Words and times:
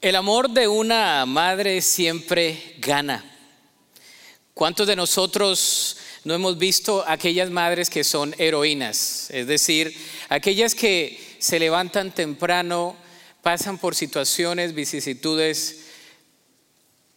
El 0.00 0.14
amor 0.14 0.50
de 0.50 0.68
una 0.68 1.26
madre 1.26 1.82
siempre 1.82 2.76
gana. 2.78 3.24
¿Cuántos 4.54 4.86
de 4.86 4.94
nosotros 4.94 5.96
no 6.22 6.34
hemos 6.34 6.56
visto 6.56 7.02
aquellas 7.04 7.50
madres 7.50 7.90
que 7.90 8.04
son 8.04 8.32
heroínas? 8.38 9.28
Es 9.30 9.48
decir, 9.48 9.92
aquellas 10.28 10.76
que 10.76 11.18
se 11.40 11.58
levantan 11.58 12.14
temprano, 12.14 12.96
pasan 13.42 13.76
por 13.76 13.96
situaciones, 13.96 14.72
vicisitudes, 14.72 15.86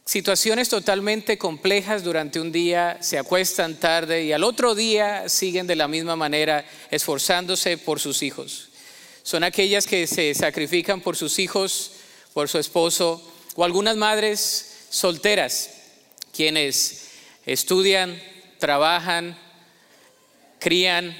situaciones 0.03 0.67
totalmente 0.67 1.37
complejas 1.37 2.03
durante 2.03 2.39
un 2.39 2.51
día, 2.51 2.97
se 2.99 3.19
acuestan 3.19 3.79
tarde 3.79 4.23
y 4.23 4.33
al 4.33 4.43
otro 4.43 4.73
día 4.73 5.29
siguen 5.29 5.67
de 5.67 5.75
la 5.75 5.87
misma 5.87 6.15
manera 6.15 6.65
esforzándose 6.89 7.77
por 7.77 7.99
sus 7.99 8.23
hijos. 8.23 8.69
Son 9.21 9.43
aquellas 9.43 9.85
que 9.85 10.07
se 10.07 10.33
sacrifican 10.33 10.99
por 10.99 11.15
sus 11.15 11.37
hijos 11.37 11.91
por 12.33 12.49
su 12.49 12.57
esposo, 12.57 13.21
o 13.55 13.63
algunas 13.63 13.97
madres 13.97 14.85
solteras, 14.89 15.69
quienes 16.33 17.09
estudian, 17.45 18.21
trabajan, 18.59 19.37
crían, 20.59 21.17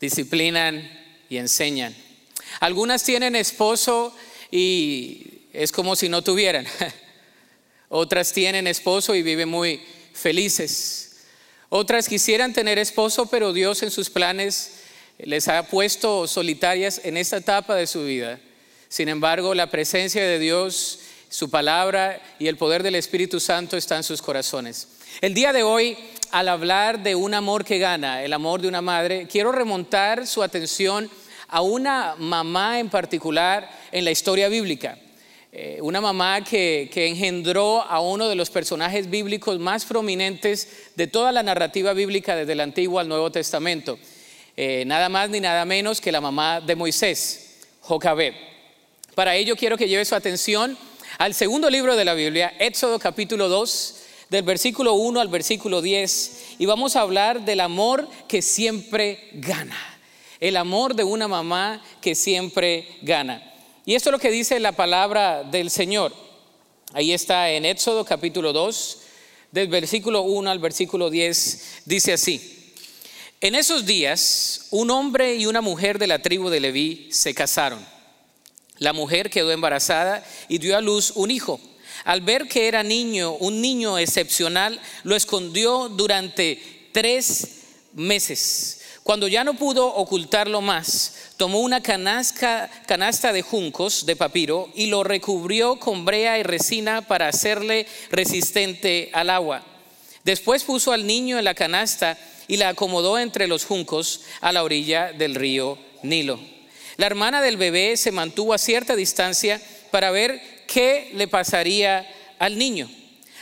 disciplinan 0.00 0.88
y 1.28 1.36
enseñan. 1.38 1.94
Algunas 2.60 3.02
tienen 3.02 3.36
esposo 3.36 4.14
y 4.50 5.42
es 5.52 5.72
como 5.72 5.96
si 5.96 6.08
no 6.08 6.22
tuvieran. 6.22 6.66
Otras 7.88 8.32
tienen 8.32 8.66
esposo 8.66 9.14
y 9.14 9.22
viven 9.22 9.48
muy 9.48 9.82
felices. 10.12 11.24
Otras 11.68 12.08
quisieran 12.08 12.52
tener 12.52 12.78
esposo, 12.78 13.26
pero 13.26 13.52
Dios 13.52 13.82
en 13.82 13.90
sus 13.90 14.08
planes 14.08 14.72
les 15.18 15.48
ha 15.48 15.64
puesto 15.64 16.26
solitarias 16.26 17.00
en 17.04 17.16
esta 17.16 17.38
etapa 17.38 17.74
de 17.74 17.86
su 17.86 18.04
vida. 18.04 18.40
Sin 18.88 19.08
embargo, 19.08 19.54
la 19.54 19.70
presencia 19.70 20.22
de 20.22 20.38
Dios, 20.38 21.00
su 21.28 21.50
palabra 21.50 22.22
y 22.38 22.46
el 22.46 22.56
poder 22.56 22.82
del 22.82 22.94
Espíritu 22.94 23.38
Santo 23.38 23.76
están 23.76 23.98
en 23.98 24.04
sus 24.04 24.22
corazones. 24.22 24.88
El 25.20 25.34
día 25.34 25.52
de 25.52 25.62
hoy, 25.62 25.96
al 26.30 26.48
hablar 26.48 27.02
de 27.02 27.14
un 27.14 27.34
amor 27.34 27.64
que 27.64 27.78
gana, 27.78 28.22
el 28.22 28.32
amor 28.32 28.62
de 28.62 28.68
una 28.68 28.80
madre, 28.80 29.26
quiero 29.30 29.52
remontar 29.52 30.26
su 30.26 30.42
atención 30.42 31.10
a 31.48 31.60
una 31.60 32.14
mamá 32.18 32.78
en 32.78 32.88
particular 32.88 33.68
en 33.92 34.04
la 34.04 34.10
historia 34.10 34.48
bíblica. 34.48 34.98
Eh, 35.52 35.78
una 35.82 36.00
mamá 36.00 36.42
que, 36.42 36.90
engendró 36.94 37.82
a 37.82 38.00
uno 38.00 38.28
de 38.28 38.36
los 38.36 38.50
personajes 38.50 39.08
bíblicos 39.08 39.58
más 39.58 39.84
prominentes 39.84 40.90
de 40.94 41.06
toda 41.06 41.32
la 41.32 41.42
narrativa 41.42 41.92
bíblica 41.92 42.36
desde 42.36 42.52
el 42.52 42.60
Antiguo 42.60 43.00
al 43.00 43.08
Nuevo 43.08 43.30
Testamento. 43.30 43.98
Eh, 44.56 44.84
nada 44.86 45.08
más 45.08 45.30
ni 45.30 45.40
nada 45.40 45.64
menos 45.64 46.00
que 46.00 46.12
la 46.12 46.20
mamá 46.20 46.60
de 46.60 46.74
Moisés, 46.74 47.66
Jocabed. 47.80 48.34
Para 49.18 49.34
ello 49.34 49.56
quiero 49.56 49.76
que 49.76 49.88
lleve 49.88 50.04
su 50.04 50.14
atención 50.14 50.78
al 51.18 51.34
segundo 51.34 51.68
libro 51.70 51.96
de 51.96 52.04
la 52.04 52.14
Biblia, 52.14 52.54
Éxodo 52.60 53.00
capítulo 53.00 53.48
2, 53.48 53.96
del 54.30 54.44
versículo 54.44 54.92
1 54.94 55.18
al 55.20 55.26
versículo 55.26 55.82
10, 55.82 56.54
y 56.60 56.66
vamos 56.66 56.94
a 56.94 57.00
hablar 57.00 57.44
del 57.44 57.58
amor 57.58 58.08
que 58.28 58.42
siempre 58.42 59.28
gana. 59.32 59.76
El 60.38 60.56
amor 60.56 60.94
de 60.94 61.02
una 61.02 61.26
mamá 61.26 61.82
que 62.00 62.14
siempre 62.14 62.86
gana. 63.02 63.42
Y 63.84 63.96
esto 63.96 64.10
es 64.10 64.12
lo 64.12 64.20
que 64.20 64.30
dice 64.30 64.60
la 64.60 64.70
palabra 64.70 65.42
del 65.42 65.70
Señor. 65.70 66.14
Ahí 66.92 67.12
está 67.12 67.50
en 67.50 67.64
Éxodo 67.64 68.04
capítulo 68.04 68.52
2, 68.52 68.98
del 69.50 69.66
versículo 69.66 70.22
1 70.22 70.48
al 70.48 70.60
versículo 70.60 71.10
10, 71.10 71.82
dice 71.86 72.12
así. 72.12 72.72
En 73.40 73.56
esos 73.56 73.84
días, 73.84 74.68
un 74.70 74.92
hombre 74.92 75.34
y 75.34 75.46
una 75.46 75.60
mujer 75.60 75.98
de 75.98 76.06
la 76.06 76.22
tribu 76.22 76.50
de 76.50 76.60
Leví 76.60 77.08
se 77.10 77.34
casaron. 77.34 77.97
La 78.78 78.92
mujer 78.92 79.30
quedó 79.30 79.50
embarazada 79.50 80.24
y 80.48 80.58
dio 80.58 80.76
a 80.76 80.80
luz 80.80 81.12
un 81.14 81.30
hijo. 81.30 81.60
Al 82.04 82.20
ver 82.20 82.46
que 82.48 82.68
era 82.68 82.82
niño, 82.82 83.32
un 83.32 83.60
niño 83.60 83.98
excepcional, 83.98 84.80
lo 85.02 85.16
escondió 85.16 85.88
durante 85.88 86.88
tres 86.92 87.48
meses. 87.94 88.80
Cuando 89.02 89.26
ya 89.26 89.42
no 89.42 89.54
pudo 89.54 89.86
ocultarlo 89.86 90.60
más, 90.60 91.14
tomó 91.38 91.60
una 91.60 91.80
canasta, 91.80 92.68
de 93.32 93.42
juncos 93.42 94.04
de 94.04 94.16
papiro 94.16 94.68
y 94.74 94.86
lo 94.86 95.02
recubrió 95.02 95.78
con 95.78 96.04
brea 96.04 96.38
y 96.38 96.42
resina 96.42 97.00
para 97.00 97.28
hacerle 97.28 97.86
resistente 98.10 99.10
al 99.14 99.30
agua. 99.30 99.64
Después 100.24 100.62
puso 100.62 100.92
al 100.92 101.06
niño 101.06 101.38
en 101.38 101.46
la 101.46 101.54
canasta 101.54 102.18
y 102.48 102.58
la 102.58 102.68
acomodó 102.68 103.18
entre 103.18 103.46
los 103.46 103.64
juncos 103.64 104.22
a 104.42 104.52
la 104.52 104.62
orilla 104.62 105.12
del 105.12 105.34
río 105.34 105.78
Nilo. 106.02 106.57
La 106.98 107.06
hermana 107.06 107.40
del 107.40 107.56
bebé 107.56 107.96
se 107.96 108.10
mantuvo 108.10 108.52
a 108.52 108.58
cierta 108.58 108.96
distancia 108.96 109.62
para 109.92 110.10
ver 110.10 110.42
qué 110.66 111.12
le 111.14 111.28
pasaría 111.28 112.04
al 112.40 112.58
niño. 112.58 112.90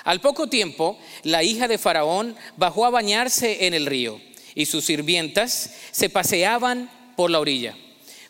Al 0.05 0.21
poco 0.21 0.47
tiempo, 0.47 0.99
la 1.22 1.43
hija 1.43 1.66
de 1.66 1.78
Faraón 1.78 2.37
bajó 2.59 2.84
a 2.84 2.91
bañarse 2.91 3.66
en 3.66 3.72
el 3.72 3.87
río 3.87 4.21
y 4.55 4.66
sus 4.66 4.84
sirvientas 4.84 5.72
se 5.91 6.11
paseaban 6.11 6.91
por 7.16 7.31
la 7.31 7.41
orilla. 7.41 7.75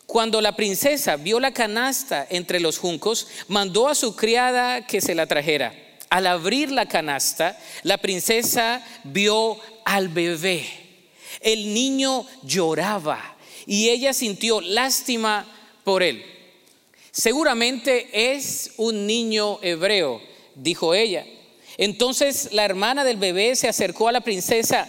Cuando 0.05 0.39
la 0.39 0.55
princesa 0.55 1.17
vio 1.17 1.41
la 1.41 1.51
canasta 1.51 2.25
entre 2.29 2.61
los 2.61 2.77
juncos, 2.77 3.27
mandó 3.49 3.89
a 3.89 3.95
su 3.95 4.15
criada 4.15 4.87
que 4.87 5.01
se 5.01 5.13
la 5.13 5.27
trajera. 5.27 5.75
Al 6.09 6.25
abrir 6.25 6.71
la 6.71 6.85
canasta, 6.85 7.59
la 7.83 7.97
princesa 7.97 8.81
vio 9.03 9.59
al 9.83 10.07
bebé. 10.07 10.65
El 11.41 11.73
niño 11.73 12.25
lloraba 12.43 13.36
y 13.67 13.89
ella 13.89 14.13
sintió 14.13 14.61
lástima 14.61 15.45
por 15.83 16.01
él. 16.01 16.23
Seguramente 17.11 18.31
es 18.31 18.71
un 18.77 19.05
niño 19.05 19.59
hebreo, 19.61 20.21
dijo 20.55 20.93
ella. 20.93 21.25
Entonces 21.77 22.53
la 22.53 22.63
hermana 22.63 23.03
del 23.03 23.17
bebé 23.17 23.55
se 23.55 23.67
acercó 23.67 24.07
a 24.07 24.13
la 24.13 24.21
princesa 24.21 24.87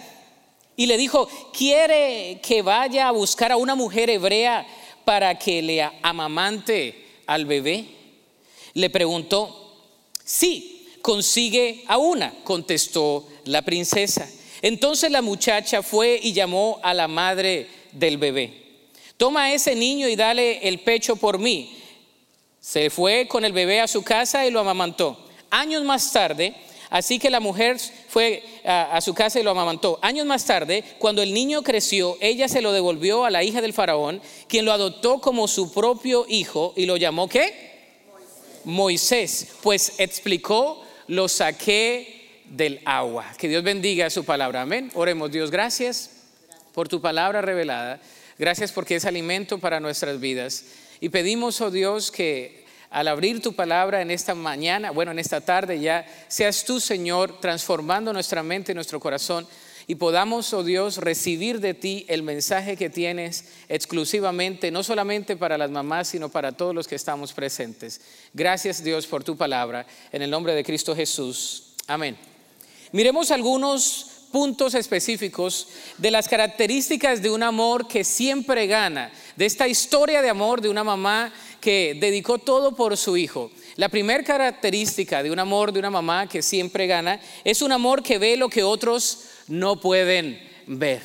y 0.76 0.86
le 0.86 0.96
dijo, 0.96 1.28
¿quiere 1.52 2.40
que 2.40 2.62
vaya 2.62 3.08
a 3.08 3.12
buscar 3.12 3.50
a 3.50 3.56
una 3.56 3.74
mujer 3.74 4.08
hebrea 4.10 4.66
para 5.04 5.36
que 5.36 5.60
le 5.60 5.82
amamante 5.82 7.04
al 7.26 7.46
bebé? 7.46 7.86
Le 8.74 8.90
preguntó, 8.90 9.88
sí, 10.24 10.86
consigue 11.02 11.82
a 11.88 11.98
una, 11.98 12.32
contestó 12.44 13.26
la 13.44 13.62
princesa. 13.62 14.30
Entonces 14.62 15.10
la 15.10 15.22
muchacha 15.22 15.82
fue 15.82 16.20
y 16.22 16.32
llamó 16.32 16.78
a 16.82 16.94
la 16.94 17.08
madre 17.08 17.66
del 17.92 18.18
bebé. 18.18 18.67
Toma 19.18 19.52
ese 19.52 19.74
niño 19.74 20.06
y 20.06 20.14
dale 20.14 20.68
el 20.68 20.78
pecho 20.78 21.16
por 21.16 21.40
mí. 21.40 21.76
Se 22.60 22.88
fue 22.88 23.26
con 23.26 23.44
el 23.44 23.52
bebé 23.52 23.80
a 23.80 23.88
su 23.88 24.04
casa 24.04 24.46
y 24.46 24.52
lo 24.52 24.60
amamantó. 24.60 25.18
Años 25.50 25.82
más 25.82 26.12
tarde, 26.12 26.54
así 26.88 27.18
que 27.18 27.28
la 27.28 27.40
mujer 27.40 27.78
fue 28.08 28.44
a, 28.64 29.00
su 29.00 29.14
casa 29.14 29.40
y 29.40 29.42
lo 29.42 29.50
amamantó. 29.50 29.98
Años 30.02 30.24
más 30.24 30.44
tarde, 30.44 30.84
cuando 31.00 31.20
el 31.20 31.34
niño 31.34 31.62
creció, 31.62 32.16
ella 32.20 32.46
se 32.46 32.62
lo 32.62 32.70
devolvió 32.70 33.24
a 33.24 33.30
la 33.30 33.42
hija 33.42 33.60
del 33.60 33.72
faraón, 33.72 34.22
quien 34.46 34.64
lo 34.64 34.72
adoptó 34.72 35.20
como 35.20 35.48
su 35.48 35.72
propio 35.72 36.24
hijo 36.28 36.72
y 36.76 36.86
lo 36.86 36.96
llamó 36.96 37.28
¿qué? 37.28 37.66
Moisés 38.62 39.56
pues 39.64 39.94
explicó, 39.98 40.80
lo 41.08 41.26
saqué 41.26 42.42
del 42.44 42.80
agua. 42.84 43.32
Que 43.36 43.48
Dios 43.48 43.64
bendiga 43.64 44.10
su 44.10 44.24
palabra. 44.24 44.62
Amén. 44.62 44.92
Oremos, 44.94 45.32
Dios, 45.32 45.50
gracias 45.50 46.10
por 46.72 46.86
tu 46.86 47.00
palabra 47.00 47.42
revelada. 47.42 48.00
Gracias 48.38 48.72
porque 48.72 48.96
es 48.96 49.04
alimento 49.04 49.58
para 49.58 49.80
nuestras 49.80 50.20
vidas. 50.20 50.64
Y 51.00 51.08
pedimos, 51.08 51.60
oh 51.60 51.70
Dios, 51.70 52.10
que 52.10 52.64
al 52.90 53.08
abrir 53.08 53.42
tu 53.42 53.54
palabra 53.54 54.00
en 54.00 54.10
esta 54.10 54.34
mañana, 54.34 54.90
bueno, 54.90 55.10
en 55.10 55.18
esta 55.18 55.40
tarde 55.40 55.80
ya, 55.80 56.06
seas 56.28 56.64
tú, 56.64 56.80
Señor, 56.80 57.40
transformando 57.40 58.12
nuestra 58.12 58.42
mente 58.42 58.72
y 58.72 58.74
nuestro 58.74 59.00
corazón 59.00 59.46
y 59.90 59.94
podamos, 59.94 60.52
oh 60.52 60.62
Dios, 60.62 60.98
recibir 60.98 61.60
de 61.60 61.72
ti 61.72 62.04
el 62.08 62.22
mensaje 62.22 62.76
que 62.76 62.90
tienes 62.90 63.46
exclusivamente, 63.70 64.70
no 64.70 64.82
solamente 64.82 65.34
para 65.34 65.56
las 65.56 65.70
mamás, 65.70 66.08
sino 66.08 66.28
para 66.28 66.52
todos 66.52 66.74
los 66.74 66.86
que 66.86 66.94
estamos 66.94 67.32
presentes. 67.32 68.02
Gracias, 68.34 68.84
Dios, 68.84 69.06
por 69.06 69.24
tu 69.24 69.38
palabra. 69.38 69.86
En 70.12 70.20
el 70.20 70.30
nombre 70.30 70.54
de 70.54 70.62
Cristo 70.62 70.94
Jesús. 70.94 71.74
Amén. 71.86 72.18
Miremos 72.92 73.30
algunos 73.30 74.17
puntos 74.30 74.74
específicos 74.74 75.68
de 75.96 76.10
las 76.10 76.28
características 76.28 77.22
de 77.22 77.30
un 77.30 77.42
amor 77.42 77.88
que 77.88 78.04
siempre 78.04 78.66
gana, 78.66 79.10
de 79.36 79.46
esta 79.46 79.68
historia 79.68 80.22
de 80.22 80.28
amor 80.28 80.60
de 80.60 80.68
una 80.68 80.84
mamá 80.84 81.32
que 81.60 81.96
dedicó 82.00 82.38
todo 82.38 82.74
por 82.76 82.96
su 82.96 83.16
hijo. 83.16 83.50
La 83.76 83.88
primera 83.88 84.22
característica 84.22 85.22
de 85.22 85.30
un 85.30 85.38
amor 85.38 85.72
de 85.72 85.78
una 85.78 85.90
mamá 85.90 86.28
que 86.28 86.42
siempre 86.42 86.86
gana 86.86 87.20
es 87.44 87.62
un 87.62 87.72
amor 87.72 88.02
que 88.02 88.18
ve 88.18 88.36
lo 88.36 88.48
que 88.48 88.62
otros 88.62 89.24
no 89.48 89.80
pueden 89.80 90.40
ver. 90.66 91.02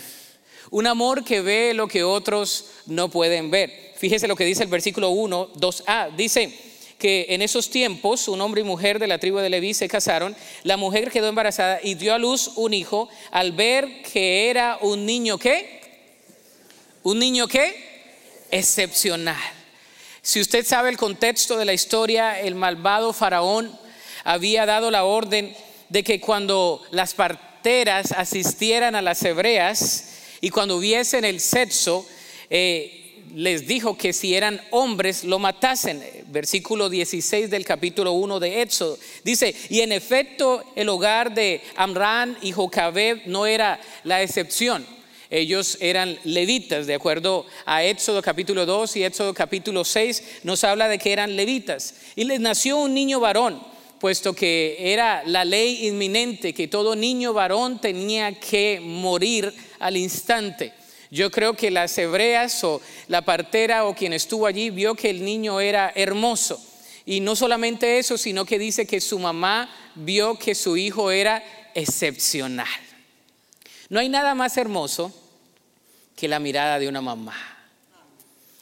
Un 0.69 0.87
amor 0.87 1.23
que 1.23 1.41
ve 1.41 1.73
lo 1.73 1.87
que 1.87 2.03
otros 2.03 2.65
no 2.87 3.09
pueden 3.09 3.51
ver. 3.51 3.93
Fíjese 3.95 4.27
lo 4.27 4.35
que 4.35 4.45
dice 4.45 4.63
el 4.63 4.69
versículo 4.69 5.11
1, 5.11 5.53
2a. 5.53 6.15
Dice, 6.15 6.51
que 7.03 7.25
en 7.27 7.41
esos 7.41 7.69
tiempos 7.69 8.29
un 8.29 8.39
hombre 8.39 8.61
y 8.61 8.63
mujer 8.63 8.97
de 8.97 9.07
la 9.07 9.17
tribu 9.17 9.39
de 9.39 9.49
Leví 9.49 9.73
se 9.73 9.89
casaron, 9.89 10.33
la 10.63 10.77
mujer 10.77 11.11
quedó 11.11 11.27
embarazada 11.27 11.81
y 11.83 11.95
dio 11.95 12.13
a 12.13 12.17
luz 12.17 12.51
un 12.55 12.73
hijo 12.73 13.09
al 13.29 13.51
ver 13.51 14.03
que 14.03 14.49
era 14.49 14.77
un 14.79 15.05
niño 15.05 15.37
qué? 15.37 15.81
Un 17.03 17.19
niño 17.19 17.49
qué? 17.49 17.75
Excepcional. 18.51 19.35
Si 20.21 20.39
usted 20.39 20.65
sabe 20.65 20.91
el 20.91 20.95
contexto 20.95 21.57
de 21.57 21.65
la 21.65 21.73
historia, 21.73 22.39
el 22.39 22.55
malvado 22.55 23.11
faraón 23.11 23.77
había 24.23 24.65
dado 24.65 24.89
la 24.89 25.03
orden 25.03 25.53
de 25.89 26.05
que 26.05 26.21
cuando 26.21 26.81
las 26.91 27.13
parteras 27.13 28.13
asistieran 28.13 28.95
a 28.95 29.01
las 29.01 29.21
hebreas 29.23 30.21
y 30.39 30.51
cuando 30.51 30.77
hubiesen 30.77 31.25
el 31.25 31.41
sexo, 31.41 32.07
eh, 32.49 33.02
les 33.33 33.67
dijo 33.67 33.97
que 33.97 34.13
si 34.13 34.35
eran 34.35 34.61
hombres 34.71 35.23
lo 35.23 35.39
matasen. 35.39 36.03
Versículo 36.27 36.89
16 36.89 37.49
del 37.49 37.65
capítulo 37.65 38.13
1 38.13 38.39
de 38.39 38.61
Éxodo. 38.61 38.97
Dice, 39.23 39.55
y 39.69 39.81
en 39.81 39.91
efecto 39.91 40.63
el 40.75 40.89
hogar 40.89 41.33
de 41.33 41.61
Amran 41.75 42.37
y 42.41 42.51
Jocabeb 42.51 43.21
no 43.25 43.45
era 43.45 43.79
la 44.03 44.21
excepción. 44.21 44.85
Ellos 45.29 45.79
eran 45.81 46.17
levitas, 46.25 46.85
de 46.85 46.93
acuerdo 46.93 47.47
a 47.65 47.83
Éxodo 47.83 48.21
capítulo 48.21 48.67
2 48.67 48.97
y 48.97 49.03
Éxodo 49.03 49.33
capítulo 49.33 49.83
6, 49.83 50.41
nos 50.43 50.63
habla 50.63 50.87
de 50.87 50.99
que 50.99 51.11
eran 51.11 51.35
levitas. 51.35 51.95
Y 52.15 52.25
les 52.25 52.39
nació 52.39 52.77
un 52.77 52.93
niño 52.93 53.19
varón, 53.19 53.59
puesto 53.99 54.33
que 54.33 54.75
era 54.79 55.23
la 55.25 55.43
ley 55.43 55.87
inminente 55.87 56.53
que 56.53 56.67
todo 56.67 56.95
niño 56.95 57.33
varón 57.33 57.81
tenía 57.81 58.39
que 58.39 58.79
morir 58.79 59.51
al 59.79 59.97
instante. 59.97 60.73
Yo 61.13 61.29
creo 61.29 61.53
que 61.53 61.69
las 61.69 61.95
hebreas 61.99 62.63
o 62.63 62.81
la 63.07 63.21
partera 63.21 63.85
o 63.85 63.93
quien 63.93 64.13
estuvo 64.13 64.47
allí 64.47 64.71
vio 64.71 64.95
que 64.95 65.11
el 65.11 65.23
niño 65.23 65.59
era 65.59 65.91
hermoso. 65.93 66.59
Y 67.05 67.19
no 67.19 67.35
solamente 67.35 67.99
eso, 67.99 68.17
sino 68.17 68.45
que 68.45 68.57
dice 68.57 68.87
que 68.87 68.99
su 68.99 69.19
mamá 69.19 69.69
vio 69.93 70.39
que 70.39 70.55
su 70.55 70.75
hijo 70.75 71.11
era 71.11 71.43
excepcional. 71.75 72.65
No 73.89 73.99
hay 73.99 74.09
nada 74.09 74.33
más 74.33 74.57
hermoso 74.57 75.13
que 76.15 76.27
la 76.27 76.39
mirada 76.39 76.79
de 76.79 76.87
una 76.87 77.01
mamá. 77.01 77.35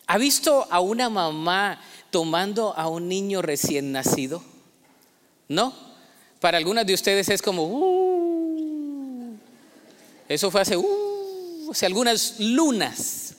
¿Ha 0.08 0.18
visto 0.18 0.68
a 0.70 0.82
una 0.82 1.10
mamá 1.10 1.82
tomando 2.10 2.74
a 2.76 2.90
un 2.90 3.08
niño 3.08 3.42
recién 3.42 3.94
nacido? 3.94 4.44
¿No? 5.48 5.74
Para 6.42 6.58
algunas 6.58 6.86
de 6.86 6.96
ustedes 6.96 7.30
es 7.30 7.42
como, 7.42 7.64
uh, 7.64 9.38
eso 10.28 10.52
fue 10.52 10.60
hace, 10.60 10.76
uh, 10.76 11.11
o 11.72 11.74
sea, 11.74 11.88
algunas 11.88 12.38
lunas. 12.38 13.34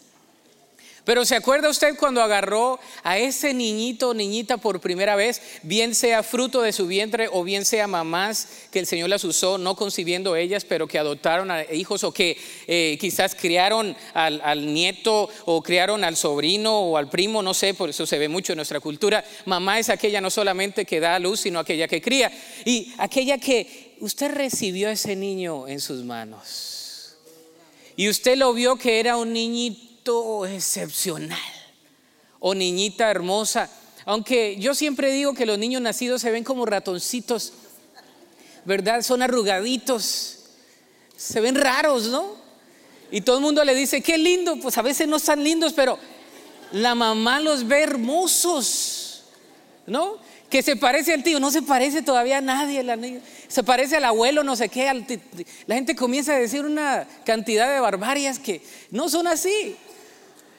Pero 1.05 1.27
¿se 1.27 1.37
acuerda 1.37 1.69
usted 1.69 1.97
cuando 1.99 2.23
agarró 2.23 2.81
a 3.03 3.19
ese 3.19 3.53
niñito 3.53 4.09
o 4.09 4.15
niñita 4.15 4.57
por 4.57 4.81
primera 4.81 5.17
vez, 5.17 5.43
bien 5.63 5.95
sea 5.95 6.23
fruto 6.23 6.63
de 6.63 6.73
su 6.73 6.87
vientre 6.87 7.29
o 7.31 7.45
bien 7.45 7.67
sea 7.67 7.87
mamás 7.87 8.49
que 8.71 8.79
el 8.79 8.87
Señor 8.87 9.11
las 9.11 9.25
usó, 9.25 9.59
no 9.59 9.77
concibiendo 9.77 10.35
ellas, 10.35 10.65
pero 10.65 10.89
que 10.89 10.99
adoptaron 10.99 11.51
a 11.51 11.71
hijos 11.75 12.05
o 12.05 12.13
que 12.15 12.39
eh, 12.67 12.97
quizás 12.99 13.35
criaron 13.35 13.95
al, 14.15 14.41
al, 14.43 14.73
nieto 14.73 15.29
o 15.45 15.63
criaron 15.63 16.03
al 16.03 16.17
sobrino 16.17 16.81
o 16.81 16.97
al 16.97 17.11
primo, 17.11 17.43
no 17.43 17.53
sé, 17.53 17.75
por 17.75 17.91
eso 17.91 18.07
se 18.07 18.17
ve 18.17 18.31
mucho 18.31 18.55
en 18.55 18.57
nuestra 18.57 18.81
cultura. 18.81 19.23
Mamá 19.45 19.79
es 19.79 19.91
aquella 19.91 20.23
no 20.23 20.31
solamente 20.31 20.87
que 20.87 21.01
da 21.01 21.17
a 21.17 21.19
luz, 21.19 21.41
sino 21.41 21.59
aquella 21.59 21.87
que 21.87 22.01
cría. 22.01 22.33
Y 22.65 22.95
aquella 22.97 23.37
que 23.37 23.97
usted 24.01 24.33
recibió 24.33 24.89
a 24.89 24.93
ese 24.93 25.17
niño 25.17 25.69
en 25.69 25.81
sus 25.81 26.03
manos 26.03 26.72
y 27.97 28.09
usted 28.09 28.37
lo 28.37 28.53
vio 28.53 28.77
que 28.77 29.01
era 29.01 29.17
un 29.17 29.33
niñito 29.33 30.47
excepcional 30.47 31.39
o 32.41 32.55
niñita 32.55 33.11
hermosa. 33.11 33.71
Aunque 34.05 34.57
yo 34.59 34.75
siempre 34.75 35.13
digo 35.13 35.35
que 35.35 35.47
los 35.47 35.59
niños 35.59 35.81
nacidos 35.81 36.23
se 36.23 36.31
ven 36.31 36.45
como 36.45 36.67
ratoncitos, 36.67 37.53
¿verdad? 38.65 39.03
Son 39.03 39.23
arrugaditos, 39.23 40.39
se 41.17 41.41
ven 41.41 41.55
raros, 41.55 42.09
¿no? 42.09 42.37
Y 43.11 43.21
todo 43.21 43.37
el 43.37 43.43
mundo 43.43 43.63
le 43.65 43.75
dice, 43.75 44.01
qué 44.01 44.19
lindo, 44.19 44.57
pues 44.57 44.77
a 44.79 44.83
veces 44.83 45.07
no 45.07 45.17
están 45.17 45.45
lindos, 45.45 45.73
pero 45.73 45.99
la 46.73 46.95
mamá 46.95 47.41
los 47.41 47.67
ve 47.69 47.83
hermosos, 47.83 49.23
¿no? 49.87 50.19
Que 50.53 50.63
se 50.63 50.77
parece 50.77 51.15
al 51.15 51.23
tío, 51.23 51.41
no 51.41 51.51
se 51.51 51.63
parece 51.63 52.03
todavía 52.03 52.37
a 52.37 52.41
nadie, 52.43 52.85
se 53.49 53.63
parece 53.63 53.97
al 53.97 54.05
abuelo, 54.05 54.45
no 54.45 54.55
sé 54.55 54.69
qué, 54.69 54.85
la 55.67 55.75
gente 55.75 55.97
comienza 55.97 56.35
a 56.35 56.39
decir 56.39 56.67
una 56.67 57.09
cantidad 57.25 57.73
de 57.73 57.81
barbarias 57.81 58.39
que 58.39 58.61
no 58.91 59.09
son 59.09 59.29
así. 59.29 59.75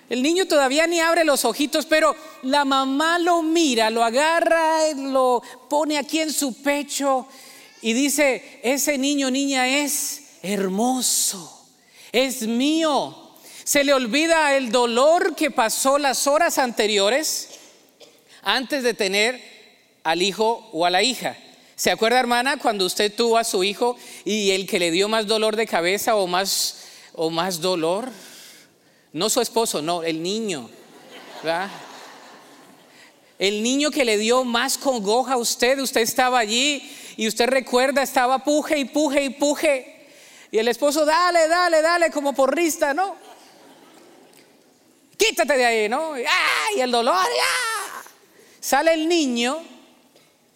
El 0.09 0.23
niño 0.23 0.47
todavía 0.47 0.87
ni 0.87 0.99
abre 0.99 1.23
los 1.23 1.45
ojitos, 1.45 1.85
pero 1.85 2.15
la 2.41 2.65
mamá 2.65 3.19
lo 3.19 3.43
mira, 3.43 3.91
lo 3.91 4.03
agarra, 4.03 4.91
lo 4.95 5.43
pone 5.69 5.99
aquí 5.99 6.21
en 6.21 6.33
su 6.33 6.59
pecho 6.63 7.27
y 7.83 7.93
dice, 7.93 8.61
ese 8.63 8.97
niño, 8.97 9.29
niña 9.29 9.67
es 9.67 10.23
hermoso, 10.41 11.67
es 12.11 12.47
mío. 12.47 13.35
Se 13.63 13.83
le 13.83 13.93
olvida 13.93 14.55
el 14.55 14.71
dolor 14.71 15.35
que 15.35 15.51
pasó 15.51 15.99
las 15.99 16.25
horas 16.25 16.57
anteriores 16.57 17.49
antes 18.41 18.81
de 18.81 18.95
tener 18.95 19.52
al 20.03 20.21
hijo 20.21 20.69
o 20.71 20.85
a 20.85 20.89
la 20.89 21.01
hija. 21.01 21.37
¿Se 21.75 21.91
acuerda, 21.91 22.19
hermana, 22.19 22.57
cuando 22.57 22.85
usted 22.85 23.13
tuvo 23.13 23.37
a 23.37 23.43
su 23.43 23.63
hijo 23.63 23.97
y 24.25 24.51
el 24.51 24.67
que 24.67 24.79
le 24.79 24.91
dio 24.91 25.09
más 25.09 25.27
dolor 25.27 25.55
de 25.55 25.65
cabeza 25.65 26.15
o 26.15 26.27
más, 26.27 26.83
o 27.13 27.29
más 27.29 27.61
dolor? 27.61 28.09
No 29.11 29.29
su 29.29 29.41
esposo, 29.41 29.81
no, 29.81 30.03
el 30.03 30.21
niño. 30.21 30.69
El 33.39 33.63
niño 33.63 33.91
que 33.91 34.05
le 34.05 34.17
dio 34.17 34.43
más 34.43 34.77
congoja 34.77 35.33
a 35.33 35.37
usted, 35.37 35.79
usted 35.79 36.01
estaba 36.01 36.39
allí 36.39 36.89
y 37.17 37.27
usted 37.27 37.47
recuerda, 37.47 38.01
estaba 38.01 38.43
puje 38.43 38.77
y 38.77 38.85
puje 38.85 39.23
y 39.23 39.29
puje. 39.31 40.07
Y 40.51 40.59
el 40.59 40.67
esposo, 40.67 41.05
dale, 41.05 41.47
dale, 41.47 41.81
dale, 41.81 42.11
como 42.11 42.33
porrista, 42.33 42.93
¿no? 42.93 43.15
Quítate 45.17 45.57
de 45.57 45.65
ahí, 45.65 45.89
¿no? 45.89 46.13
¡Ay, 46.13 46.81
el 46.81 46.91
dolor! 46.91 47.15
¡ah! 47.15 48.03
Sale 48.59 48.93
el 48.93 49.07
niño 49.07 49.72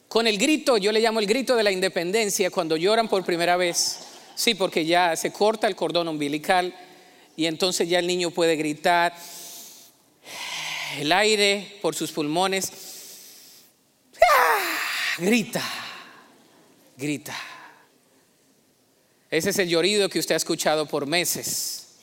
con 0.08 0.26
el 0.26 0.38
grito, 0.38 0.78
yo 0.78 0.92
le 0.92 1.02
llamo 1.02 1.20
el 1.20 1.28
grito 1.28 1.56
de 1.56 1.64
la 1.64 1.72
independencia, 1.72 2.50
cuando 2.50 2.78
lloran 2.78 3.10
por 3.10 3.26
primera 3.26 3.58
vez, 3.58 4.00
sí, 4.36 4.56
porque 4.56 4.86
ya 4.86 5.16
se 5.16 5.32
corta 5.32 5.68
el 5.68 5.76
cordón 5.76 6.08
umbilical 6.08 6.74
y 7.36 7.46
entonces 7.46 7.90
ya 7.90 8.00
el 8.00 8.08
niño 8.08 8.32
puede 8.32 8.56
gritar 8.56 9.14
el 10.98 11.12
aire 11.12 11.78
por 11.82 11.94
sus 11.94 12.12
pulmones, 12.12 12.72
¡Ah! 14.16 15.18
grita, 15.20 15.64
grita. 16.96 17.36
Ese 19.30 19.50
es 19.50 19.60
el 19.60 19.68
llorido 19.68 20.08
que 20.08 20.20
usted 20.20 20.36
ha 20.36 20.38
escuchado 20.38 20.86
por 20.86 21.06
meses 21.06 21.98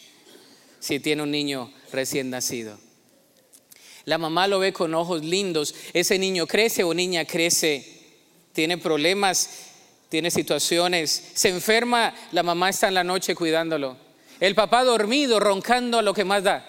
si 0.79 1.01
tiene 1.01 1.23
un 1.23 1.31
niño 1.31 1.73
recién 1.91 2.29
nacido. 2.29 2.79
La 4.05 4.19
mamá 4.19 4.47
lo 4.47 4.59
ve 4.59 4.75
con 4.75 4.93
ojos 4.93 5.25
lindos. 5.25 5.75
Ese 5.95 6.19
niño 6.19 6.47
crece 6.47 6.85
o 6.85 6.93
niña 6.93 7.25
crece 7.25 7.94
tiene 8.55 8.79
problemas, 8.79 9.51
tiene 10.08 10.31
situaciones, 10.31 11.32
se 11.34 11.49
enferma, 11.51 12.15
la 12.32 12.43
mamá 12.43 12.70
está 12.70 12.89
en 12.89 12.94
la 12.94 13.05
noche 13.05 13.34
cuidándolo. 13.34 13.96
El 14.41 14.55
papá 14.55 14.84
dormido, 14.84 15.41
roncando 15.41 15.99
a 15.99 16.03
lo 16.03 16.15
que 16.15 16.25
más 16.25 16.44
da. 16.44 16.65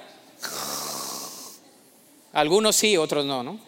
Algunos 2.34 2.76
sí, 2.76 2.98
otros 2.98 3.24
no, 3.26 3.44
¿no? 3.44 3.60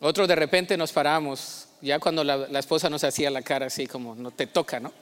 Otros 0.00 0.26
de 0.28 0.34
repente 0.34 0.76
nos 0.76 0.92
paramos, 0.92 1.68
ya 1.80 1.98
cuando 2.00 2.24
la, 2.24 2.36
la 2.36 2.58
esposa 2.58 2.90
nos 2.90 3.04
hacía 3.04 3.30
la 3.30 3.42
cara 3.42 3.66
así 3.66 3.86
como, 3.86 4.14
no 4.14 4.30
te 4.32 4.46
toca, 4.46 4.80
¿no? 4.80 4.92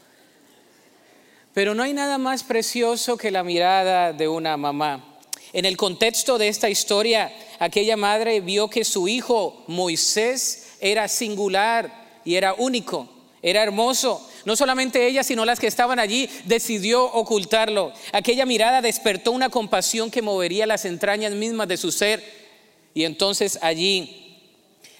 Pero 1.55 1.75
no 1.75 1.83
hay 1.83 1.95
nada 1.95 2.19
más 2.19 2.45
precioso 2.45 3.17
que 3.17 3.31
la 3.31 3.43
mirada 3.43 4.13
de 4.13 4.29
una 4.29 4.57
mamá. 4.57 5.19
En 5.55 5.65
el 5.65 5.79
contexto 5.79 6.37
de 6.37 6.49
esta 6.49 6.69
historia, 6.69 7.33
aquella 7.59 7.97
madre 7.97 8.41
vio 8.41 8.69
que 8.69 8.85
su 8.85 9.09
hijo 9.09 9.65
Moisés 9.67 10.68
era 10.81 11.09
singular 11.09 12.21
y 12.25 12.35
era 12.35 12.55
único, 12.55 13.09
era 13.43 13.63
hermoso. 13.63 14.27
No 14.45 14.57
solamente 14.57 15.07
ella, 15.07 15.23
sino 15.23 15.45
las 15.45 15.61
que 15.61 15.67
estaban 15.67 15.99
allí, 15.99 16.29
decidió 16.45 17.05
ocultarlo. 17.05 17.93
Aquella 18.13 18.47
mirada 18.47 18.83
despertó 18.83 19.33
una 19.33 19.49
compasión 19.49 20.11
que 20.11 20.23
movería 20.23 20.67
las 20.67 20.85
entrañas 20.85 21.33
mismas 21.33 21.69
de 21.69 21.77
su 21.77 21.93
ser. 21.93 22.23
Y 22.95 23.05
entonces 23.05 23.59
allí 23.63 24.37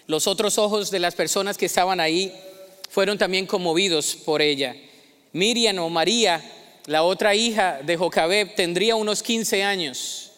los 0.07 0.27
otros 0.27 0.57
ojos 0.57 0.91
de 0.91 0.99
las 0.99 1.15
personas 1.15 1.57
que 1.57 1.65
estaban 1.65 1.99
ahí 1.99 2.33
fueron 2.89 3.17
también 3.17 3.45
conmovidos 3.45 4.15
por 4.15 4.41
ella. 4.41 4.75
Miriam 5.33 5.79
o 5.79 5.89
María, 5.89 6.41
la 6.85 7.03
otra 7.03 7.35
hija 7.35 7.79
de 7.83 7.97
Jocabeb, 7.97 8.55
tendría 8.55 8.95
unos 8.95 9.21
15 9.21 9.63
años. 9.63 10.31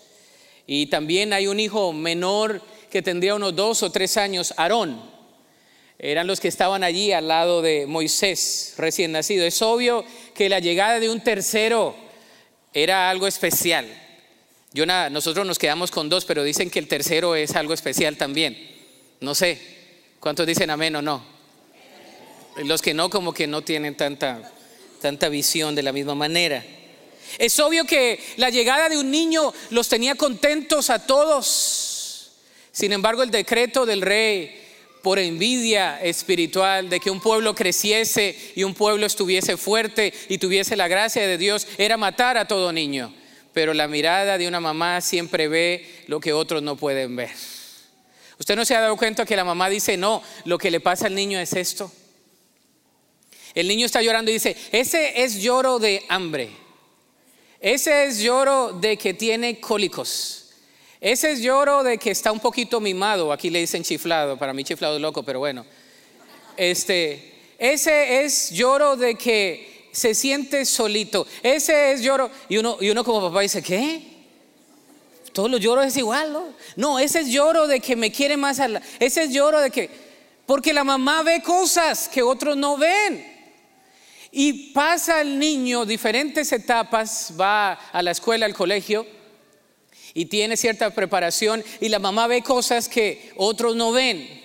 Y 0.67 0.87
también 0.87 1.33
hay 1.33 1.47
un 1.47 1.59
hijo 1.59 1.93
menor 1.93 2.61
que 2.89 3.01
tendría 3.01 3.35
unos 3.35 3.55
dos 3.55 3.83
o 3.83 3.91
tres 3.91 4.17
años, 4.17 4.53
Aarón 4.57 5.10
eran 6.03 6.25
los 6.25 6.39
que 6.39 6.47
estaban 6.47 6.83
allí 6.83 7.11
al 7.11 7.27
lado 7.27 7.61
de 7.61 7.85
Moisés 7.85 8.73
recién 8.77 9.11
nacido. 9.11 9.45
Es 9.45 9.61
obvio 9.61 10.03
que 10.33 10.49
la 10.49 10.59
llegada 10.59 10.99
de 10.99 11.11
un 11.11 11.21
tercero 11.21 11.95
era 12.73 13.11
algo 13.11 13.27
especial. 13.27 13.85
Yo 14.73 14.87
nada, 14.87 15.11
nosotros 15.11 15.45
nos 15.45 15.59
quedamos 15.59 15.91
con 15.91 16.09
dos, 16.09 16.25
pero 16.25 16.43
dicen 16.43 16.71
que 16.71 16.79
el 16.79 16.87
tercero 16.87 17.35
es 17.35 17.55
algo 17.55 17.75
especial 17.75 18.17
también. 18.17 18.57
No 19.19 19.35
sé, 19.35 19.61
¿cuántos 20.19 20.47
dicen 20.47 20.71
amén 20.71 20.95
o 20.95 21.03
no? 21.03 21.23
Los 22.63 22.81
que 22.81 22.95
no, 22.95 23.11
como 23.11 23.31
que 23.31 23.45
no 23.45 23.61
tienen 23.61 23.95
tanta, 23.95 24.51
tanta 25.01 25.29
visión 25.29 25.75
de 25.75 25.83
la 25.83 25.91
misma 25.91 26.15
manera. 26.15 26.65
Es 27.37 27.59
obvio 27.59 27.85
que 27.85 28.19
la 28.37 28.49
llegada 28.49 28.89
de 28.89 28.97
un 28.97 29.11
niño 29.11 29.53
los 29.69 29.87
tenía 29.87 30.15
contentos 30.15 30.89
a 30.89 31.05
todos. 31.05 32.31
Sin 32.71 32.91
embargo, 32.91 33.21
el 33.21 33.29
decreto 33.29 33.85
del 33.85 34.01
rey 34.01 34.60
por 35.01 35.19
envidia 35.19 36.01
espiritual 36.01 36.89
de 36.89 36.99
que 36.99 37.09
un 37.09 37.19
pueblo 37.19 37.55
creciese 37.55 38.35
y 38.55 38.63
un 38.63 38.73
pueblo 38.73 39.05
estuviese 39.05 39.57
fuerte 39.57 40.13
y 40.29 40.37
tuviese 40.37 40.75
la 40.75 40.87
gracia 40.87 41.25
de 41.25 41.37
Dios 41.37 41.67
era 41.77 41.97
matar 41.97 42.37
a 42.37 42.47
todo 42.47 42.71
niño. 42.71 43.13
Pero 43.53 43.73
la 43.73 43.87
mirada 43.87 44.37
de 44.37 44.47
una 44.47 44.59
mamá 44.59 45.01
siempre 45.01 45.47
ve 45.47 46.03
lo 46.07 46.19
que 46.19 46.33
otros 46.33 46.61
no 46.61 46.75
pueden 46.75 47.15
ver. 47.15 47.31
¿Usted 48.39 48.55
no 48.55 48.65
se 48.65 48.75
ha 48.75 48.81
dado 48.81 48.97
cuenta 48.97 49.25
que 49.25 49.35
la 49.35 49.43
mamá 49.43 49.69
dice, 49.69 49.97
no, 49.97 50.23
lo 50.45 50.57
que 50.57 50.71
le 50.71 50.79
pasa 50.79 51.07
al 51.07 51.15
niño 51.15 51.39
es 51.39 51.53
esto? 51.53 51.91
El 53.53 53.67
niño 53.67 53.85
está 53.85 54.01
llorando 54.01 54.31
y 54.31 54.35
dice, 54.35 54.55
ese 54.71 55.23
es 55.23 55.41
lloro 55.41 55.79
de 55.79 56.03
hambre. 56.09 56.49
Ese 57.59 58.05
es 58.05 58.19
lloro 58.19 58.73
de 58.73 58.97
que 58.97 59.13
tiene 59.13 59.59
cólicos. 59.59 60.40
Ese 61.01 61.31
es 61.31 61.41
lloro 61.41 61.81
de 61.81 61.97
que 61.97 62.11
está 62.11 62.31
un 62.31 62.39
poquito 62.39 62.79
mimado. 62.79 63.31
Aquí 63.33 63.49
le 63.49 63.59
dicen 63.59 63.81
chiflado, 63.81 64.37
para 64.37 64.53
mí 64.53 64.63
chiflado 64.63 64.97
es 64.97 65.01
loco, 65.01 65.23
pero 65.23 65.39
bueno. 65.39 65.65
Este, 66.55 67.33
ese 67.57 68.23
es 68.23 68.51
lloro 68.51 68.95
de 68.95 69.15
que 69.15 69.89
se 69.91 70.13
siente 70.13 70.63
solito. 70.63 71.25
Ese 71.41 71.93
es 71.93 72.03
lloro. 72.03 72.29
Y 72.49 72.57
uno, 72.57 72.77
y 72.79 72.91
uno 72.91 73.03
como 73.03 73.19
papá 73.19 73.41
dice, 73.41 73.63
¿qué? 73.63 74.03
Todos 75.33 75.49
los 75.49 75.59
lloros 75.59 75.87
es 75.87 75.97
igual, 75.97 76.33
¿no? 76.33 76.53
No, 76.75 76.99
ese 76.99 77.21
es 77.21 77.29
lloro 77.29 77.65
de 77.65 77.79
que 77.79 77.95
me 77.95 78.11
quiere 78.11 78.37
más. 78.37 78.59
A 78.59 78.69
ese 78.99 79.23
es 79.23 79.31
lloro 79.31 79.59
de 79.59 79.71
que. 79.71 79.89
Porque 80.45 80.71
la 80.71 80.83
mamá 80.83 81.23
ve 81.23 81.41
cosas 81.41 82.09
que 82.09 82.21
otros 82.21 82.55
no 82.55 82.77
ven. 82.77 83.25
Y 84.31 84.71
pasa 84.71 85.21
el 85.21 85.39
niño 85.39 85.83
diferentes 85.83 86.51
etapas, 86.51 87.33
va 87.39 87.73
a 87.73 88.03
la 88.03 88.11
escuela, 88.11 88.45
al 88.45 88.53
colegio, 88.53 89.05
y 90.13 90.25
tiene 90.25 90.57
cierta 90.57 90.89
preparación, 90.93 91.63
y 91.79 91.89
la 91.89 91.99
mamá 91.99 92.27
ve 92.27 92.41
cosas 92.41 92.89
que 92.89 93.31
otros 93.37 93.75
no 93.75 93.91
ven. 93.91 94.41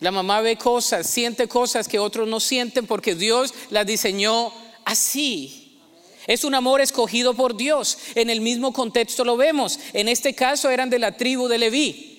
La 0.00 0.10
mamá 0.10 0.40
ve 0.40 0.56
cosas, 0.56 1.08
siente 1.08 1.48
cosas 1.48 1.88
que 1.88 1.98
otros 1.98 2.28
no 2.28 2.40
sienten 2.40 2.86
porque 2.86 3.14
Dios 3.14 3.54
las 3.70 3.86
diseñó 3.86 4.52
así. 4.84 5.80
Es 6.26 6.44
un 6.44 6.54
amor 6.54 6.80
escogido 6.80 7.34
por 7.34 7.56
Dios. 7.56 7.98
En 8.14 8.30
el 8.30 8.40
mismo 8.40 8.72
contexto 8.72 9.24
lo 9.24 9.36
vemos. 9.36 9.78
En 9.92 10.08
este 10.08 10.34
caso 10.34 10.70
eran 10.70 10.90
de 10.90 10.98
la 10.98 11.16
tribu 11.16 11.48
de 11.48 11.58
Leví 11.58 12.13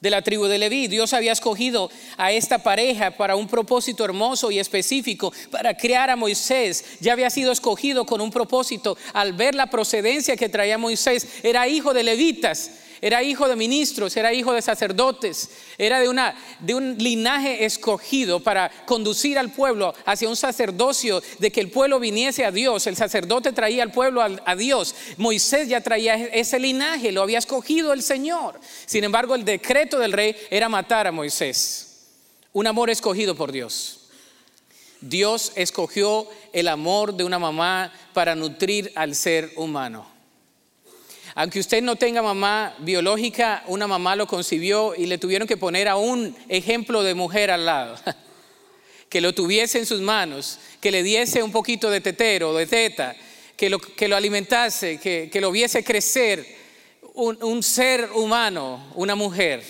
de 0.00 0.10
la 0.10 0.22
tribu 0.22 0.46
de 0.46 0.58
Leví. 0.58 0.88
Dios 0.88 1.12
había 1.12 1.32
escogido 1.32 1.90
a 2.16 2.32
esta 2.32 2.62
pareja 2.62 3.12
para 3.12 3.36
un 3.36 3.48
propósito 3.48 4.04
hermoso 4.04 4.50
y 4.50 4.58
específico, 4.58 5.32
para 5.50 5.76
crear 5.76 6.10
a 6.10 6.16
Moisés. 6.16 6.84
Ya 7.00 7.12
había 7.12 7.30
sido 7.30 7.52
escogido 7.52 8.06
con 8.06 8.20
un 8.20 8.30
propósito. 8.30 8.96
Al 9.12 9.32
ver 9.32 9.54
la 9.54 9.66
procedencia 9.66 10.36
que 10.36 10.48
traía 10.48 10.78
Moisés, 10.78 11.26
era 11.42 11.68
hijo 11.68 11.94
de 11.94 12.02
levitas 12.02 12.70
era 13.00 13.22
hijo 13.22 13.48
de 13.48 13.56
ministros, 13.56 14.16
era 14.16 14.32
hijo 14.32 14.52
de 14.52 14.62
sacerdotes, 14.62 15.50
era 15.78 16.00
de, 16.00 16.08
una, 16.08 16.36
de 16.60 16.74
un 16.74 16.96
linaje 16.98 17.64
escogido 17.64 18.40
para 18.40 18.70
conducir 18.86 19.38
al 19.38 19.52
pueblo 19.52 19.94
hacia 20.04 20.28
un 20.28 20.36
sacerdocio, 20.36 21.22
de 21.38 21.52
que 21.52 21.60
el 21.60 21.70
pueblo 21.70 22.00
viniese 22.00 22.44
a 22.44 22.50
Dios. 22.50 22.86
El 22.86 22.96
sacerdote 22.96 23.52
traía 23.52 23.82
al 23.82 23.92
pueblo 23.92 24.22
a, 24.22 24.30
a 24.44 24.56
Dios. 24.56 24.94
Moisés 25.16 25.68
ya 25.68 25.80
traía 25.80 26.14
ese 26.14 26.58
linaje, 26.58 27.12
lo 27.12 27.22
había 27.22 27.38
escogido 27.38 27.92
el 27.92 28.02
Señor. 28.02 28.60
Sin 28.86 29.04
embargo, 29.04 29.34
el 29.34 29.44
decreto 29.44 29.98
del 29.98 30.12
rey 30.12 30.36
era 30.50 30.68
matar 30.68 31.06
a 31.06 31.12
Moisés. 31.12 32.06
Un 32.52 32.66
amor 32.66 32.90
escogido 32.90 33.34
por 33.34 33.52
Dios. 33.52 34.08
Dios 35.00 35.52
escogió 35.54 36.26
el 36.52 36.66
amor 36.66 37.14
de 37.14 37.24
una 37.24 37.38
mamá 37.38 37.92
para 38.12 38.34
nutrir 38.34 38.90
al 38.96 39.14
ser 39.14 39.52
humano. 39.56 40.17
Aunque 41.38 41.60
usted 41.60 41.82
no 41.82 41.94
tenga 41.94 42.20
mamá 42.20 42.74
biológica, 42.80 43.62
una 43.68 43.86
mamá 43.86 44.16
lo 44.16 44.26
concibió 44.26 44.96
y 44.96 45.06
le 45.06 45.18
tuvieron 45.18 45.46
que 45.46 45.56
poner 45.56 45.86
a 45.86 45.94
un 45.94 46.36
ejemplo 46.48 47.04
de 47.04 47.14
mujer 47.14 47.52
al 47.52 47.64
lado. 47.64 47.96
que 49.08 49.20
lo 49.20 49.32
tuviese 49.32 49.78
en 49.78 49.86
sus 49.86 50.00
manos, 50.00 50.58
que 50.80 50.90
le 50.90 51.04
diese 51.04 51.44
un 51.44 51.52
poquito 51.52 51.90
de 51.90 52.00
tetero, 52.00 52.52
de 52.54 52.66
teta, 52.66 53.14
que 53.56 53.70
lo, 53.70 54.16
alimentase, 54.16 54.98
que, 54.98 55.40
lo 55.40 55.52
viese 55.52 55.84
crecer. 55.84 56.44
Un 57.14 57.62
ser 57.62 58.10
humano, 58.16 58.90
una 58.96 59.14
mujer. 59.14 59.62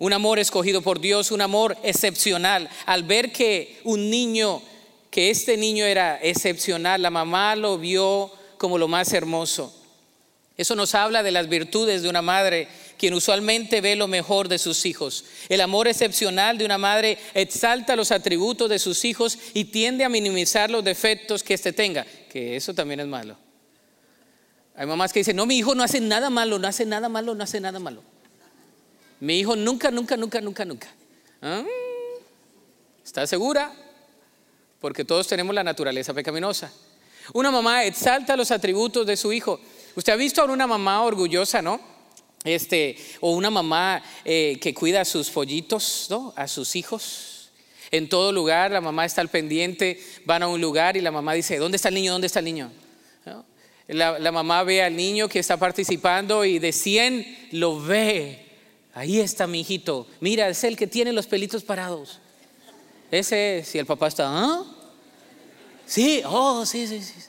Un 0.00 0.12
amor 0.12 0.40
escogido 0.40 0.82
por 0.82 0.98
Dios, 0.98 1.30
un 1.30 1.42
amor 1.42 1.76
excepcional. 1.84 2.68
Al 2.86 3.04
ver 3.04 3.30
que 3.30 3.78
un 3.84 4.10
niño, 4.10 4.62
que 5.12 5.30
este 5.30 5.56
niño 5.56 5.84
era 5.84 6.18
excepcional, 6.20 7.02
la 7.02 7.10
mamá 7.10 7.54
lo 7.54 7.78
vio 7.78 8.32
como 8.56 8.78
lo 8.78 8.88
más 8.88 9.12
hermoso. 9.12 9.77
Eso 10.58 10.74
nos 10.74 10.96
habla 10.96 11.22
de 11.22 11.30
las 11.30 11.48
virtudes 11.48 12.02
de 12.02 12.08
una 12.08 12.20
madre, 12.20 12.66
quien 12.98 13.14
usualmente 13.14 13.80
ve 13.80 13.94
lo 13.94 14.08
mejor 14.08 14.48
de 14.48 14.58
sus 14.58 14.84
hijos. 14.86 15.24
El 15.48 15.60
amor 15.60 15.86
excepcional 15.86 16.58
de 16.58 16.64
una 16.64 16.78
madre 16.78 17.16
exalta 17.32 17.94
los 17.94 18.10
atributos 18.10 18.68
de 18.68 18.80
sus 18.80 19.04
hijos 19.04 19.38
y 19.54 19.66
tiende 19.66 20.02
a 20.02 20.08
minimizar 20.08 20.68
los 20.68 20.82
defectos 20.82 21.44
que 21.44 21.54
éste 21.54 21.72
tenga, 21.72 22.04
que 22.28 22.56
eso 22.56 22.74
también 22.74 22.98
es 22.98 23.06
malo. 23.06 23.36
Hay 24.74 24.84
mamás 24.84 25.12
que 25.12 25.20
dicen, 25.20 25.36
no, 25.36 25.46
mi 25.46 25.56
hijo 25.56 25.76
no 25.76 25.84
hace 25.84 26.00
nada 26.00 26.28
malo, 26.28 26.58
no 26.58 26.66
hace 26.66 26.84
nada 26.84 27.08
malo, 27.08 27.36
no 27.36 27.44
hace 27.44 27.60
nada 27.60 27.78
malo. 27.78 28.02
Mi 29.20 29.38
hijo 29.38 29.54
nunca, 29.54 29.92
nunca, 29.92 30.16
nunca, 30.16 30.40
nunca, 30.40 30.64
nunca. 30.64 30.88
¿Ah? 31.40 31.62
¿Está 33.04 33.28
segura? 33.28 33.72
Porque 34.80 35.04
todos 35.04 35.28
tenemos 35.28 35.54
la 35.54 35.62
naturaleza 35.62 36.12
pecaminosa. 36.12 36.72
Una 37.32 37.50
mamá 37.50 37.84
exalta 37.84 38.36
los 38.36 38.50
atributos 38.50 39.06
de 39.06 39.16
su 39.16 39.32
hijo. 39.32 39.60
Usted 39.98 40.12
ha 40.12 40.16
visto 40.16 40.40
a 40.40 40.44
una 40.44 40.68
mamá 40.68 41.02
orgullosa, 41.02 41.60
¿no? 41.60 41.80
Este, 42.44 42.96
o 43.18 43.32
una 43.32 43.50
mamá 43.50 44.00
eh, 44.24 44.56
que 44.60 44.72
cuida 44.72 45.00
a 45.00 45.04
sus 45.04 45.28
pollitos, 45.28 46.06
¿no? 46.08 46.32
A 46.36 46.46
sus 46.46 46.76
hijos. 46.76 47.50
En 47.90 48.08
todo 48.08 48.30
lugar, 48.30 48.70
la 48.70 48.80
mamá 48.80 49.04
está 49.04 49.22
al 49.22 49.28
pendiente, 49.28 50.00
van 50.24 50.44
a 50.44 50.46
un 50.46 50.60
lugar 50.60 50.96
y 50.96 51.00
la 51.00 51.10
mamá 51.10 51.32
dice, 51.32 51.56
¿dónde 51.56 51.74
está 51.74 51.88
el 51.88 51.96
niño? 51.96 52.12
¿Dónde 52.12 52.28
está 52.28 52.38
el 52.38 52.44
niño? 52.44 52.70
La, 53.88 54.20
la, 54.20 54.30
mamá 54.30 54.62
ve 54.62 54.84
al 54.84 54.94
niño 54.94 55.28
que 55.28 55.40
está 55.40 55.56
participando 55.56 56.44
y 56.44 56.60
de 56.60 56.70
100 56.70 57.48
lo 57.52 57.82
ve. 57.82 58.46
Ahí 58.94 59.18
está 59.18 59.48
mi 59.48 59.62
hijito. 59.62 60.06
Mira, 60.20 60.48
es 60.48 60.62
el 60.62 60.76
que 60.76 60.86
tiene 60.86 61.12
los 61.12 61.26
pelitos 61.26 61.64
parados. 61.64 62.20
Ese, 63.10 63.64
si 63.66 63.80
el 63.80 63.86
papá 63.86 64.06
está, 64.06 64.28
¿ah? 64.28 64.64
Sí, 65.86 66.22
oh, 66.24 66.64
sí, 66.64 66.86
sí, 66.86 67.02
sí. 67.02 67.27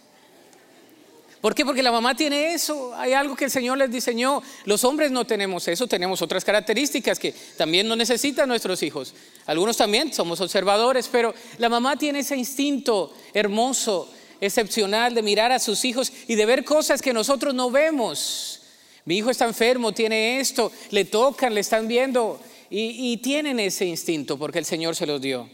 ¿Por 1.41 1.55
qué? 1.55 1.63
Porque 1.63 1.81
la 1.81 1.91
mamá 1.91 2.15
tiene 2.15 2.53
eso. 2.53 2.93
Hay 2.95 3.13
algo 3.13 3.35
que 3.35 3.45
el 3.45 3.51
Señor 3.51 3.77
les 3.77 3.89
diseñó. 3.89 4.41
Los 4.65 4.83
hombres 4.83 5.09
no 5.11 5.25
tenemos 5.25 5.67
eso, 5.67 5.87
tenemos 5.87 6.21
otras 6.21 6.43
características 6.43 7.17
que 7.17 7.33
también 7.55 7.87
no 7.87 7.95
necesitan 7.95 8.49
nuestros 8.49 8.83
hijos. 8.83 9.13
Algunos 9.45 9.77
también 9.77 10.13
somos 10.13 10.41
observadores, 10.41 11.07
pero 11.09 11.33
la 11.57 11.69
mamá 11.69 11.95
tiene 11.95 12.19
ese 12.19 12.35
instinto 12.35 13.13
hermoso, 13.33 14.11
excepcional 14.41 15.13
de 15.13 15.21
mirar 15.21 15.51
a 15.51 15.59
sus 15.59 15.85
hijos 15.85 16.11
y 16.27 16.35
de 16.35 16.45
ver 16.45 16.65
cosas 16.65 17.01
que 17.01 17.13
nosotros 17.13 17.53
no 17.53 17.71
vemos. 17.71 18.61
Mi 19.05 19.17
hijo 19.17 19.29
está 19.29 19.45
enfermo, 19.45 19.93
tiene 19.93 20.39
esto, 20.39 20.71
le 20.91 21.05
tocan, 21.05 21.53
le 21.53 21.61
están 21.61 21.87
viendo 21.87 22.39
y, 22.69 23.17
tienen 23.17 23.59
ese 23.59 23.85
instinto 23.85 24.37
porque 24.37 24.59
el 24.59 24.65
Señor 24.65 24.95
se 24.95 25.07
los 25.07 25.21
dio. 25.21 25.49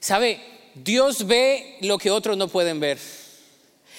¿Sabe? 0.00 0.40
Dios 0.74 1.26
ve 1.26 1.78
lo 1.80 1.96
que 1.96 2.10
otros 2.10 2.36
no 2.36 2.48
pueden 2.48 2.80
ver. 2.80 2.98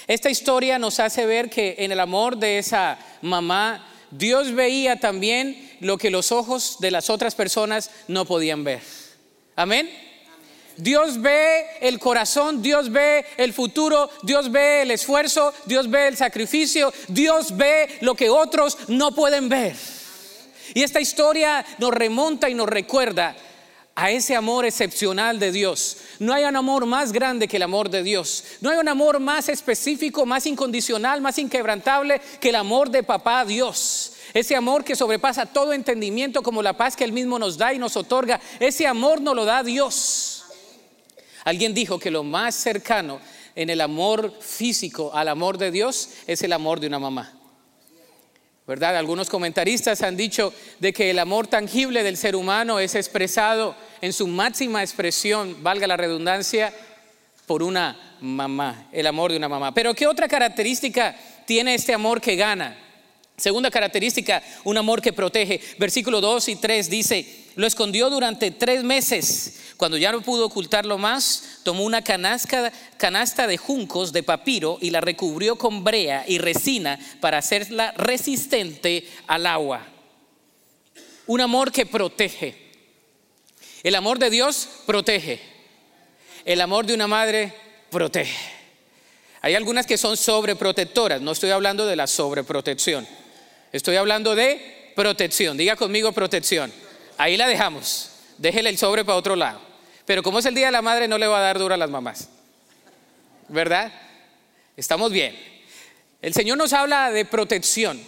Esta 0.07 0.29
historia 0.29 0.77
nos 0.77 0.99
hace 0.99 1.25
ver 1.25 1.49
que 1.49 1.75
en 1.79 1.91
el 1.91 1.99
amor 1.99 2.37
de 2.37 2.59
esa 2.59 2.99
mamá, 3.21 3.87
Dios 4.11 4.53
veía 4.53 4.99
también 4.99 5.77
lo 5.79 5.97
que 5.97 6.11
los 6.11 6.31
ojos 6.31 6.77
de 6.79 6.91
las 6.91 7.09
otras 7.09 7.33
personas 7.33 7.89
no 8.07 8.25
podían 8.25 8.63
ver. 8.63 8.81
Amén. 9.55 9.89
Dios 10.77 11.21
ve 11.21 11.65
el 11.81 11.99
corazón, 11.99 12.61
Dios 12.61 12.91
ve 12.91 13.25
el 13.37 13.53
futuro, 13.53 14.09
Dios 14.23 14.51
ve 14.51 14.81
el 14.81 14.91
esfuerzo, 14.91 15.53
Dios 15.65 15.89
ve 15.89 16.09
el 16.09 16.17
sacrificio, 16.17 16.93
Dios 17.07 17.55
ve 17.55 17.97
lo 18.01 18.13
que 18.13 18.29
otros 18.29 18.77
no 18.89 19.15
pueden 19.15 19.49
ver. 19.49 19.75
Y 20.73 20.83
esta 20.83 20.99
historia 20.99 21.65
nos 21.77 21.91
remonta 21.91 22.49
y 22.49 22.53
nos 22.53 22.67
recuerda 22.67 23.35
a 23.95 24.11
ese 24.11 24.35
amor 24.35 24.65
excepcional 24.65 25.39
de 25.39 25.53
Dios. 25.53 25.97
No 26.19 26.33
hay 26.33 26.43
un 26.43 26.55
amor 26.55 26.85
más 26.85 27.13
grande 27.13 27.47
que 27.47 27.55
el 27.55 27.63
amor 27.63 27.89
de 27.89 28.03
Dios. 28.03 28.43
No 28.59 28.69
hay 28.69 28.77
un 28.77 28.89
amor 28.89 29.21
más 29.21 29.47
específico, 29.47 30.25
más 30.25 30.45
incondicional, 30.45 31.21
más 31.21 31.39
inquebrantable 31.39 32.19
que 32.41 32.49
el 32.49 32.55
amor 32.55 32.89
de 32.89 33.03
papá 33.03 33.45
Dios. 33.45 34.11
Ese 34.33 34.53
amor 34.53 34.83
que 34.83 34.97
sobrepasa 34.97 35.45
todo 35.45 35.71
entendimiento 35.71 36.43
como 36.43 36.61
la 36.61 36.75
paz 36.75 36.97
que 36.97 37.05
Él 37.05 37.13
mismo 37.13 37.39
nos 37.39 37.57
da 37.57 37.73
y 37.73 37.79
nos 37.79 37.95
otorga. 37.95 38.41
Ese 38.59 38.85
amor 38.85 39.21
nos 39.21 39.33
lo 39.33 39.45
da 39.45 39.63
Dios. 39.63 40.43
Alguien 41.45 41.73
dijo 41.73 41.97
que 41.97 42.11
lo 42.11 42.23
más 42.23 42.53
cercano 42.53 43.21
en 43.55 43.69
el 43.69 43.79
amor 43.79 44.33
físico 44.41 45.11
al 45.13 45.29
amor 45.29 45.57
de 45.57 45.71
Dios 45.71 46.09
es 46.27 46.41
el 46.41 46.51
amor 46.51 46.81
de 46.81 46.87
una 46.87 46.99
mamá. 46.99 47.31
¿Verdad? 48.67 48.97
Algunos 48.97 49.29
comentaristas 49.29 50.01
han 50.01 50.17
dicho 50.17 50.53
de 50.79 50.91
que 50.91 51.11
el 51.11 51.19
amor 51.19 51.47
tangible 51.47 52.03
del 52.03 52.17
ser 52.17 52.35
humano 52.35 52.79
es 52.79 52.95
expresado 52.95 53.75
en 54.01 54.11
su 54.11 54.27
máxima 54.27 54.81
expresión, 54.81 55.61
valga 55.61 55.87
la 55.87 55.97
redundancia, 55.97 56.73
por 57.45 57.61
una 57.61 58.17
mamá, 58.21 58.87
el 58.91 59.07
amor 59.07 59.31
de 59.31 59.37
una 59.37 59.49
mamá. 59.49 59.73
Pero 59.73 59.93
¿qué 59.93 60.07
otra 60.07 60.27
característica 60.27 61.15
tiene 61.45 61.75
este 61.75 61.93
amor 61.93 62.19
que 62.19 62.35
gana? 62.35 62.75
Segunda 63.37 63.69
característica, 63.69 64.41
un 64.63 64.77
amor 64.77 65.01
que 65.01 65.13
protege. 65.13 65.59
Versículo 65.77 66.21
2 66.21 66.49
y 66.49 66.55
3 66.55 66.89
dice, 66.89 67.45
lo 67.55 67.67
escondió 67.67 68.09
durante 68.09 68.51
tres 68.51 68.83
meses. 68.83 69.64
Cuando 69.77 69.97
ya 69.97 70.11
no 70.11 70.21
pudo 70.21 70.45
ocultarlo 70.45 70.97
más, 70.97 71.59
tomó 71.63 71.83
una 71.83 72.01
canasta, 72.01 73.47
de 73.47 73.57
juncos 73.57 74.13
de 74.13 74.23
papiro 74.23 74.77
y 74.81 74.89
la 74.89 75.01
recubrió 75.01 75.57
con 75.57 75.83
brea 75.83 76.23
y 76.27 76.37
resina 76.37 76.97
para 77.19 77.39
hacerla 77.39 77.91
resistente 77.97 79.07
al 79.27 79.45
agua. 79.45 79.85
Un 81.27 81.41
amor 81.41 81.71
que 81.71 81.85
protege. 81.85 82.55
El 83.83 83.95
amor 83.95 84.17
de 84.17 84.29
Dios 84.29 84.67
protege. 84.85 85.41
El 86.45 86.61
amor 86.61 86.85
de 86.85 86.93
una 86.93 87.07
madre 87.07 87.53
protege. 87.89 88.37
Hay 89.41 89.55
algunas 89.55 89.85
que 89.85 89.97
son 89.97 90.15
sobreprotectoras. 90.15 91.21
No 91.21 91.33
estoy 91.33 91.51
hablando 91.51 91.85
de 91.85 91.95
la 91.95 92.07
sobreprotección. 92.07 93.05
Estoy 93.71 93.97
hablando 93.97 94.35
de 94.35 94.93
protección. 94.95 95.57
Diga 95.57 95.75
conmigo 95.75 96.13
protección. 96.13 96.71
Ahí 97.17 97.35
la 97.35 97.47
dejamos. 97.47 98.14
Déjele 98.37 98.69
el 98.69 98.77
sobre 98.77 99.05
para 99.05 99.17
otro 99.17 99.35
lado. 99.35 99.59
Pero 100.05 100.23
como 100.23 100.39
es 100.39 100.45
el 100.45 100.55
Día 100.55 100.67
de 100.67 100.71
la 100.71 100.81
Madre, 100.81 101.07
no 101.07 101.17
le 101.17 101.27
va 101.27 101.39
a 101.39 101.41
dar 101.41 101.59
duro 101.59 101.73
a 101.73 101.77
las 101.77 101.89
mamás. 101.89 102.29
¿Verdad? 103.47 103.91
Estamos 104.77 105.11
bien. 105.11 105.35
El 106.21 106.33
Señor 106.33 106.57
nos 106.57 106.73
habla 106.73 107.11
de 107.11 107.25
protección. 107.25 107.99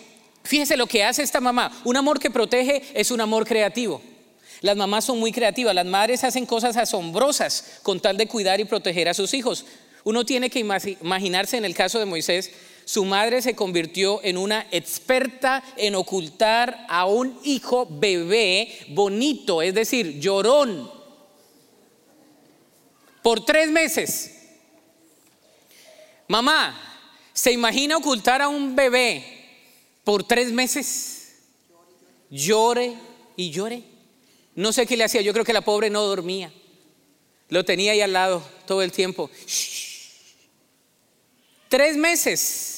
Fíjese 0.43 0.77
lo 0.77 0.87
que 0.87 1.03
hace 1.03 1.23
esta 1.23 1.41
mamá. 1.41 1.71
Un 1.83 1.97
amor 1.97 2.19
que 2.19 2.31
protege 2.31 2.83
es 2.93 3.11
un 3.11 3.21
amor 3.21 3.45
creativo. 3.45 4.01
Las 4.61 4.75
mamás 4.75 5.05
son 5.05 5.19
muy 5.19 5.31
creativas. 5.31 5.75
Las 5.75 5.85
madres 5.85 6.23
hacen 6.23 6.45
cosas 6.45 6.77
asombrosas 6.77 7.79
con 7.83 7.99
tal 7.99 8.17
de 8.17 8.27
cuidar 8.27 8.59
y 8.59 8.65
proteger 8.65 9.09
a 9.09 9.13
sus 9.13 9.33
hijos. 9.33 9.65
Uno 10.03 10.25
tiene 10.25 10.49
que 10.49 10.59
imaginarse 10.59 11.57
en 11.57 11.65
el 11.65 11.75
caso 11.75 11.99
de 11.99 12.05
Moisés 12.05 12.51
su 12.87 13.03
madre 13.03 13.41
se 13.41 13.53
convirtió 13.53 14.23
en 14.23 14.37
una 14.37 14.65
experta 14.71 15.61
en 15.75 15.93
ocultar 15.95 16.85
a 16.87 17.05
un 17.05 17.37
hijo 17.43 17.85
bebé 17.85 18.79
bonito, 18.87 19.61
es 19.61 19.73
decir, 19.73 20.21
llorón, 20.21 20.89
por 23.21 23.43
tres 23.43 23.69
meses. 23.71 24.37
Mamá, 26.29 26.79
¿se 27.33 27.51
imagina 27.51 27.97
ocultar 27.97 28.41
a 28.41 28.47
un 28.47 28.73
bebé 28.73 29.21
por 30.05 30.23
tres 30.23 30.53
meses? 30.53 31.39
Llore 32.29 32.93
y 33.35 33.49
llore. 33.49 33.83
No 34.55 34.71
sé 34.71 34.87
qué 34.87 34.95
le 34.95 35.03
hacía, 35.03 35.19
yo 35.19 35.33
creo 35.33 35.43
que 35.43 35.51
la 35.51 35.59
pobre 35.59 35.89
no 35.89 36.03
dormía. 36.03 36.53
Lo 37.49 37.65
tenía 37.65 37.91
ahí 37.91 37.99
al 37.99 38.13
lado 38.13 38.41
todo 38.65 38.81
el 38.81 38.93
tiempo. 38.93 39.29
Tres 41.67 41.97
meses 41.97 42.75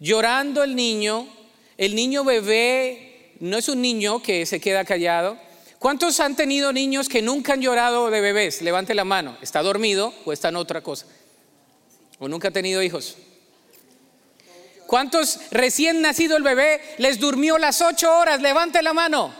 llorando 0.00 0.62
el 0.62 0.76
niño, 0.76 1.28
el 1.76 1.94
niño 1.94 2.24
bebé 2.24 3.34
no 3.40 3.58
es 3.58 3.68
un 3.68 3.80
niño 3.80 4.22
que 4.22 4.46
se 4.46 4.60
queda 4.60 4.84
callado. 4.84 5.38
¿Cuántos 5.78 6.18
han 6.20 6.34
tenido 6.34 6.72
niños 6.72 7.08
que 7.08 7.22
nunca 7.22 7.52
han 7.52 7.60
llorado 7.60 8.10
de 8.10 8.20
bebés? 8.20 8.62
Levante 8.62 8.94
la 8.94 9.04
mano. 9.04 9.36
¿Está 9.40 9.62
dormido 9.62 10.12
o 10.24 10.32
está 10.32 10.48
en 10.48 10.56
otra 10.56 10.80
cosa? 10.82 11.06
¿O 12.18 12.28
nunca 12.28 12.48
ha 12.48 12.50
tenido 12.50 12.82
hijos? 12.82 13.16
¿Cuántos 14.88 15.38
recién 15.50 16.00
nacido 16.00 16.36
el 16.36 16.42
bebé 16.42 16.80
les 16.96 17.20
durmió 17.20 17.58
las 17.58 17.80
ocho 17.80 18.10
horas? 18.18 18.40
Levante 18.40 18.82
la 18.82 18.92
mano. 18.92 19.32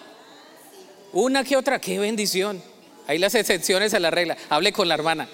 Una 1.12 1.42
que 1.42 1.56
otra, 1.56 1.80
qué 1.80 1.98
bendición. 1.98 2.62
Hay 3.06 3.18
las 3.18 3.34
excepciones 3.34 3.94
a 3.94 3.98
la 3.98 4.10
regla. 4.10 4.36
Hable 4.50 4.72
con 4.72 4.86
la 4.86 4.94
hermana. 4.94 5.28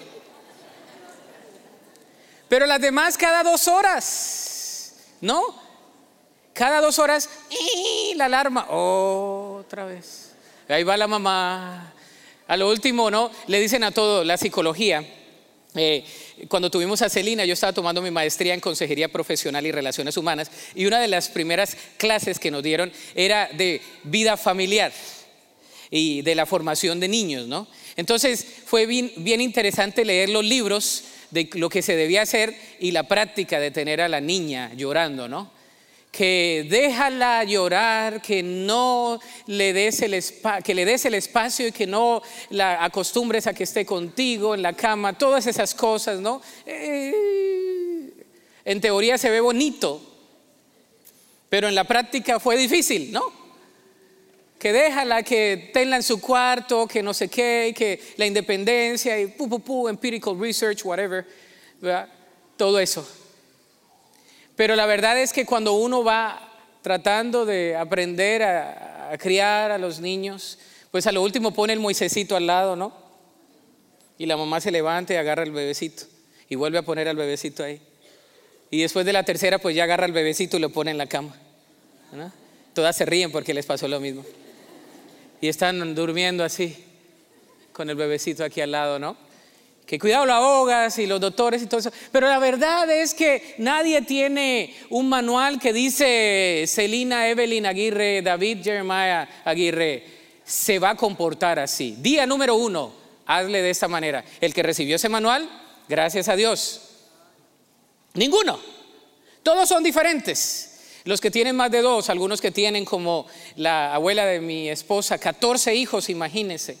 Pero 2.47 2.65
las 2.65 2.79
demás 2.79 3.17
cada 3.17 3.43
dos 3.43 3.67
horas. 3.67 4.54
No, 5.21 5.41
cada 6.53 6.81
dos 6.81 6.99
horas, 6.99 7.29
y 7.49 8.13
la 8.15 8.25
alarma, 8.25 8.67
otra 8.69 9.85
vez. 9.85 10.31
Ahí 10.69 10.83
va 10.83 10.97
la 10.97 11.07
mamá. 11.07 11.93
A 12.47 12.57
lo 12.57 12.69
último, 12.69 13.09
¿no? 13.11 13.31
Le 13.47 13.59
dicen 13.59 13.83
a 13.83 13.91
todo, 13.91 14.23
la 14.23 14.37
psicología. 14.37 15.03
Eh, 15.75 16.05
cuando 16.47 16.71
tuvimos 16.71 17.01
a 17.01 17.09
Celina, 17.09 17.43
yo 17.43 17.53
estaba 17.53 17.73
tomando 17.73 18.01
mi 18.01 18.11
maestría 18.11 18.53
en 18.53 18.61
Consejería 18.61 19.11
Profesional 19.11 19.65
y 19.65 19.71
Relaciones 19.71 20.15
Humanas 20.15 20.49
y 20.73 20.85
una 20.85 20.99
de 20.99 21.07
las 21.07 21.27
primeras 21.27 21.75
clases 21.97 22.39
que 22.39 22.51
nos 22.51 22.63
dieron 22.63 22.91
era 23.13 23.49
de 23.51 23.81
vida 24.03 24.37
familiar 24.37 24.93
y 25.91 26.21
de 26.21 26.35
la 26.35 26.45
formación 26.45 26.99
de 26.99 27.07
niños, 27.07 27.47
¿no? 27.47 27.67
Entonces 27.97 28.45
fue 28.65 28.85
bien, 28.85 29.11
bien 29.17 29.41
interesante 29.41 30.05
leer 30.05 30.29
los 30.29 30.45
libros 30.45 31.03
de 31.35 31.49
lo 31.55 31.67
que 31.69 31.81
se 31.81 31.97
debía 31.97 32.21
hacer 32.21 32.55
y 32.79 32.91
la 32.91 33.03
práctica 33.03 33.59
de 33.59 33.69
tener 33.69 33.99
a 33.99 34.07
la 34.07 34.21
niña 34.21 34.71
llorando, 34.73 35.27
¿no? 35.27 35.51
Que 36.09 36.65
déjala 36.69 37.43
llorar, 37.43 38.21
que 38.21 38.41
no 38.41 39.19
le 39.47 39.73
des 39.73 40.01
el, 40.01 40.23
que 40.63 40.73
le 40.73 40.85
des 40.85 41.03
el 41.03 41.13
espacio 41.13 41.67
y 41.67 41.73
que 41.73 41.85
no 41.85 42.21
la 42.51 42.85
acostumbres 42.85 43.47
a 43.47 43.53
que 43.53 43.65
esté 43.65 43.85
contigo 43.85 44.55
en 44.55 44.61
la 44.61 44.71
cama, 44.71 45.17
todas 45.17 45.45
esas 45.45 45.75
cosas, 45.75 46.21
¿no? 46.21 46.41
Eh, 46.65 48.13
en 48.63 48.79
teoría 48.79 49.17
se 49.17 49.29
ve 49.29 49.41
bonito, 49.41 50.01
pero 51.49 51.67
en 51.67 51.75
la 51.75 51.83
práctica 51.83 52.39
fue 52.39 52.55
difícil, 52.55 53.11
¿no? 53.11 53.44
Que 54.59 54.71
déjala, 54.71 55.23
que 55.23 55.69
tenla 55.73 55.97
en 55.97 56.03
su 56.03 56.21
cuarto, 56.21 56.87
que 56.87 57.03
no 57.03 57.13
sé 57.13 57.27
qué, 57.27 57.73
que 57.75 58.01
la 58.17 58.25
independencia 58.25 59.19
y 59.19 59.27
pu, 59.27 59.59
pu, 59.59 59.89
empirical 59.89 60.39
research, 60.39 60.83
whatever, 60.85 61.25
todo 62.55 62.79
eso. 62.79 63.07
Pero 64.55 64.75
la 64.75 64.85
verdad 64.85 65.19
es 65.19 65.33
que 65.33 65.45
cuando 65.45 65.73
uno 65.73 66.03
va 66.03 66.51
tratando 66.81 67.45
de 67.45 67.75
aprender 67.75 68.43
a, 68.43 69.15
criar 69.19 69.71
a 69.71 69.77
los 69.77 69.99
niños, 69.99 70.57
pues 70.89 71.05
a 71.05 71.11
lo 71.11 71.21
último 71.21 71.51
pone 71.51 71.73
el 71.73 71.79
Moisecito 71.79 72.35
al 72.35 72.47
lado, 72.47 72.75
¿no? 72.75 72.93
Y 74.17 74.25
la 74.25 74.37
mamá 74.37 74.61
se 74.61 74.71
levanta 74.71 75.13
y 75.13 75.17
agarra 75.17 75.43
el 75.43 75.51
bebecito 75.51 76.03
y 76.47 76.55
vuelve 76.55 76.77
a 76.77 76.83
poner 76.83 77.07
al 77.09 77.17
bebecito 77.17 77.63
ahí. 77.63 77.81
Y 78.71 78.81
después 78.81 79.05
de 79.05 79.13
la 79.13 79.23
tercera, 79.23 79.59
pues 79.59 79.75
ya 79.75 79.83
agarra 79.83 80.05
el 80.05 80.13
bebecito 80.13 80.57
y 80.57 80.59
lo 80.61 80.69
pone 80.69 80.91
en 80.91 80.97
la 80.97 81.07
cama. 81.07 81.35
Todas 82.73 82.95
se 82.95 83.05
ríen 83.05 83.31
porque 83.31 83.53
les 83.53 83.65
pasó 83.65 83.87
lo 83.87 83.99
mismo 83.99 84.23
y 85.45 85.49
están 85.49 85.93
durmiendo 85.93 86.43
así, 86.43 86.75
con 87.71 87.87
el 87.87 87.95
bebecito 87.95 88.43
aquí 88.43 88.61
al 88.61 88.71
lado, 88.71 88.97
¿no? 88.97 89.15
Que 89.85 89.99
cuidado 89.99 90.25
lo 90.25 90.33
ahogas 90.33 90.97
y 90.97 91.05
los 91.05 91.21
doctores 91.21 91.61
y 91.61 91.67
todo 91.67 91.81
eso. 91.81 91.91
Pero 92.11 92.27
la 92.27 92.39
verdad 92.39 92.89
es 92.89 93.13
que 93.13 93.53
nadie 93.59 94.01
tiene 94.01 94.75
un 94.89 95.07
manual 95.07 95.59
que 95.59 95.71
dice 95.71 96.65
Celina, 96.67 97.29
Evelyn 97.29 97.67
Aguirre, 97.67 98.23
David 98.23 98.63
Jeremiah 98.63 99.43
Aguirre, 99.45 100.03
se 100.43 100.79
va 100.79 100.91
a 100.91 100.95
comportar 100.95 101.59
así. 101.59 101.95
Día 101.99 102.25
número 102.25 102.55
uno, 102.55 102.91
hazle 103.27 103.61
de 103.61 103.69
esta 103.69 103.87
manera. 103.87 104.25
El 104.41 104.51
que 104.51 104.63
recibió 104.63 104.95
ese 104.95 105.09
manual, 105.09 105.47
gracias 105.87 106.27
a 106.27 106.35
Dios. 106.35 106.81
Ninguno. 108.15 108.59
Todos 109.43 109.69
son 109.69 109.83
diferentes. 109.83 110.74
Los 111.05 111.21
que 111.21 111.29
tienen 111.29 111.55
más 111.55 111.69
de 111.69 111.83
dos, 111.83 112.09
algunos 112.09 112.41
que 112.41 112.49
tienen 112.49 112.83
como 112.83 113.27
la 113.57 113.93
abuela 113.93 114.25
de 114.25 114.41
mi 114.41 114.69
esposa, 114.69 115.19
14 115.19 115.75
hijos, 115.75 116.09
imagínense. 116.09 116.79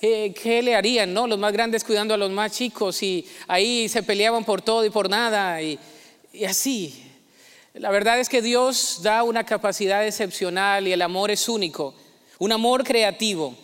Eh, 0.00 0.32
¿Qué 0.40 0.62
le 0.62 0.76
harían? 0.76 1.12
No? 1.12 1.26
Los 1.26 1.40
más 1.40 1.52
grandes 1.52 1.82
cuidando 1.82 2.14
a 2.14 2.16
los 2.16 2.30
más 2.30 2.52
chicos 2.52 3.02
y 3.02 3.26
ahí 3.48 3.88
se 3.88 4.04
peleaban 4.04 4.44
por 4.44 4.62
todo 4.62 4.84
y 4.84 4.90
por 4.90 5.10
nada 5.10 5.60
y, 5.60 5.76
así. 6.46 7.02
La 7.72 7.90
verdad 7.90 8.20
es 8.20 8.28
que 8.28 8.42
Dios 8.42 9.00
da 9.02 9.24
una 9.24 9.42
capacidad 9.42 10.06
excepcional 10.06 10.86
y 10.86 10.92
el 10.92 11.02
amor 11.02 11.32
es 11.32 11.48
único, 11.48 11.96
un 12.38 12.52
amor 12.52 12.84
creativo. 12.84 13.56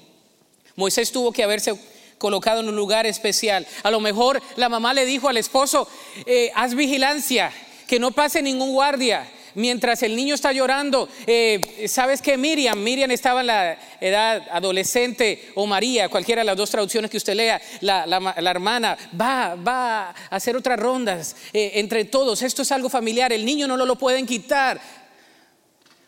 Moisés 0.75 1.13
tuvo 1.13 1.31
que 1.31 1.45
haberse 1.45 1.73
colocado 2.19 2.63
en 2.63 2.69
un 2.69 2.75
lugar 2.75 3.07
especial. 3.07 3.65
A 3.85 3.93
lo 3.93 4.01
mejor 4.01 4.43
la 4.57 4.69
mamá 4.69 4.93
le 4.93 5.05
dijo 5.05 5.29
al 5.29 5.37
esposo, 5.37 5.87
eh, 6.27 6.51
haz 6.57 6.75
vigilancia, 6.75 7.53
que 7.87 8.01
no 8.01 8.11
pase 8.11 8.43
ningún 8.43 8.73
guardia, 8.73 9.31
mientras 9.55 10.03
el 10.03 10.17
niño 10.17 10.35
está 10.35 10.53
llorando. 10.53 11.09
Eh, 11.27 11.87
¿Sabes 11.89 12.23
qué? 12.23 12.37
Miriam, 12.37 12.83
Miriam 12.83 13.11
estaba 13.11 13.41
en 13.41 13.47
la 13.47 13.79
edad 14.01 14.47
adolescente 14.51 15.51
o 15.55 15.67
María, 15.67 16.09
cualquiera 16.09 16.41
de 16.41 16.47
las 16.47 16.57
dos 16.57 16.71
traducciones 16.71 17.11
que 17.11 17.17
usted 17.17 17.35
lea, 17.35 17.61
la, 17.81 18.35
hermana 18.51 18.97
va, 19.19 19.55
va 19.55 20.11
a 20.11 20.15
hacer 20.31 20.57
otras 20.57 20.79
rondas 20.79 21.37
eh, 21.53 21.73
entre 21.75 22.05
todos. 22.05 22.43
Esto 22.43 22.63
es 22.63 22.73
algo 22.73 22.89
familiar, 22.89 23.33
el 23.33 23.45
niño 23.45 23.67
no 23.67 23.77
lo, 23.77 23.87
lo 23.87 23.97
pueden 23.97 24.27
quitar. 24.27 24.81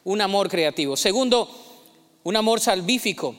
Un 0.04 0.20
amor 0.20 0.48
creativo. 0.48 0.96
Segundo, 0.96 1.48
un 2.24 2.36
amor 2.36 2.60
salvífico. 2.60 3.36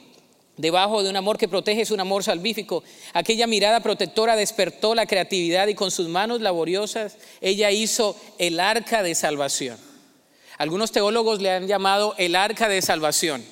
Debajo 0.56 1.02
de 1.02 1.10
un 1.10 1.16
amor 1.16 1.38
que 1.38 1.48
protege 1.48 1.82
es 1.82 1.92
un 1.92 2.00
amor 2.00 2.24
salvífico. 2.24 2.84
Aquella 3.14 3.48
mirada 3.48 3.80
protectora 3.80 4.36
despertó 4.36 4.94
la 4.94 5.08
creatividad 5.08 5.68
y 5.68 5.74
con 5.74 5.90
sus 5.90 6.08
manos 6.08 6.42
laboriosas 6.42 7.18
ella 7.42 7.72
hizo 7.72 8.16
el 8.38 8.60
arca 8.60 9.02
de 9.02 9.16
salvación. 9.16 9.78
Algunos 10.58 10.92
teólogos 10.92 11.42
le 11.42 11.52
han 11.52 11.68
llamado 11.68 12.16
el 12.18 12.36
arca 12.36 12.70
de 12.70 12.82
salvación. 12.82 13.44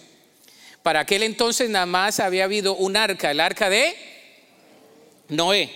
Para 0.83 1.01
aquel 1.01 1.23
entonces 1.23 1.69
nada 1.69 1.85
más 1.85 2.19
había 2.19 2.45
habido 2.45 2.75
un 2.75 2.97
arca, 2.97 3.31
el 3.31 3.39
arca 3.39 3.69
de 3.69 3.95
Noé. 5.29 5.71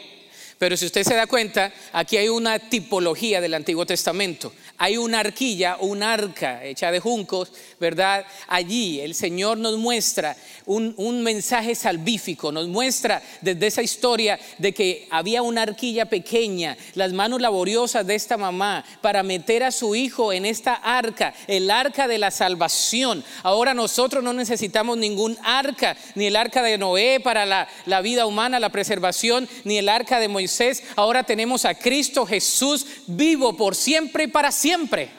Pero 0.58 0.78
si 0.78 0.86
usted 0.86 1.04
se 1.04 1.16
da 1.16 1.28
cuenta, 1.28 1.74
aquí 1.92 2.18
hay 2.18 2.30
una 2.30 2.60
tipología 2.60 3.42
del 3.42 3.54
Antiguo 3.54 3.86
Testamento. 3.86 4.54
Hay 4.78 4.98
una 4.98 5.22
arquilla 5.22 5.78
o 5.80 5.86
un 5.86 6.04
arca 6.04 6.62
hecha 6.66 6.92
de 6.92 7.00
juncos, 7.00 7.52
¿verdad? 7.80 8.26
Allí 8.48 9.00
el 9.00 9.16
Señor 9.16 9.58
nos 9.58 9.78
muestra 9.78 10.36
un, 10.66 10.94
un, 10.98 11.24
mensaje 11.24 11.76
salvífico, 11.76 12.52
nos 12.52 12.68
muestra 12.68 13.22
desde 13.40 13.68
esa 13.68 13.82
historia 13.82 14.38
de 14.58 14.74
que 14.74 15.08
había 15.12 15.42
una 15.44 15.62
arquilla 15.62 16.06
pequeña, 16.08 16.76
las 16.94 17.14
manos 17.14 17.40
laboriosas 17.40 18.06
de 18.06 18.16
esta 18.16 18.36
mamá 18.36 18.84
para 19.00 19.24
meter 19.24 19.64
a 19.64 19.72
su 19.72 19.96
hijo 19.96 20.34
en 20.34 20.46
esta 20.46 20.74
arca, 20.74 21.34
el 21.48 21.72
arca 21.72 22.10
de 22.10 22.18
la 22.18 22.32
salvación. 22.32 23.24
Ahora 23.44 23.74
nosotros 23.74 24.26
no 24.26 24.34
necesitamos 24.34 24.98
ningún 24.98 25.38
arca, 25.42 25.96
ni 26.16 26.26
el 26.26 26.36
arca 26.36 26.62
de 26.62 26.78
Noé 26.78 27.22
para 27.22 27.46
la, 27.46 27.70
la 27.86 28.02
vida 28.02 28.26
humana, 28.26 28.60
la 28.60 28.70
preservación, 28.70 29.48
ni 29.64 29.78
el 29.78 29.88
arca 29.88 30.20
de 30.20 30.28
Moisés. 30.28 30.84
Ahora 30.98 31.24
tenemos 31.24 31.64
a 31.64 31.76
Cristo 31.76 32.26
Jesús 32.26 32.86
vivo 33.08 33.56
por 33.56 33.74
siempre 33.74 34.26
y 34.26 34.28
para 34.28 34.52
siempre 34.52 34.65
siempre. 34.66 35.10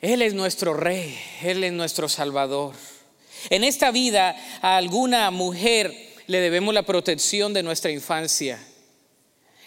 Él 0.00 0.20
es 0.20 0.34
nuestro 0.34 0.74
rey, 0.74 1.16
Él 1.42 1.62
es 1.62 1.72
nuestro 1.72 2.08
salvador. 2.08 2.74
En 3.50 3.62
esta 3.62 3.92
vida 3.92 4.34
a 4.62 4.76
alguna 4.76 5.30
mujer 5.30 5.94
le 6.26 6.40
debemos 6.40 6.74
la 6.74 6.82
protección 6.82 7.54
de 7.54 7.62
nuestra 7.62 7.92
infancia. 7.92 8.58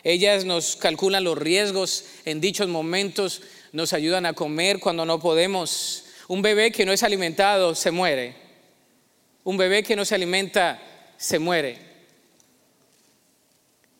Ellas 0.03 0.43
nos 0.43 0.75
calculan 0.75 1.23
los 1.23 1.37
riesgos 1.37 2.03
en 2.25 2.41
dichos 2.41 2.67
momentos, 2.67 3.41
nos 3.71 3.93
ayudan 3.93 4.25
a 4.25 4.33
comer 4.33 4.81
cuando 4.81 5.05
no 5.05 5.17
podemos. 5.21 6.03
Un 6.27 6.41
bebé 6.41 6.73
que 6.73 6.85
no 6.85 6.91
es 6.91 7.01
alimentado 7.01 7.75
se 7.75 7.91
muere. 7.91 8.35
Un 9.45 9.55
bebé 9.55 9.83
que 9.83 9.95
no 9.95 10.03
se 10.03 10.15
alimenta 10.15 10.81
se 11.15 11.39
muere. 11.39 11.79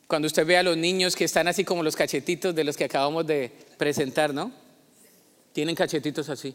Cuando 0.06 0.26
usted 0.26 0.44
ve 0.44 0.58
a 0.58 0.62
los 0.62 0.76
niños 0.76 1.16
que 1.16 1.24
están 1.24 1.48
así 1.48 1.64
como 1.64 1.82
los 1.82 1.96
cachetitos 1.96 2.54
de 2.54 2.62
los 2.62 2.76
que 2.76 2.84
acabamos 2.84 3.26
de 3.26 3.65
presentar, 3.76 4.32
¿no? 4.34 4.52
Tienen 5.52 5.74
cachetitos 5.74 6.28
así. 6.28 6.54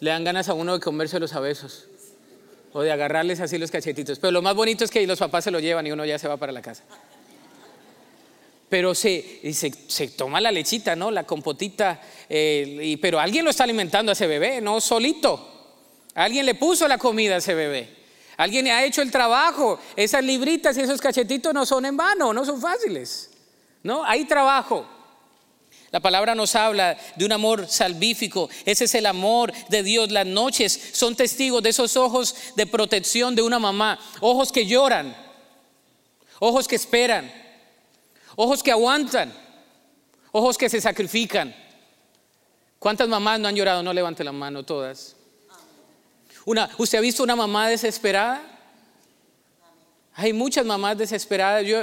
Le 0.00 0.10
dan 0.10 0.24
ganas 0.24 0.48
a 0.48 0.54
uno 0.54 0.74
de 0.74 0.80
comerse 0.80 1.16
a 1.16 1.40
besos 1.40 1.86
o 2.72 2.82
de 2.82 2.90
agarrarles 2.90 3.40
así 3.40 3.58
los 3.58 3.70
cachetitos. 3.70 4.18
Pero 4.18 4.32
lo 4.32 4.42
más 4.42 4.54
bonito 4.54 4.84
es 4.84 4.90
que 4.90 5.06
los 5.06 5.18
papás 5.18 5.44
se 5.44 5.50
lo 5.50 5.60
llevan 5.60 5.86
y 5.86 5.92
uno 5.92 6.04
ya 6.04 6.18
se 6.18 6.28
va 6.28 6.36
para 6.36 6.52
la 6.52 6.62
casa. 6.62 6.82
Pero 8.68 8.94
se, 8.94 9.52
se, 9.52 10.08
toma 10.08 10.40
la 10.40 10.50
lechita, 10.50 10.96
¿no? 10.96 11.10
La 11.10 11.24
compotita. 11.24 12.00
Eh, 12.28 12.78
y, 12.82 12.96
pero 12.96 13.20
alguien 13.20 13.44
lo 13.44 13.50
está 13.50 13.64
alimentando 13.64 14.10
a 14.10 14.14
ese 14.14 14.26
bebé, 14.26 14.60
no 14.60 14.80
solito. 14.80 15.76
Alguien 16.14 16.46
le 16.46 16.54
puso 16.54 16.88
la 16.88 16.96
comida 16.96 17.34
a 17.34 17.38
ese 17.38 17.54
bebé. 17.54 18.02
Alguien 18.38 18.66
ha 18.68 18.82
hecho 18.82 19.02
el 19.02 19.10
trabajo. 19.10 19.78
Esas 19.94 20.24
libritas 20.24 20.76
y 20.78 20.80
esos 20.80 21.00
cachetitos 21.00 21.52
no 21.52 21.66
son 21.66 21.84
en 21.84 21.96
vano, 21.96 22.32
no 22.32 22.44
son 22.44 22.60
fáciles. 22.60 23.30
No, 23.82 24.04
hay 24.04 24.24
trabajo. 24.24 24.86
La 25.92 26.00
palabra 26.00 26.34
nos 26.34 26.54
habla 26.54 26.96
de 27.16 27.24
un 27.26 27.32
amor 27.32 27.68
salvífico. 27.68 28.48
Ese 28.64 28.84
es 28.84 28.94
el 28.94 29.04
amor 29.04 29.52
de 29.68 29.82
Dios. 29.82 30.10
Las 30.10 30.26
noches 30.26 30.90
son 30.92 31.14
testigos 31.14 31.62
de 31.62 31.68
esos 31.68 31.98
ojos 31.98 32.34
de 32.56 32.66
protección 32.66 33.36
de 33.36 33.42
una 33.42 33.58
mamá. 33.58 34.00
Ojos 34.20 34.50
que 34.50 34.64
lloran. 34.66 35.14
Ojos 36.40 36.66
que 36.66 36.76
esperan. 36.76 37.30
Ojos 38.36 38.62
que 38.62 38.72
aguantan. 38.72 39.34
Ojos 40.32 40.56
que 40.56 40.70
se 40.70 40.80
sacrifican. 40.80 41.54
¿Cuántas 42.78 43.06
mamás 43.06 43.38
no 43.38 43.48
han 43.48 43.54
llorado? 43.54 43.82
No 43.82 43.92
levante 43.92 44.24
la 44.24 44.32
mano 44.32 44.64
todas. 44.64 45.14
¿Usted 46.78 46.98
ha 46.98 47.02
visto 47.02 47.22
una 47.22 47.36
mamá 47.36 47.68
desesperada? 47.68 48.51
Hay 50.14 50.34
muchas 50.34 50.66
mamás 50.66 50.98
desesperadas. 50.98 51.64
Yo, 51.64 51.78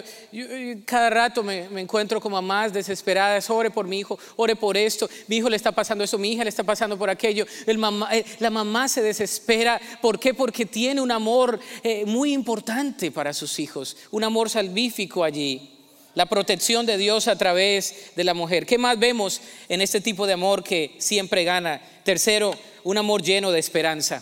cada 0.86 1.10
rato 1.10 1.42
me, 1.42 1.64
encuentro 1.82 2.22
con 2.22 2.32
mamás 2.32 2.72
desesperadas. 2.72 3.50
Ore 3.50 3.72
por 3.72 3.88
mi 3.88 4.00
hijo, 4.00 4.20
ore 4.36 4.56
por 4.56 4.78
esto. 4.78 5.10
Mi 5.28 5.38
hijo 5.38 5.50
le 5.50 5.56
está 5.56 5.72
pasando 5.72 6.04
eso, 6.04 6.18
mi 6.20 6.34
hija 6.34 6.44
le 6.44 6.50
está 6.50 6.64
pasando 6.64 6.98
por 6.98 7.10
aquello. 7.10 7.46
Eh, 7.66 8.26
la 8.40 8.50
mamá 8.52 8.88
se 8.88 9.02
desespera. 9.02 9.82
¿Por 10.00 10.20
qué? 10.20 10.36
Porque 10.36 10.68
tiene 10.68 11.02
un 11.02 11.12
amor 11.12 11.60
eh, 11.82 12.06
muy 12.06 12.34
importante 12.34 13.10
para 13.10 13.34
sus 13.34 13.58
hijos. 13.60 13.98
Un 14.12 14.24
amor 14.24 14.50
salvífico 14.50 15.24
allí. 15.24 15.76
La 16.14 16.28
protección 16.28 16.86
de 16.86 16.98
Dios 16.98 17.28
a 17.28 17.38
través 17.38 18.12
de 18.16 18.24
la 18.24 18.36
mujer. 18.36 18.68
¿Qué 18.68 18.78
más 18.78 19.00
vemos 19.00 19.42
en 19.70 19.82
este 19.82 20.02
tipo 20.02 20.28
de 20.28 20.34
amor 20.34 20.64
que 20.64 20.96
siempre 21.00 21.44
gana? 21.44 21.82
Tercero, 22.04 22.54
un 22.84 22.98
amor 22.98 23.24
lleno 23.24 23.52
de 23.52 23.60
esperanza 23.60 24.22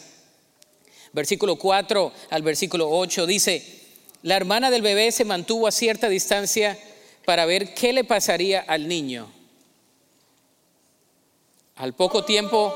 versículo 1.14 1.56
4 1.56 2.12
al 2.30 2.44
versículo 2.44 2.90
8, 2.92 3.26
dice, 3.26 3.77
la 4.28 4.36
hermana 4.36 4.70
del 4.70 4.82
bebé 4.82 5.14
se 5.14 5.24
mantuvo 5.24 5.68
a 5.68 5.72
cierta 5.72 6.10
distancia 6.10 6.78
para 7.24 7.46
ver 7.46 7.74
qué 7.74 7.94
le 7.94 8.04
pasaría 8.04 8.60
al 8.60 8.90
niño. 8.90 9.32
Al 11.78 11.94
poco 11.94 12.26
tiempo, 12.26 12.76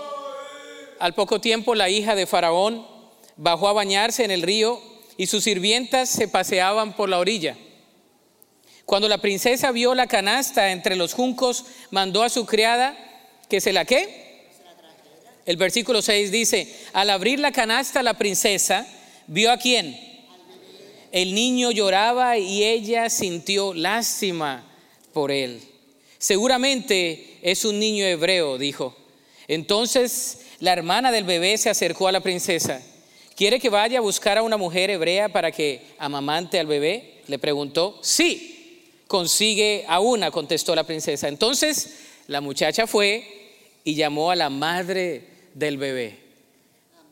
al 0.97 1.13
poco 1.13 1.41
tiempo 1.41 1.75
la 1.75 1.89
hija 1.89 2.15
de 2.15 2.25
Faraón 2.25 2.87
bajó 3.35 3.67
a 3.67 3.73
bañarse 3.73 4.23
en 4.23 4.31
el 4.31 4.43
río 4.43 4.81
y 5.17 5.27
sus 5.27 5.43
sirvientas 5.43 6.07
se 6.07 6.29
paseaban 6.29 6.95
por 6.95 7.09
la 7.09 7.19
orilla. 7.19 7.57
Cuando 8.85 9.09
la 9.09 9.17
princesa 9.17 9.71
vio 9.71 9.93
la 9.93 10.07
canasta 10.07 10.71
entre 10.71 10.95
los 10.95 11.13
juncos, 11.13 11.65
mandó 11.89 12.23
a 12.23 12.29
su 12.29 12.45
criada 12.45 12.95
que 13.49 13.59
se 13.59 13.73
la 13.73 13.83
qué? 13.83 14.47
El 15.45 15.57
versículo 15.57 16.01
6 16.01 16.31
dice, 16.31 16.73
al 16.93 17.09
abrir 17.09 17.41
la 17.41 17.51
canasta 17.51 18.03
la 18.03 18.13
princesa 18.13 18.87
vio 19.27 19.51
a 19.51 19.57
quién. 19.57 20.10
El 21.11 21.33
niño 21.33 21.71
lloraba 21.71 22.37
y 22.37 22.63
ella 22.63 23.09
sintió 23.09 23.73
lástima 23.73 24.63
por 25.13 25.31
él. 25.31 25.61
Seguramente 26.17 27.37
es 27.41 27.65
un 27.65 27.79
niño 27.79 28.05
hebreo, 28.05 28.57
dijo. 28.57 28.95
Entonces 29.47 30.45
la 30.59 30.71
hermana 30.71 31.11
del 31.11 31.25
bebé 31.25 31.57
se 31.57 31.69
acercó 31.69 32.07
a 32.07 32.11
la 32.11 32.21
princesa. 32.21 32.81
¿Quiere 33.35 33.59
que 33.59 33.69
vaya 33.69 33.97
a 33.97 34.01
buscar 34.01 34.37
a 34.37 34.43
una 34.43 34.55
mujer 34.55 34.89
hebrea 34.89 35.29
para 35.29 35.51
que 35.51 35.81
amamante 35.97 36.59
al 36.59 36.67
bebé? 36.67 37.21
Le 37.27 37.39
preguntó. 37.39 37.99
Sí, 38.01 38.85
consigue 39.07 39.83
a 39.87 39.99
una, 39.99 40.31
contestó 40.31 40.75
la 40.75 40.83
princesa. 40.83 41.27
Entonces 41.27 41.97
la 42.27 42.39
muchacha 42.39 42.87
fue 42.87 43.49
y 43.83 43.95
llamó 43.95 44.31
a 44.31 44.35
la 44.35 44.49
madre 44.49 45.23
del 45.53 45.77
bebé. 45.77 46.19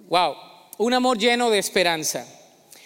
Wow, 0.07 0.35
un 0.77 0.93
amor 0.93 1.17
lleno 1.17 1.49
de 1.49 1.59
esperanza. 1.59 2.38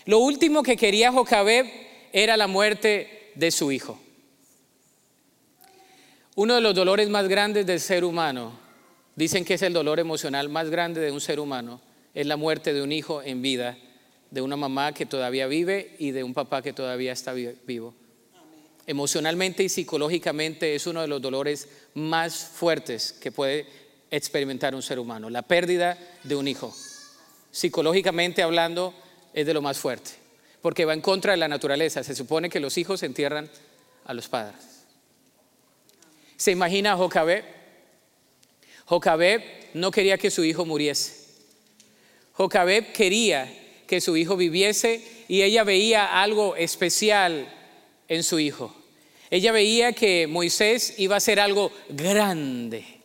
Lo 0.06 0.20
último 0.20 0.64
que 0.64 0.76
quería 0.76 1.12
Jocabeb 1.12 1.66
era 2.12 2.36
la 2.38 2.48
muerte 2.48 3.32
de 3.36 3.52
su 3.52 3.72
hijo. 3.72 4.00
Uno 6.36 6.56
de 6.56 6.62
los 6.62 6.76
dolores 6.76 7.10
más 7.10 7.28
grandes 7.28 7.66
del 7.66 7.80
ser 7.80 8.04
humano, 8.04 8.60
dicen 9.16 9.46
que 9.46 9.54
es 9.54 9.62
el 9.62 9.74
dolor 9.74 10.00
emocional 10.00 10.50
más 10.50 10.70
grande 10.70 11.00
de 11.00 11.12
un 11.12 11.22
ser 11.22 11.40
humano, 11.40 11.80
es 12.14 12.26
la 12.26 12.38
muerte 12.38 12.74
de 12.74 12.82
un 12.82 12.92
hijo 12.92 13.22
en 13.22 13.42
vida, 13.42 13.78
de 14.32 14.42
una 14.42 14.56
mamá 14.56 14.94
que 14.94 15.06
todavía 15.06 15.48
vive 15.48 15.96
y 16.00 16.12
de 16.12 16.24
un 16.24 16.34
papá 16.34 16.62
que 16.62 16.74
todavía 16.74 17.12
está 17.12 17.34
vivo. 17.34 17.94
Emocionalmente 18.86 19.64
y 19.64 19.70
psicológicamente 19.70 20.76
es 20.76 20.88
uno 20.88 21.02
de 21.02 21.08
los 21.08 21.22
dolores 21.22 21.70
más 21.94 22.36
fuertes 22.36 23.14
que 23.14 23.32
puede 23.32 23.68
experimentar 24.12 24.76
un 24.76 24.82
ser 24.82 25.00
humano, 25.00 25.30
la 25.30 25.44
pérdida 25.44 25.98
de 26.24 26.36
un 26.36 26.48
hijo. 26.48 26.76
Psicológicamente 27.52 28.42
hablando, 28.42 28.94
es 29.34 29.46
de 29.46 29.54
lo 29.54 29.62
más 29.62 29.78
fuerte, 29.78 30.12
porque 30.62 30.86
va 30.86 30.94
en 30.94 31.02
contra 31.02 31.32
de 31.32 31.38
la 31.38 31.48
naturaleza. 31.48 32.04
Se 32.04 32.16
supone 32.16 32.50
que 32.50 32.60
los 32.60 32.78
hijos 32.78 33.04
entierran 33.04 33.50
a 34.06 34.14
los 34.14 34.28
padres. 34.28 34.86
¿Se 36.38 36.52
imagina 36.52 36.96
a? 36.96 37.44
Jocabeb 38.86 39.42
no 39.74 39.92
quería 39.92 40.18
que 40.18 40.32
su 40.32 40.44
hijo 40.44 40.66
muriese. 40.66 41.24
Jocabeb 42.34 42.92
quería 42.92 43.52
que 43.88 44.02
su 44.02 44.18
hijo 44.18 44.36
viviese 44.36 45.26
y 45.28 45.42
ella 45.42 45.64
veía 45.64 46.22
algo 46.22 46.56
especial 46.56 47.48
en 48.08 48.24
su 48.24 48.40
hijo. 48.40 48.76
Ella 49.30 49.52
veía 49.52 49.94
que 49.94 50.28
Moisés 50.28 50.96
iba 50.98 51.16
a 51.16 51.20
ser 51.20 51.40
algo 51.40 51.72
grande 51.90 53.04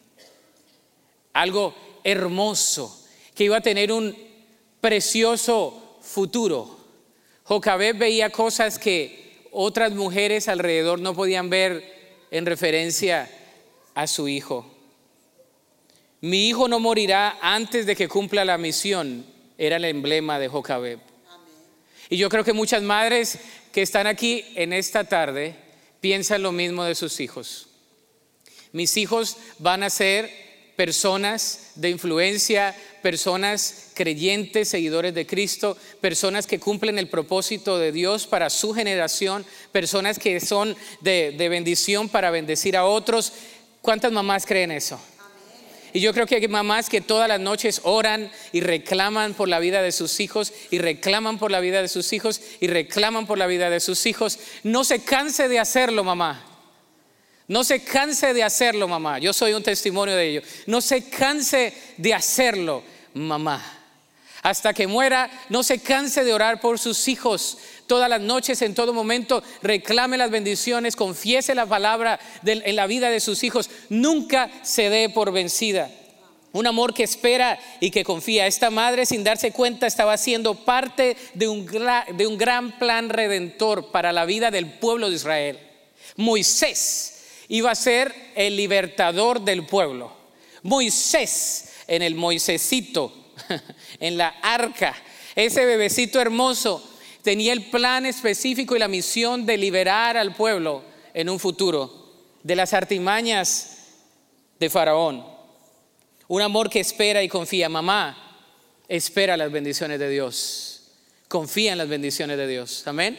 algo 1.38 1.74
hermoso, 2.02 3.06
que 3.34 3.44
iba 3.44 3.58
a 3.58 3.60
tener 3.60 3.92
un 3.92 4.16
precioso 4.80 5.87
futuro. 6.18 6.76
Jocabed 7.44 7.94
veía 7.94 8.30
cosas 8.30 8.76
que 8.80 9.46
otras 9.52 9.92
mujeres 9.92 10.48
alrededor 10.48 10.98
no 10.98 11.14
podían 11.14 11.48
ver 11.48 12.26
en 12.32 12.44
referencia 12.44 13.30
a 13.94 14.08
su 14.08 14.26
hijo. 14.26 14.68
Mi 16.20 16.48
hijo 16.48 16.66
no 16.66 16.80
morirá 16.80 17.38
antes 17.40 17.86
de 17.86 17.94
que 17.94 18.08
cumpla 18.08 18.44
la 18.44 18.58
misión, 18.58 19.24
era 19.56 19.76
el 19.76 19.84
emblema 19.84 20.40
de 20.40 20.48
Jocabed. 20.48 20.98
Y 22.10 22.16
yo 22.16 22.28
creo 22.28 22.42
que 22.42 22.52
muchas 22.52 22.82
madres 22.82 23.38
que 23.70 23.82
están 23.82 24.08
aquí 24.08 24.44
en 24.56 24.72
esta 24.72 25.04
tarde 25.04 25.54
piensan 26.00 26.42
lo 26.42 26.50
mismo 26.50 26.82
de 26.82 26.96
sus 26.96 27.20
hijos. 27.20 27.68
Mis 28.72 28.96
hijos 28.96 29.36
van 29.60 29.84
a 29.84 29.90
ser 29.90 30.28
personas 30.74 31.70
de 31.76 31.90
influencia 31.90 32.74
personas 33.02 33.90
creyentes, 33.94 34.68
seguidores 34.68 35.14
de 35.14 35.26
Cristo, 35.26 35.76
personas 36.00 36.46
que 36.46 36.60
cumplen 36.60 36.98
el 36.98 37.08
propósito 37.08 37.78
de 37.78 37.92
Dios 37.92 38.26
para 38.26 38.50
su 38.50 38.74
generación, 38.74 39.44
personas 39.72 40.18
que 40.18 40.40
son 40.40 40.76
de, 41.00 41.34
de 41.36 41.48
bendición 41.48 42.08
para 42.08 42.30
bendecir 42.30 42.76
a 42.76 42.84
otros. 42.84 43.32
¿Cuántas 43.80 44.12
mamás 44.12 44.46
creen 44.46 44.72
eso? 44.72 45.00
Y 45.92 46.00
yo 46.00 46.12
creo 46.12 46.26
que 46.26 46.36
hay 46.36 46.48
mamás 46.48 46.88
que 46.88 47.00
todas 47.00 47.28
las 47.28 47.40
noches 47.40 47.80
oran 47.84 48.30
y 48.52 48.60
reclaman 48.60 49.34
por 49.34 49.48
la 49.48 49.58
vida 49.58 49.82
de 49.82 49.92
sus 49.92 50.20
hijos 50.20 50.52
y 50.70 50.78
reclaman 50.78 51.38
por 51.38 51.50
la 51.50 51.60
vida 51.60 51.80
de 51.80 51.88
sus 51.88 52.12
hijos 52.12 52.40
y 52.60 52.66
reclaman 52.66 53.26
por 53.26 53.38
la 53.38 53.46
vida 53.46 53.70
de 53.70 53.80
sus 53.80 54.04
hijos. 54.06 54.38
No 54.62 54.84
se 54.84 55.00
canse 55.00 55.48
de 55.48 55.58
hacerlo, 55.58 56.04
mamá. 56.04 56.47
No 57.48 57.64
se 57.64 57.82
canse 57.82 58.34
de 58.34 58.42
hacerlo, 58.42 58.86
mamá. 58.86 59.18
Yo 59.18 59.32
soy 59.32 59.54
un 59.54 59.62
testimonio 59.62 60.14
de 60.14 60.28
ello. 60.28 60.42
No 60.66 60.82
se 60.82 61.08
canse 61.08 61.72
de 61.96 62.12
hacerlo, 62.12 62.82
mamá. 63.14 63.64
Hasta 64.42 64.74
que 64.74 64.86
muera, 64.86 65.30
no 65.48 65.62
se 65.62 65.80
canse 65.80 66.24
de 66.24 66.34
orar 66.34 66.60
por 66.60 66.78
sus 66.78 67.08
hijos. 67.08 67.56
Todas 67.86 68.10
las 68.10 68.20
noches, 68.20 68.60
en 68.60 68.74
todo 68.74 68.92
momento, 68.92 69.42
reclame 69.62 70.18
las 70.18 70.30
bendiciones, 70.30 70.94
confiese 70.94 71.54
la 71.54 71.64
palabra 71.64 72.20
en 72.44 72.76
la 72.76 72.86
vida 72.86 73.08
de 73.08 73.18
sus 73.18 73.42
hijos. 73.42 73.70
Nunca 73.88 74.50
se 74.62 74.90
dé 74.90 75.08
por 75.08 75.32
vencida. 75.32 75.90
Un 76.52 76.66
amor 76.66 76.92
que 76.92 77.04
espera 77.04 77.58
y 77.80 77.90
que 77.90 78.04
confía. 78.04 78.46
Esta 78.46 78.68
madre, 78.68 79.06
sin 79.06 79.24
darse 79.24 79.52
cuenta, 79.52 79.86
estaba 79.86 80.18
siendo 80.18 80.54
parte 80.54 81.16
de 81.32 81.48
un, 81.48 81.66
de 81.66 82.26
un 82.26 82.36
gran 82.36 82.78
plan 82.78 83.08
redentor 83.08 83.90
para 83.90 84.12
la 84.12 84.26
vida 84.26 84.50
del 84.50 84.66
pueblo 84.66 85.08
de 85.08 85.16
Israel. 85.16 85.58
Moisés 86.16 87.17
iba 87.48 87.70
a 87.70 87.74
ser 87.74 88.14
el 88.34 88.56
libertador 88.56 89.40
del 89.40 89.66
pueblo. 89.66 90.12
Moisés 90.62 91.72
en 91.86 92.02
el 92.02 92.14
Moisecito, 92.14 93.12
en 94.00 94.16
la 94.16 94.28
arca, 94.42 94.94
ese 95.34 95.64
bebecito 95.64 96.20
hermoso 96.20 96.82
tenía 97.22 97.52
el 97.52 97.70
plan 97.70 98.06
específico 98.06 98.74
y 98.74 98.78
la 98.78 98.88
misión 98.88 99.46
de 99.46 99.56
liberar 99.56 100.16
al 100.16 100.34
pueblo 100.34 100.82
en 101.14 101.28
un 101.28 101.38
futuro 101.38 102.14
de 102.42 102.56
las 102.56 102.72
artimañas 102.72 103.78
de 104.58 104.70
Faraón. 104.70 105.24
Un 106.26 106.42
amor 106.42 106.68
que 106.68 106.80
espera 106.80 107.22
y 107.22 107.28
confía. 107.28 107.68
Mamá, 107.68 108.38
espera 108.88 109.36
las 109.36 109.50
bendiciones 109.50 109.98
de 109.98 110.08
Dios. 110.08 110.82
Confía 111.28 111.72
en 111.72 111.78
las 111.78 111.88
bendiciones 111.88 112.36
de 112.36 112.46
Dios. 112.46 112.82
Amén. 112.86 113.18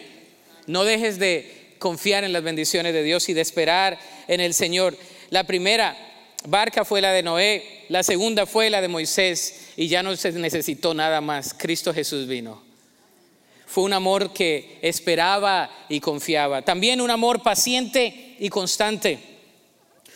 No 0.67 0.83
dejes 0.83 1.19
de 1.19 1.58
confiar 1.79 2.23
en 2.23 2.33
las 2.33 2.43
bendiciones 2.43 2.93
de 2.93 3.03
Dios 3.03 3.29
y 3.29 3.33
de 3.33 3.41
esperar 3.41 3.97
en 4.27 4.41
el 4.41 4.53
Señor. 4.53 4.95
La 5.29 5.45
primera 5.45 5.97
barca 6.45 6.85
fue 6.85 7.01
la 7.01 7.11
de 7.11 7.23
Noé, 7.23 7.85
la 7.89 8.03
segunda 8.03 8.45
fue 8.45 8.69
la 8.69 8.81
de 8.81 8.87
Moisés 8.87 9.71
y 9.75 9.87
ya 9.87 10.03
no 10.03 10.15
se 10.15 10.31
necesitó 10.33 10.93
nada 10.93 11.21
más. 11.21 11.53
Cristo 11.53 11.93
Jesús 11.93 12.27
vino. 12.27 12.61
Fue 13.65 13.83
un 13.83 13.93
amor 13.93 14.33
que 14.33 14.79
esperaba 14.81 15.69
y 15.89 15.99
confiaba. 15.99 16.63
También 16.63 17.01
un 17.01 17.11
amor 17.11 17.43
paciente 17.43 18.35
y 18.39 18.49
constante. 18.49 19.19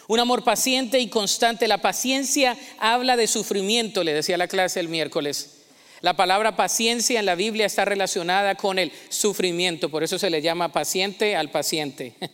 Un 0.07 0.19
amor 0.19 0.43
paciente 0.43 0.99
y 0.99 1.07
constante. 1.07 1.67
La 1.67 1.77
paciencia 1.77 2.57
habla 2.79 3.15
de 3.15 3.27
sufrimiento, 3.27 4.03
le 4.03 4.13
decía 4.13 4.37
la 4.37 4.47
clase 4.47 4.79
el 4.79 4.89
miércoles. 4.89 5.62
La 6.03 6.17
palabra 6.17 6.57
paciencia 6.57 7.17
en 7.21 7.25
la 7.25 7.35
Biblia 7.35 7.65
está 7.65 7.85
relacionada 7.85 8.55
con 8.55 8.77
el 8.77 8.91
sufrimiento, 9.07 9.87
por 9.87 10.03
eso 10.03 10.19
se 10.19 10.29
le 10.29 10.41
llama 10.41 10.73
paciente 10.73 11.37
al 11.37 11.49
paciente. 11.49 12.13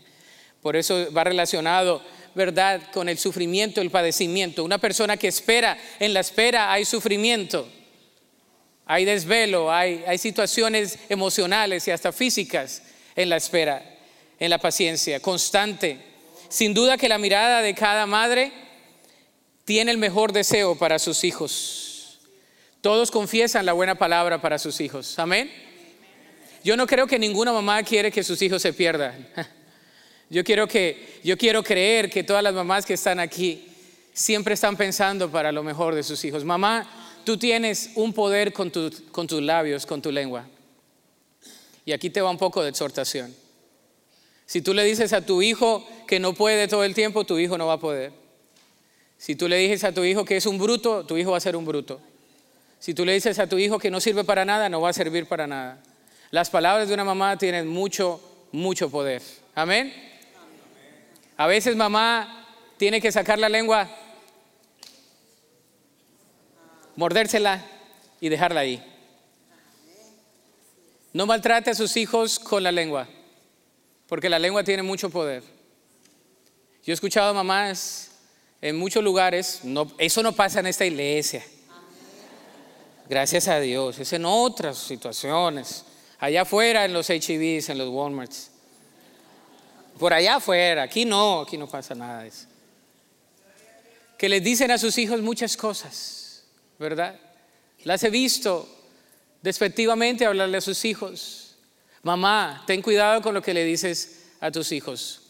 Por 0.64 0.76
eso 0.76 1.08
va 1.14 1.24
relacionado, 1.24 2.02
¿verdad?, 2.36 2.82
con 2.92 3.08
el 3.08 3.18
sufrimiento, 3.18 3.80
el 3.80 3.92
padecimiento. 3.92 4.64
Una 4.66 4.78
persona 4.78 5.16
que 5.16 5.30
espera, 5.30 5.78
en 6.00 6.14
la 6.14 6.20
espera 6.20 6.74
hay 6.74 6.84
sufrimiento, 6.84 7.66
hay 8.86 9.06
desvelo, 9.06 9.72
hay, 9.72 10.04
hay 10.06 10.18
situaciones 10.18 11.00
emocionales 11.08 11.88
y 11.88 11.92
hasta 11.92 12.12
físicas 12.12 12.82
en 13.16 13.30
la 13.30 13.38
espera, 13.38 13.98
en 14.38 14.50
la 14.50 14.58
paciencia, 14.58 15.22
constante. 15.22 15.98
Sin 16.50 16.74
duda 16.74 16.98
que 16.98 17.08
la 17.08 17.20
mirada 17.20 17.62
de 17.62 17.74
cada 17.74 18.06
madre 18.06 18.52
tiene 19.64 19.92
el 19.92 19.98
mejor 19.98 20.34
deseo 20.34 20.76
para 20.76 21.00
sus 21.00 21.24
hijos. 21.24 21.89
Todos 22.82 23.12
confiesan 23.12 23.66
la 23.66 23.74
buena 23.74 23.96
palabra 23.96 24.42
para 24.42 24.58
sus 24.58 24.80
hijos. 24.80 25.20
Amén. 25.20 25.52
Yo 26.64 26.78
no 26.78 26.88
creo 26.88 27.08
que 27.08 27.20
ninguna 27.20 27.52
mamá 27.52 27.84
quiere 27.84 28.12
que 28.12 28.24
sus 28.24 28.42
hijos 28.42 28.62
se 28.62 28.74
pierdan. 28.74 29.28
Yo 30.30 30.44
quiero 30.44 30.68
que 30.68 31.20
yo 31.24 31.36
quiero 31.40 31.64
creer 31.64 32.08
que 32.08 32.24
todas 32.24 32.44
las 32.44 32.54
mamás 32.54 32.86
que 32.86 32.94
están 32.94 33.20
aquí 33.20 33.66
siempre 34.14 34.54
están 34.54 34.78
pensando 34.78 35.32
para 35.32 35.52
lo 35.52 35.64
mejor 35.64 35.96
de 35.96 36.04
sus 36.04 36.24
hijos. 36.24 36.46
Mamá, 36.46 36.88
tú 37.24 37.36
tienes 37.36 37.90
un 37.96 38.14
poder 38.14 38.54
con, 38.54 38.72
con 39.12 39.26
tus 39.26 39.42
labios, 39.42 39.88
con 39.88 40.04
tu 40.04 40.12
lengua. 40.12 40.48
Y 41.84 41.94
aquí 41.94 42.12
te 42.12 42.22
va 42.22 42.30
un 42.30 42.38
poco 42.38 42.62
de 42.62 42.70
exhortación. 42.70 43.34
Si 44.46 44.62
tú 44.62 44.76
le 44.76 44.84
dices 44.84 45.12
a 45.14 45.26
tu 45.26 45.42
hijo 45.42 45.84
que 46.06 46.20
no 46.20 46.34
puede 46.34 46.68
todo 46.68 46.84
el 46.84 46.94
tiempo, 46.94 47.26
tu 47.26 47.40
hijo 47.40 47.58
no 47.58 47.66
va 47.66 47.74
a 47.74 47.80
poder. 47.80 48.12
Si 49.18 49.36
tú 49.36 49.48
le 49.48 49.58
dices 49.58 49.84
a 49.84 49.92
tu 49.92 50.04
hijo 50.04 50.26
que 50.26 50.38
es 50.38 50.46
un 50.46 50.60
bruto, 50.60 51.08
tu 51.08 51.18
hijo 51.18 51.32
va 51.32 51.38
a 51.38 51.42
ser 51.42 51.56
un 51.56 51.66
bruto. 51.66 52.00
Si 52.80 52.94
tú 52.94 53.06
le 53.06 53.14
dices 53.14 53.38
a 53.40 53.48
tu 53.48 53.58
hijo 53.58 53.78
que 53.78 53.92
no 53.92 54.00
sirve 54.00 54.24
para 54.24 54.46
nada, 54.46 54.70
no 54.70 54.80
va 54.80 54.90
a 54.90 54.94
servir 54.94 55.26
para 55.26 55.46
nada. 55.48 55.82
Las 56.32 56.50
palabras 56.50 56.88
de 56.88 56.94
una 56.94 57.04
mamá 57.04 57.38
tienen 57.38 57.68
mucho, 57.68 58.22
mucho 58.52 58.90
poder. 58.90 59.22
Amén. 59.54 59.94
A 61.36 61.48
veces 61.48 61.76
mamá 61.76 62.48
tiene 62.78 63.02
que 63.02 63.12
sacar 63.12 63.38
la 63.38 63.50
lengua, 63.50 63.90
mordérsela 66.96 67.66
y 68.22 68.30
dejarla 68.30 68.62
ahí. 68.62 68.84
No 71.12 71.26
maltrate 71.26 71.72
a 71.72 71.76
sus 71.76 71.98
hijos 71.98 72.40
con 72.40 72.64
la 72.64 72.72
lengua, 72.72 73.08
porque 74.08 74.30
la 74.30 74.40
lengua 74.40 74.64
tiene 74.64 74.84
mucho 74.84 75.10
poder. 75.10 75.44
Yo 76.86 76.92
he 76.92 76.94
escuchado 76.94 77.34
mamás 77.34 78.12
en 78.62 78.78
muchos 78.78 79.04
lugares, 79.04 79.62
eso 79.98 80.24
no 80.24 80.34
pasa 80.34 80.62
en 80.62 80.68
esta 80.68 80.86
iglesia. 80.86 81.44
Gracias 83.10 83.48
a 83.48 83.60
Dios. 83.60 83.98
Es 83.98 84.14
en 84.14 84.24
otras 84.24 84.78
situaciones. 84.78 85.84
Allá 86.20 86.44
afuera 86.44 86.86
en 86.86 86.94
los 86.94 87.10
HEVs, 87.10 87.70
en 87.70 87.80
los 87.80 87.90
Walmarts. 87.90 88.52
Por 89.98 90.14
allá 90.14 90.36
afuera. 90.36 90.84
Aquí 90.84 91.06
no, 91.06 91.42
aquí 91.42 91.58
no 91.58 91.68
pasa 91.68 91.96
nada. 91.96 92.28
Que 94.16 94.30
les 94.30 94.44
dicen 94.44 94.70
a 94.70 94.78
sus 94.78 94.96
hijos 95.00 95.22
muchas 95.22 95.58
cosas, 95.58 96.44
¿verdad? 96.78 97.20
Las 97.84 98.04
he 98.04 98.12
visto 98.12 98.70
despectivamente 99.42 100.28
hablarle 100.28 100.58
a 100.58 100.62
sus 100.62 100.86
hijos. 100.86 101.56
Mamá, 102.04 102.64
ten 102.68 102.84
cuidado 102.84 103.24
con 103.24 103.34
lo 103.34 103.42
que 103.42 103.56
le 103.56 103.64
dices 103.64 104.28
a 104.40 104.52
tus 104.52 104.72
hijos. 104.72 105.22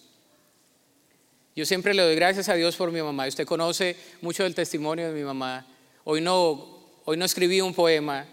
Yo 1.56 1.65
siempre 1.65 1.94
le 1.94 2.04
doy 2.04 2.15
gracias 2.15 2.50
a 2.50 2.56
Dios 2.56 2.76
por 2.76 2.92
mi 2.92 3.02
mamá. 3.02 3.28
Usted 3.28 3.48
conoce 3.48 3.96
mucho 4.22 4.44
del 4.44 4.54
testimonio 4.54 5.08
de 5.08 5.13
mi 5.13 5.24
mamá. 5.24 5.65
Hoy 6.04 6.20
no 6.20 6.79
Hoy 7.12 7.17
no 7.17 7.26
escribí 7.26 7.60
un 7.60 7.74
poema, 7.74 8.28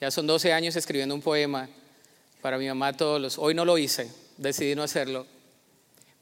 ya 0.00 0.10
son 0.10 0.26
12 0.26 0.50
años 0.50 0.74
escribiendo 0.74 1.14
un 1.14 1.20
poema 1.20 1.68
para 2.40 2.56
mi 2.56 2.66
mamá 2.66 2.94
todos 2.94 3.20
los... 3.20 3.36
Hoy 3.36 3.52
no 3.52 3.66
lo 3.66 3.76
hice, 3.76 4.10
decidí 4.38 4.74
no 4.74 4.82
hacerlo. 4.82 5.26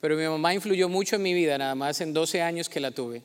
Pero 0.00 0.16
mi 0.16 0.24
mamá 0.24 0.52
influyó 0.52 0.88
mucho 0.88 1.14
en 1.14 1.22
mi 1.22 1.32
vida, 1.32 1.56
nada 1.56 1.76
más 1.76 2.00
en 2.00 2.12
12 2.12 2.42
años 2.42 2.68
que 2.68 2.80
la 2.80 2.90
tuve. 2.90 3.22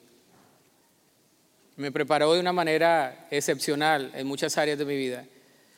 Me 1.77 1.91
preparó 1.91 2.31
de 2.35 2.39
una 2.39 2.53
manera 2.53 3.25
excepcional 3.31 4.11
en 4.13 4.27
muchas 4.27 4.55
áreas 4.55 4.77
de 4.77 4.85
mi 4.85 4.97
vida. 4.97 5.25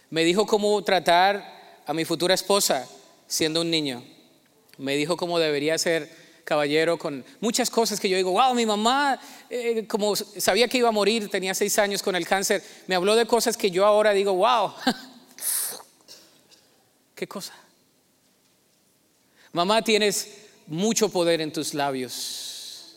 Me 0.09 0.25
dijo 0.25 0.45
cómo 0.45 0.83
tratar 0.83 1.45
a 1.85 1.93
mi 1.93 2.03
futura 2.03 2.33
esposa 2.33 2.89
siendo 3.25 3.61
un 3.61 3.71
niño. 3.71 4.03
Me 4.77 4.97
dijo 4.97 5.15
cómo 5.15 5.39
debería 5.39 5.77
ser 5.77 6.09
caballero 6.43 6.97
con 6.97 7.23
muchas 7.39 7.69
cosas 7.69 7.99
que 7.99 8.09
yo 8.09 8.17
digo, 8.17 8.31
wow, 8.31 8.53
mi 8.53 8.65
mamá, 8.65 9.19
eh, 9.49 9.85
como 9.87 10.15
sabía 10.15 10.67
que 10.67 10.77
iba 10.77 10.89
a 10.89 10.91
morir, 10.91 11.29
tenía 11.29 11.53
seis 11.53 11.77
años 11.79 12.01
con 12.01 12.15
el 12.15 12.27
cáncer, 12.27 12.63
me 12.87 12.95
habló 12.95 13.15
de 13.15 13.25
cosas 13.25 13.57
que 13.57 13.71
yo 13.71 13.85
ahora 13.85 14.11
digo, 14.11 14.33
wow, 14.33 14.73
¿qué 17.15 17.27
cosa? 17.27 17.53
Mamá, 19.53 19.81
tienes 19.81 20.27
mucho 20.67 21.09
poder 21.09 21.41
en 21.41 21.51
tus 21.51 21.73
labios. 21.73 22.95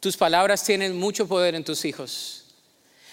Tus 0.00 0.16
palabras 0.16 0.64
tienen 0.64 0.98
mucho 0.98 1.26
poder 1.26 1.54
en 1.54 1.64
tus 1.64 1.84
hijos. 1.84 2.44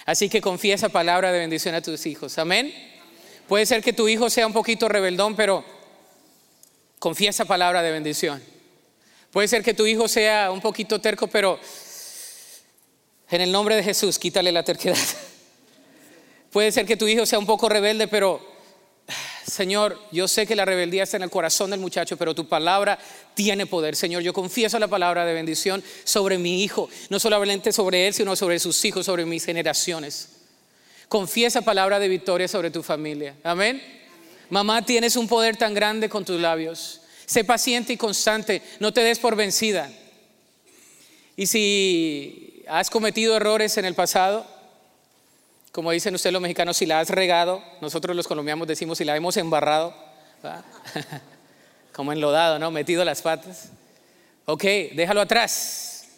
Así 0.05 0.29
que 0.29 0.41
confía 0.41 0.75
esa 0.75 0.89
palabra 0.89 1.31
de 1.31 1.39
bendición 1.39 1.75
a 1.75 1.81
tus 1.81 2.05
hijos. 2.05 2.37
Amén. 2.37 2.73
Puede 3.47 3.65
ser 3.65 3.83
que 3.83 3.93
tu 3.93 4.07
hijo 4.07 4.29
sea 4.29 4.47
un 4.47 4.53
poquito 4.53 4.89
rebeldón, 4.89 5.35
pero 5.35 5.63
Confía 7.01 7.31
esa 7.31 7.45
palabra 7.45 7.81
de 7.81 7.89
bendición. 7.89 8.39
Puede 9.31 9.47
ser 9.47 9.63
que 9.63 9.73
tu 9.73 9.87
hijo 9.87 10.07
sea 10.07 10.51
un 10.51 10.61
poquito 10.61 11.01
terco, 11.01 11.25
pero 11.25 11.59
en 13.27 13.41
el 13.41 13.51
nombre 13.51 13.75
de 13.75 13.81
Jesús, 13.81 14.19
quítale 14.19 14.51
la 14.51 14.61
terquedad. 14.61 14.99
Puede 16.51 16.71
ser 16.71 16.85
que 16.85 16.95
tu 16.95 17.07
hijo 17.07 17.25
sea 17.25 17.39
un 17.39 17.47
poco 17.47 17.69
rebelde, 17.69 18.07
pero 18.07 18.39
Señor, 19.47 19.99
yo 20.11 20.27
sé 20.27 20.45
que 20.45 20.55
la 20.55 20.63
rebeldía 20.63 21.01
está 21.01 21.17
en 21.17 21.23
el 21.23 21.31
corazón 21.31 21.71
del 21.71 21.79
muchacho, 21.79 22.17
pero 22.17 22.35
tu 22.35 22.47
palabra 22.47 22.99
tiene 23.33 23.65
poder. 23.65 23.95
Señor, 23.95 24.21
yo 24.21 24.31
confieso 24.31 24.77
la 24.77 24.87
palabra 24.87 25.25
de 25.25 25.33
bendición 25.33 25.83
sobre 26.03 26.37
mi 26.37 26.61
hijo, 26.63 26.87
no 27.09 27.19
solamente 27.19 27.71
sobre 27.71 28.05
él, 28.05 28.13
sino 28.13 28.35
sobre 28.35 28.59
sus 28.59 28.85
hijos, 28.85 29.07
sobre 29.07 29.25
mis 29.25 29.43
generaciones. 29.43 30.29
Confiesa 31.07 31.63
palabra 31.63 31.97
de 31.97 32.09
victoria 32.09 32.47
sobre 32.47 32.69
tu 32.69 32.83
familia. 32.83 33.33
Amén. 33.43 34.00
Mamá, 34.51 34.81
tienes 34.83 35.15
un 35.15 35.29
poder 35.29 35.55
tan 35.55 35.73
grande 35.73 36.09
con 36.09 36.25
tus 36.25 36.37
labios. 36.37 36.99
Sé 37.25 37.45
paciente 37.45 37.93
y 37.93 37.97
constante, 37.97 38.61
no 38.81 38.91
te 38.91 39.01
des 39.01 39.17
por 39.17 39.37
vencida. 39.37 39.89
Y 41.37 41.47
si 41.47 42.65
has 42.67 42.89
cometido 42.89 43.37
errores 43.37 43.77
en 43.77 43.85
el 43.85 43.95
pasado, 43.95 44.45
como 45.71 45.91
dicen 45.91 46.13
ustedes 46.15 46.33
los 46.33 46.41
mexicanos, 46.41 46.75
si 46.75 46.85
la 46.85 46.99
has 46.99 47.09
regado, 47.09 47.63
nosotros 47.79 48.13
los 48.13 48.27
colombianos 48.27 48.67
decimos 48.67 48.97
si 48.97 49.05
la 49.05 49.15
hemos 49.15 49.37
embarrado, 49.37 49.95
como 51.93 52.11
enlodado, 52.11 52.59
¿no? 52.59 52.71
Metido 52.71 53.05
las 53.05 53.21
patas. 53.21 53.69
Ok, 54.43 54.63
déjalo 54.93 55.21
atrás. 55.21 56.09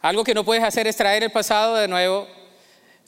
Algo 0.00 0.24
que 0.24 0.34
no 0.34 0.44
puedes 0.44 0.64
hacer 0.64 0.88
es 0.88 0.96
traer 0.96 1.22
el 1.22 1.30
pasado 1.30 1.76
de 1.76 1.86
nuevo. 1.86 2.26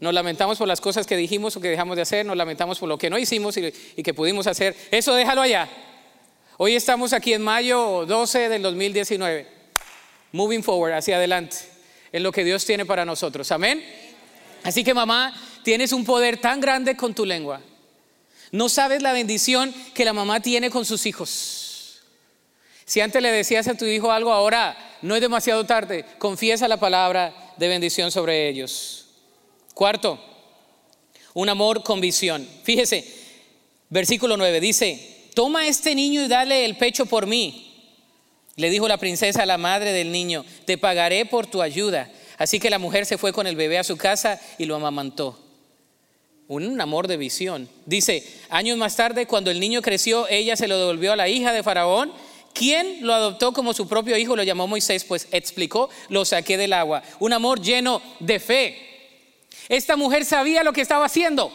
Nos 0.00 0.14
lamentamos 0.14 0.58
por 0.58 0.68
las 0.68 0.80
cosas 0.80 1.06
que 1.06 1.16
dijimos 1.16 1.56
o 1.56 1.60
que 1.60 1.68
dejamos 1.68 1.96
de 1.96 2.02
hacer, 2.02 2.24
nos 2.24 2.36
lamentamos 2.36 2.78
por 2.78 2.88
lo 2.88 2.98
que 2.98 3.10
no 3.10 3.18
hicimos 3.18 3.56
y, 3.56 3.72
que 4.02 4.14
pudimos 4.14 4.46
hacer. 4.46 4.76
Eso 4.90 5.14
déjalo 5.14 5.42
allá. 5.42 5.68
Hoy 6.56 6.74
estamos 6.74 7.12
aquí 7.12 7.32
en 7.32 7.42
mayo 7.42 8.06
12 8.06 8.48
del 8.48 8.62
2019. 8.62 9.46
Moving 10.32 10.62
forward, 10.62 10.92
hacia 10.92 11.16
adelante, 11.16 11.56
en 12.12 12.22
lo 12.22 12.32
que 12.32 12.44
Dios 12.44 12.64
tiene 12.64 12.84
para 12.84 13.04
nosotros. 13.04 13.50
Amén. 13.50 13.84
Así 14.62 14.84
que 14.84 14.92
mamá, 14.92 15.34
Tienes 15.68 15.92
un 15.92 16.06
poder 16.06 16.38
tan 16.38 16.62
grande 16.62 16.96
con 16.96 17.12
tu 17.12 17.26
lengua. 17.26 17.60
No 18.52 18.70
sabes 18.70 19.02
la 19.02 19.12
bendición 19.12 19.74
que 19.92 20.06
la 20.06 20.14
mamá 20.14 20.40
tiene 20.40 20.70
con 20.70 20.86
sus 20.86 21.04
hijos. 21.04 22.00
Si 22.86 23.02
antes 23.02 23.20
le 23.20 23.30
decías 23.30 23.68
a 23.68 23.74
tu 23.74 23.84
hijo 23.84 24.10
algo, 24.10 24.32
ahora 24.32 24.74
no 25.02 25.14
es 25.14 25.20
demasiado 25.20 25.66
tarde. 25.66 26.06
Confiesa 26.16 26.68
la 26.68 26.78
palabra 26.78 27.52
de 27.58 27.68
bendición 27.68 28.10
sobre 28.10 28.48
ellos. 28.48 29.07
Cuarto, 29.78 30.18
un 31.34 31.48
amor 31.48 31.84
con 31.84 32.00
visión. 32.00 32.44
Fíjese, 32.64 33.04
versículo 33.88 34.36
9 34.36 34.58
dice, 34.58 35.28
toma 35.34 35.68
este 35.68 35.94
niño 35.94 36.24
y 36.24 36.26
dale 36.26 36.64
el 36.64 36.76
pecho 36.76 37.06
por 37.06 37.28
mí. 37.28 37.94
Le 38.56 38.70
dijo 38.70 38.88
la 38.88 38.96
princesa 38.96 39.44
a 39.44 39.46
la 39.46 39.56
madre 39.56 39.92
del 39.92 40.10
niño, 40.10 40.44
te 40.64 40.78
pagaré 40.78 41.26
por 41.26 41.46
tu 41.46 41.62
ayuda. 41.62 42.10
Así 42.38 42.58
que 42.58 42.70
la 42.70 42.80
mujer 42.80 43.06
se 43.06 43.18
fue 43.18 43.32
con 43.32 43.46
el 43.46 43.54
bebé 43.54 43.78
a 43.78 43.84
su 43.84 43.96
casa 43.96 44.40
y 44.58 44.64
lo 44.64 44.74
amamantó 44.74 45.38
un 46.48 46.80
amor 46.80 47.06
de 47.06 47.16
visión. 47.16 47.68
Dice, 47.86 48.26
años 48.48 48.78
más 48.78 48.96
tarde, 48.96 49.26
cuando 49.26 49.52
el 49.52 49.60
niño 49.60 49.80
creció, 49.80 50.26
ella 50.28 50.56
se 50.56 50.66
lo 50.66 50.76
devolvió 50.76 51.12
a 51.12 51.16
la 51.16 51.28
hija 51.28 51.52
de 51.52 51.62
Faraón, 51.62 52.10
quien 52.52 53.06
lo 53.06 53.14
adoptó 53.14 53.52
como 53.52 53.74
su 53.74 53.86
propio 53.86 54.16
hijo, 54.16 54.34
lo 54.34 54.42
llamó 54.42 54.66
Moisés, 54.66 55.04
pues 55.04 55.28
explicó, 55.30 55.88
lo 56.08 56.24
saqué 56.24 56.56
del 56.56 56.72
agua. 56.72 57.04
Un 57.20 57.32
amor 57.32 57.60
lleno 57.60 58.02
de 58.18 58.40
fe. 58.40 58.87
Esta 59.68 59.96
mujer 59.96 60.24
sabía 60.24 60.62
lo 60.62 60.72
que 60.72 60.80
estaba 60.80 61.06
haciendo. 61.06 61.52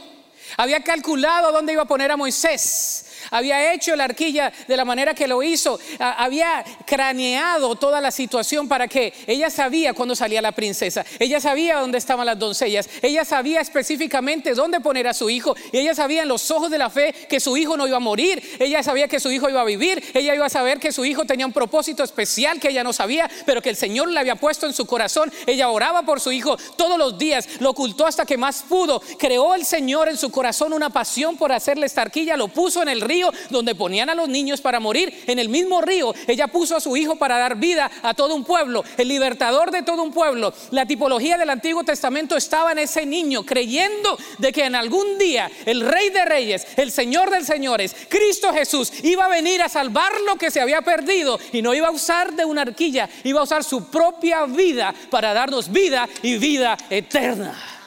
Había 0.58 0.84
calculado 0.84 1.52
dónde 1.52 1.74
iba 1.74 1.84
a 1.84 1.88
poner 1.88 2.12
a 2.12 2.18
Moisés 2.18 3.13
había 3.34 3.74
hecho 3.74 3.96
la 3.96 4.04
arquilla 4.06 4.54
de 4.68 4.78
la 4.78 4.86
manera 4.86 5.16
que 5.16 5.28
lo 5.28 5.42
hizo, 5.42 5.80
había 6.00 6.64
craneado 6.86 7.76
toda 7.76 8.00
la 8.00 8.12
situación 8.12 8.68
para 8.68 8.88
que 8.88 9.12
ella 9.26 9.50
sabía 9.50 9.94
cuándo 9.94 10.16
salía 10.16 10.42
la 10.42 10.52
princesa, 10.52 11.04
ella 11.18 11.42
sabía 11.42 11.80
dónde 11.80 11.98
estaban 11.98 12.28
las 12.28 12.38
doncellas, 12.38 12.88
ella 13.02 13.26
sabía 13.26 13.60
específicamente 13.60 14.54
dónde 14.54 14.80
poner 14.80 15.08
a 15.08 15.14
su 15.14 15.32
hijo, 15.32 15.56
y 15.72 15.80
ella 15.80 15.96
sabía 15.96 16.22
en 16.22 16.28
los 16.28 16.52
ojos 16.52 16.70
de 16.70 16.78
la 16.78 16.92
fe 16.92 17.12
que 17.28 17.40
su 17.40 17.58
hijo 17.58 17.76
no 17.76 17.88
iba 17.88 17.98
a 17.98 18.00
morir, 18.00 18.42
ella 18.60 18.84
sabía 18.84 19.08
que 19.08 19.20
su 19.20 19.32
hijo 19.32 19.50
iba 19.50 19.62
a 19.62 19.66
vivir, 19.66 20.04
ella 20.14 20.36
iba 20.36 20.46
a 20.46 20.50
saber 20.50 20.80
que 20.80 20.92
su 20.92 21.04
hijo 21.04 21.26
tenía 21.26 21.48
un 21.48 21.54
propósito 21.54 22.04
especial 22.04 22.60
que 22.60 22.70
ella 22.70 22.84
no 22.84 22.94
sabía, 22.94 23.30
pero 23.48 23.64
que 23.64 23.70
el 23.70 23.76
Señor 23.76 24.10
le 24.10 24.20
había 24.20 24.36
puesto 24.36 24.68
en 24.68 24.74
su 24.74 24.86
corazón, 24.86 25.34
ella 25.48 25.70
oraba 25.70 26.04
por 26.04 26.20
su 26.20 26.32
hijo 26.32 26.56
todos 26.76 27.00
los 27.00 27.18
días, 27.18 27.48
lo 27.60 27.72
ocultó 27.72 28.06
hasta 28.06 28.26
que 28.26 28.38
más 28.38 28.64
pudo, 28.70 29.02
creó 29.18 29.56
el 29.56 29.66
Señor 29.66 30.08
en 30.08 30.18
su 30.18 30.30
corazón 30.30 30.72
una 30.72 30.92
pasión 30.92 31.36
por 31.36 31.52
hacerle 31.52 31.88
esta 31.88 32.04
arquilla, 32.04 32.38
lo 32.38 32.48
puso 32.48 32.84
en 32.84 32.90
el 32.90 33.02
río 33.02 33.23
donde 33.50 33.76
ponían 33.76 34.10
a 34.10 34.16
los 34.16 34.30
niños 34.30 34.62
para 34.62 34.80
morir. 34.80 35.24
En 35.28 35.40
el 35.40 35.50
mismo 35.50 35.82
río, 35.82 36.14
ella 36.28 36.48
puso 36.48 36.76
a 36.76 36.82
su 36.82 36.98
hijo 36.98 37.16
para 37.16 37.38
dar 37.38 37.56
vida 37.56 37.90
a 38.02 38.14
todo 38.14 38.36
un 38.36 38.44
pueblo, 38.44 38.84
el 38.98 39.08
libertador 39.08 39.72
de 39.72 39.84
todo 39.84 40.04
un 40.04 40.12
pueblo. 40.12 40.54
La 40.72 40.86
tipología 40.86 41.38
del 41.38 41.50
Antiguo 41.50 41.84
Testamento 41.84 42.36
estaba 42.36 42.72
en 42.72 42.80
ese 42.80 43.06
niño, 43.06 43.46
creyendo 43.46 44.18
de 44.38 44.52
que 44.52 44.66
en 44.66 44.76
algún 44.76 45.18
día 45.18 45.50
el 45.66 45.82
Rey 45.82 46.10
de 46.10 46.26
Reyes, 46.26 46.68
el 46.78 46.92
Señor 46.92 47.30
de 47.30 47.44
Señores, 47.44 47.96
Cristo 48.10 48.54
Jesús, 48.54 48.92
iba 49.04 49.26
a 49.26 49.30
venir 49.30 49.62
a 49.62 49.70
salvar 49.70 50.12
lo 50.22 50.36
que 50.36 50.52
se 50.52 50.62
había 50.62 50.82
perdido 50.82 51.40
y 51.52 51.62
no 51.62 51.74
iba 51.74 51.88
a 51.88 51.92
usar 51.92 52.34
de 52.34 52.46
una 52.46 52.62
arquilla, 52.62 53.10
iba 53.24 53.40
a 53.40 53.44
usar 53.44 53.64
su 53.64 53.86
propia 53.86 54.46
vida 54.46 54.94
para 55.10 55.34
darnos 55.34 55.72
vida 55.72 56.08
y 56.22 56.38
vida 56.38 56.78
eterna. 56.90 57.83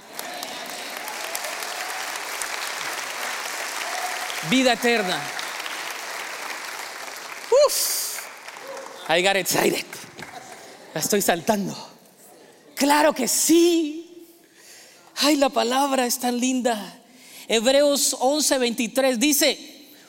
Vida 4.51 4.73
eterna. 4.73 5.21
Uf, 7.67 8.21
I 9.09 9.23
got 9.23 9.37
excited. 9.37 9.85
La 10.95 11.01
estoy 11.01 11.23
saltando. 11.23 11.77
Claro 12.75 13.13
que 13.13 13.29
sí. 13.29 14.27
Ay, 15.17 15.37
la 15.37 15.49
palabra 15.49 16.07
es 16.07 16.19
tan 16.19 16.39
linda. 16.39 17.01
Hebreos 17.49 18.17
11:23 18.19 19.17
dice, 19.17 19.59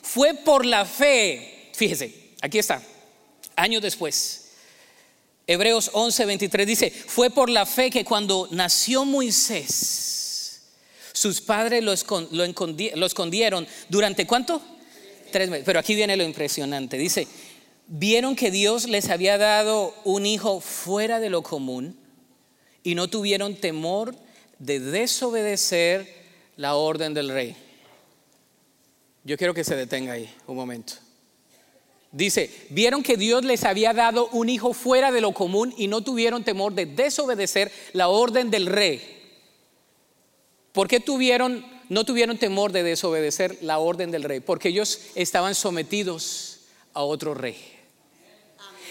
fue 0.02 0.34
por 0.34 0.65
la 0.65 0.86
fe. 0.86 1.71
Fíjese, 1.73 2.34
aquí 2.41 2.58
está, 2.60 2.82
años 3.56 3.82
después. 3.82 4.43
Hebreos 5.45 5.91
11:23 5.93 6.65
dice, 6.65 6.91
fue 6.91 7.30
por 7.30 7.50
la 7.50 7.65
fe 7.65 7.89
que 7.89 8.04
cuando 8.04 8.50
nació 8.52 9.06
Moisés, 9.06 10.17
sus 11.17 11.41
padres 11.41 11.84
lo, 11.84 11.93
escondieron 11.93 13.67
durante 13.89 14.27
cuánto? 14.27 14.62
Tres 15.32 15.49
meses. 15.49 15.65
Pero 15.65 15.80
aquí 15.80 15.95
viene 15.95 16.15
lo 16.15 16.23
impresionante. 16.23 16.95
Dice, 16.95 17.27
vieron 17.88 18.36
que 18.36 18.51
Dios 18.51 18.88
les 18.88 19.10
había 19.10 19.39
dado 19.39 19.95
un 20.03 20.27
hijo 20.27 20.60
fuera 20.60 21.19
de 21.19 21.32
lo 21.32 21.41
común 21.41 21.97
y 22.84 22.93
no 22.93 23.10
tuvieron 23.10 23.56
temor 23.56 24.15
de 24.60 24.80
desobedecer 24.80 26.08
la 26.56 26.75
orden 26.75 27.15
del 27.15 27.30
rey. 27.30 27.56
Yo 29.23 29.38
quiero 29.38 29.56
que 29.56 29.63
se 29.63 29.75
detenga 29.75 30.13
ahí 30.13 30.30
un 30.45 30.56
momento. 30.56 30.93
Dice, 32.12 32.51
vieron 32.69 33.01
que 33.01 33.17
Dios 33.17 33.43
les 33.43 33.63
había 33.63 33.91
dado 33.93 34.27
un 34.30 34.49
hijo 34.49 34.73
fuera 34.73 35.12
de 35.12 35.21
lo 35.21 35.34
común 35.34 35.73
y 35.77 35.88
no 35.88 36.01
tuvieron 36.01 36.43
temor 36.43 36.73
de 36.73 36.86
desobedecer 36.86 37.71
la 37.93 38.08
orden 38.08 38.51
del 38.51 38.67
rey. 38.67 39.16
¿Por 40.77 40.87
qué 40.87 40.99
tuvieron, 40.99 41.65
no 41.89 42.05
tuvieron 42.05 42.37
temor 42.37 42.71
de 42.71 42.83
desobedecer 42.83 43.57
la 43.63 43.79
orden 43.79 44.11
del 44.11 44.21
rey? 44.21 44.41
Porque 44.41 44.69
ellos 44.69 45.01
estaban 45.15 45.55
sometidos 45.55 46.59
a 46.93 47.01
otro 47.01 47.33
rey. 47.33 47.57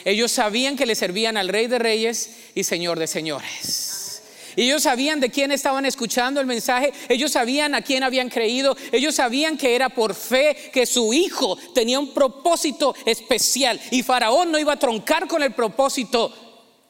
Ellos 0.04 0.32
sabían 0.32 0.76
que 0.76 0.84
le 0.84 0.96
servían 0.96 1.36
al 1.36 1.46
rey 1.46 1.68
de 1.68 1.78
reyes 1.78 2.38
y 2.56 2.64
señor 2.64 2.98
de 2.98 3.06
señores. 3.06 4.20
Ellos 4.56 4.82
sabían 4.82 5.20
de 5.20 5.30
quién 5.30 5.52
estaban 5.52 5.86
escuchando 5.86 6.40
el 6.40 6.48
mensaje, 6.48 6.92
ellos 7.08 7.30
sabían 7.30 7.76
a 7.76 7.82
quién 7.82 8.02
habían 8.02 8.30
creído, 8.30 8.76
ellos 8.90 9.14
sabían 9.14 9.56
que 9.56 9.76
era 9.76 9.88
por 9.88 10.12
fe 10.16 10.56
que 10.72 10.86
su 10.86 11.14
hijo 11.14 11.56
tenía 11.72 12.00
un 12.00 12.12
propósito 12.12 12.96
especial 13.04 13.80
y 13.92 14.02
Faraón 14.02 14.50
no 14.50 14.58
iba 14.58 14.72
a 14.72 14.78
troncar 14.80 15.28
con 15.28 15.40
el 15.40 15.52
propósito 15.52 16.34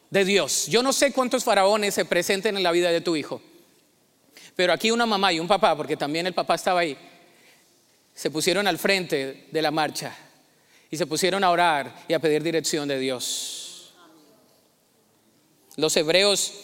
de 0.09 0.24
Dios. 0.24 0.68
Yo 0.68 0.82
no 0.82 0.94
sé 0.94 1.12
cuántos 1.12 1.44
faraones 1.44 1.92
se 1.92 2.06
presenten 2.06 2.56
en 2.56 2.62
la 2.62 2.72
vida 2.72 2.90
de 2.90 3.02
tu 3.02 3.14
hijo. 3.14 3.42
Pero 4.57 4.73
aquí 4.73 4.90
una 4.90 5.07
mamá 5.07 5.33
y 5.33 5.38
un 5.38 5.47
papá, 5.47 5.77
porque 5.77 5.97
también 5.97 6.27
el 6.27 6.35
papá 6.35 6.55
estaba 6.55 6.81
ahí, 6.81 6.97
se 8.14 8.31
pusieron 8.31 8.66
al 8.66 8.79
frente 8.79 9.45
de 9.51 9.62
la 9.62 9.71
marcha 9.71 10.16
y 10.90 10.97
se 10.97 11.07
pusieron 11.07 11.45
a 11.45 11.51
orar 11.51 11.95
y 12.09 12.14
a 12.14 12.19
pedir 12.19 12.42
dirección 12.42 12.88
de 12.88 12.99
Dios. 12.99 13.92
Los 15.77 15.95
hebreos 15.97 16.55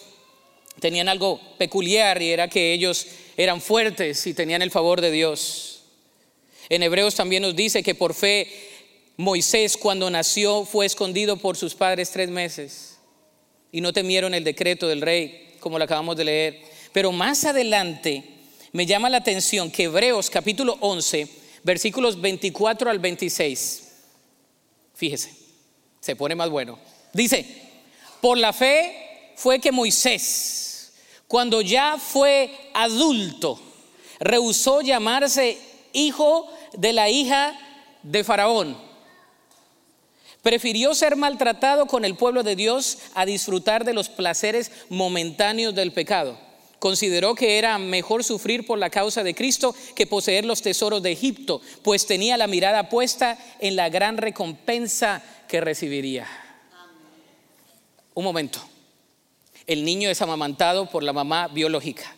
tenían 0.81 1.09
algo 1.09 1.39
peculiar 1.59 2.23
y 2.23 2.31
era 2.31 2.49
que 2.49 2.73
ellos 2.73 3.07
eran 3.37 3.61
fuertes 3.61 4.27
y 4.27 4.33
tenían 4.33 4.63
el 4.63 4.71
favor 4.71 5.03
de 5.03 5.11
Dios. 5.11 5.83
En 6.71 6.83
Hebreos 6.83 7.15
también 7.15 7.43
nos 7.43 7.55
dice 7.55 7.83
que 7.83 7.95
por 7.95 8.15
fe 8.15 8.49
Moisés 9.19 9.77
cuando 9.77 10.09
nació 10.09 10.65
fue 10.65 10.87
escondido 10.87 11.37
por 11.37 11.59
sus 11.59 11.75
padres 11.75 12.11
tres 12.11 12.31
meses 12.31 12.99
y 13.71 13.83
no 13.83 13.93
temieron 13.93 14.33
el 14.33 14.45
decreto 14.45 14.89
del 14.89 15.03
rey, 15.03 15.57
como 15.61 15.77
lo 15.77 15.85
acabamos 15.85 16.17
de 16.17 16.25
leer. 16.25 16.71
Pero 16.93 17.13
más 17.13 17.45
adelante 17.45 18.25
me 18.73 18.87
llama 18.87 19.11
la 19.11 19.19
atención 19.19 19.71
que 19.71 19.85
Hebreos 19.85 20.31
capítulo 20.31 20.77
11, 20.81 21.29
versículos 21.63 22.21
24 22.21 22.90
al 22.90 22.99
26, 22.99 23.88
fíjese, 24.95 25.33
se 26.01 26.17
pone 26.17 26.35
más 26.35 26.51
bueno. 26.51 26.79
Dice, 27.13 27.47
por 28.21 28.38
la 28.38 28.53
fe 28.53 29.33
fue 29.37 29.59
que 29.59 29.73
Moisés, 29.73 30.93
cuando 31.27 31.61
ya 31.61 31.99
fue 31.99 32.51
adulto, 32.75 33.59
rehusó 34.21 34.83
llamarse 34.83 35.59
hijo 35.93 36.51
de 36.75 36.93
la 36.93 37.09
hija 37.09 37.59
de 38.03 38.25
Faraón. 38.25 38.77
Prefirió 40.43 40.95
ser 40.95 41.17
maltratado 41.17 41.87
con 41.87 42.05
el 42.05 42.17
pueblo 42.17 42.43
de 42.43 42.57
Dios 42.57 42.99
a 43.15 43.25
disfrutar 43.25 43.85
de 43.85 43.95
los 43.95 44.09
placeres 44.09 44.73
momentáneos 44.88 45.75
del 45.75 45.93
pecado. 45.93 46.37
Consideró 46.83 47.37
que 47.37 47.59
era 47.59 47.79
mejor 47.79 48.25
sufrir 48.25 48.67
por 48.67 48.77
la 48.77 48.91
causa 48.91 49.23
de 49.23 49.37
Cristo 49.37 49.73
que 49.95 50.09
poseer 50.09 50.45
los 50.45 50.63
tesoros 50.63 51.01
de 51.01 51.13
Egipto, 51.13 51.63
pues 51.85 52.07
tenía 52.07 52.37
la 52.37 52.49
mirada 52.49 52.89
puesta 52.89 53.39
en 53.61 53.77
la 53.77 53.89
gran 53.89 54.17
recompensa 54.17 55.23
que 55.47 55.61
recibiría. 55.61 56.27
Un 58.15 58.25
momento. 58.25 58.59
El 59.65 59.85
niño 59.85 60.11
es 60.11 60.23
amamantado 60.23 60.91
por 60.91 61.05
la 61.05 61.13
mamá 61.13 61.47
biológica. 61.47 62.17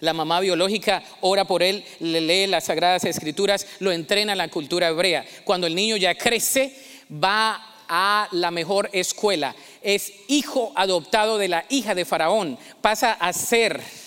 La 0.00 0.12
mamá 0.12 0.40
biológica 0.40 1.02
ora 1.22 1.46
por 1.46 1.62
él, 1.62 1.82
le 2.00 2.20
lee 2.20 2.46
las 2.48 2.64
sagradas 2.64 3.04
escrituras, 3.04 3.66
lo 3.78 3.92
entrena 3.92 4.32
en 4.32 4.38
la 4.38 4.48
cultura 4.48 4.88
hebrea. 4.88 5.24
Cuando 5.44 5.66
el 5.66 5.74
niño 5.74 5.96
ya 5.96 6.14
crece, 6.16 6.76
va 7.10 7.66
a 7.88 8.28
la 8.32 8.50
mejor 8.50 8.90
escuela. 8.92 9.56
Es 9.80 10.12
hijo 10.28 10.70
adoptado 10.76 11.38
de 11.38 11.48
la 11.48 11.64
hija 11.70 11.94
de 11.94 12.04
Faraón. 12.04 12.58
Pasa 12.82 13.12
a 13.12 13.32
ser 13.32 14.01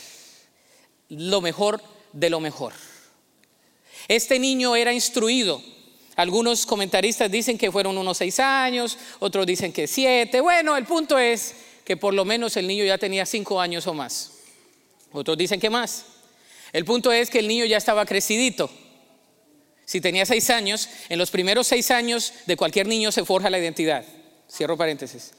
lo 1.09 1.41
mejor 1.41 1.81
de 2.13 2.29
lo 2.29 2.39
mejor. 2.39 2.73
Este 4.07 4.39
niño 4.39 4.75
era 4.75 4.93
instruido. 4.93 5.61
Algunos 6.15 6.65
comentaristas 6.65 7.29
dicen 7.29 7.57
que 7.57 7.71
fueron 7.71 7.97
unos 7.97 8.17
seis 8.17 8.39
años, 8.39 8.97
otros 9.19 9.45
dicen 9.45 9.73
que 9.73 9.87
siete. 9.87 10.39
Bueno, 10.39 10.77
el 10.77 10.85
punto 10.85 11.17
es 11.19 11.55
que 11.83 11.97
por 11.97 12.13
lo 12.13 12.23
menos 12.23 12.55
el 12.57 12.67
niño 12.67 12.85
ya 12.85 12.97
tenía 12.97 13.25
cinco 13.25 13.59
años 13.59 13.85
o 13.87 13.93
más. 13.93 14.31
Otros 15.11 15.37
dicen 15.37 15.59
que 15.59 15.69
más. 15.69 16.05
El 16.71 16.85
punto 16.85 17.11
es 17.11 17.29
que 17.29 17.39
el 17.39 17.47
niño 17.47 17.65
ya 17.65 17.77
estaba 17.77 18.05
crecidito. 18.05 18.69
Si 19.85 20.01
tenía 20.01 20.25
seis 20.25 20.49
años, 20.49 20.89
en 21.09 21.19
los 21.19 21.29
primeros 21.31 21.67
seis 21.67 21.91
años 21.91 22.33
de 22.45 22.57
cualquier 22.57 22.87
niño 22.87 23.11
se 23.11 23.23
forja 23.23 23.49
la 23.49 23.59
identidad. 23.59 24.05
Cierro 24.49 24.77
paréntesis. 24.77 25.33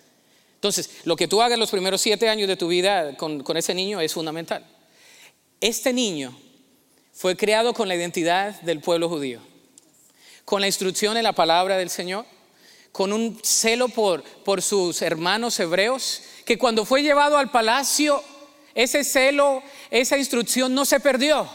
Entonces, 0.54 0.90
lo 1.04 1.16
que 1.16 1.28
tú 1.28 1.42
hagas 1.42 1.58
los 1.58 1.70
primeros 1.70 2.00
siete 2.00 2.28
años 2.28 2.48
de 2.48 2.56
tu 2.56 2.68
vida 2.68 3.16
con, 3.16 3.42
con 3.42 3.56
ese 3.56 3.74
niño 3.74 4.00
es 4.00 4.12
fundamental. 4.12 4.64
Este 5.66 5.92
niño 5.92 6.32
fue 7.12 7.36
creado 7.36 7.74
con 7.74 7.88
la 7.88 7.96
identidad 7.96 8.60
del 8.60 8.78
pueblo 8.78 9.08
judío, 9.08 9.40
con 10.44 10.60
la 10.60 10.68
instrucción 10.68 11.16
en 11.16 11.24
la 11.24 11.32
palabra 11.32 11.76
del 11.76 11.90
Señor, 11.90 12.24
con 12.92 13.12
un 13.12 13.40
celo 13.42 13.88
por, 13.88 14.22
por 14.22 14.62
sus 14.62 15.02
hermanos 15.02 15.58
hebreos, 15.58 16.22
que 16.44 16.56
cuando 16.56 16.84
fue 16.84 17.02
llevado 17.02 17.36
al 17.36 17.50
palacio, 17.50 18.22
ese 18.76 19.02
celo, 19.02 19.60
esa 19.90 20.16
instrucción 20.16 20.72
no 20.72 20.84
se 20.84 21.00
perdió. 21.00 21.48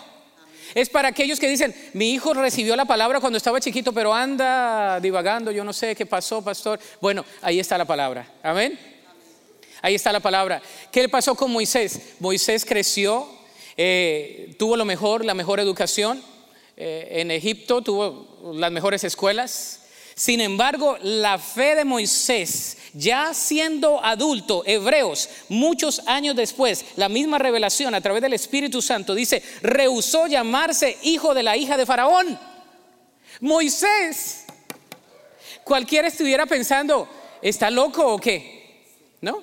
Es 0.76 0.90
para 0.90 1.08
aquellos 1.08 1.40
que 1.40 1.48
dicen, 1.48 1.74
mi 1.94 2.12
hijo 2.12 2.34
recibió 2.34 2.76
la 2.76 2.84
palabra 2.84 3.22
cuando 3.22 3.38
estaba 3.38 3.62
chiquito, 3.62 3.94
pero 3.94 4.14
anda 4.14 5.00
divagando, 5.00 5.52
yo 5.52 5.64
no 5.64 5.72
sé 5.72 5.96
qué 5.96 6.06
pasó, 6.06 6.44
pastor. 6.44 6.82
Bueno, 7.00 7.24
ahí 7.42 7.62
está 7.62 7.78
la 7.78 7.86
palabra. 7.86 8.30
Amén. 8.44 8.78
Ahí 9.82 9.96
está 9.96 10.12
la 10.12 10.20
palabra. 10.20 10.62
¿Qué 10.92 11.02
le 11.02 11.08
pasó 11.08 11.34
con 11.34 11.50
Moisés? 11.50 12.16
Moisés 12.20 12.66
creció, 12.66 13.40
eh, 13.84 14.54
tuvo 14.60 14.78
lo 14.78 14.86
mejor, 14.86 15.26
la 15.26 15.34
mejor 15.34 15.60
educación. 15.60 16.22
Eh, 16.78 17.22
en 17.22 17.32
Egipto 17.32 17.82
tuvo 17.82 18.54
las 18.54 18.72
mejores 18.72 19.04
escuelas. 19.04 19.80
Sin 20.14 20.40
embargo, 20.40 21.00
la 21.02 21.40
fe 21.40 21.74
de 21.74 21.84
Moisés, 21.84 22.78
ya 22.94 23.34
siendo 23.34 24.04
adulto, 24.06 24.62
hebreos, 24.68 25.30
muchos 25.50 26.04
años 26.06 26.36
después, 26.36 26.86
la 26.96 27.10
misma 27.10 27.40
revelación 27.40 27.96
a 27.96 28.02
través 28.02 28.22
del 28.22 28.34
Espíritu 28.34 28.84
Santo 28.84 29.16
dice, 29.16 29.42
rehusó 29.64 30.28
llamarse 30.28 31.00
hijo 31.02 31.34
de 31.34 31.42
la 31.42 31.58
hija 31.58 31.76
de 31.76 31.88
Faraón. 31.88 32.40
Moisés, 33.40 34.46
cualquiera 35.64 36.08
estuviera 36.08 36.46
pensando, 36.46 37.10
¿está 37.42 37.72
loco 37.72 38.14
o 38.14 38.20
qué? 38.20 38.86
¿No? 39.22 39.42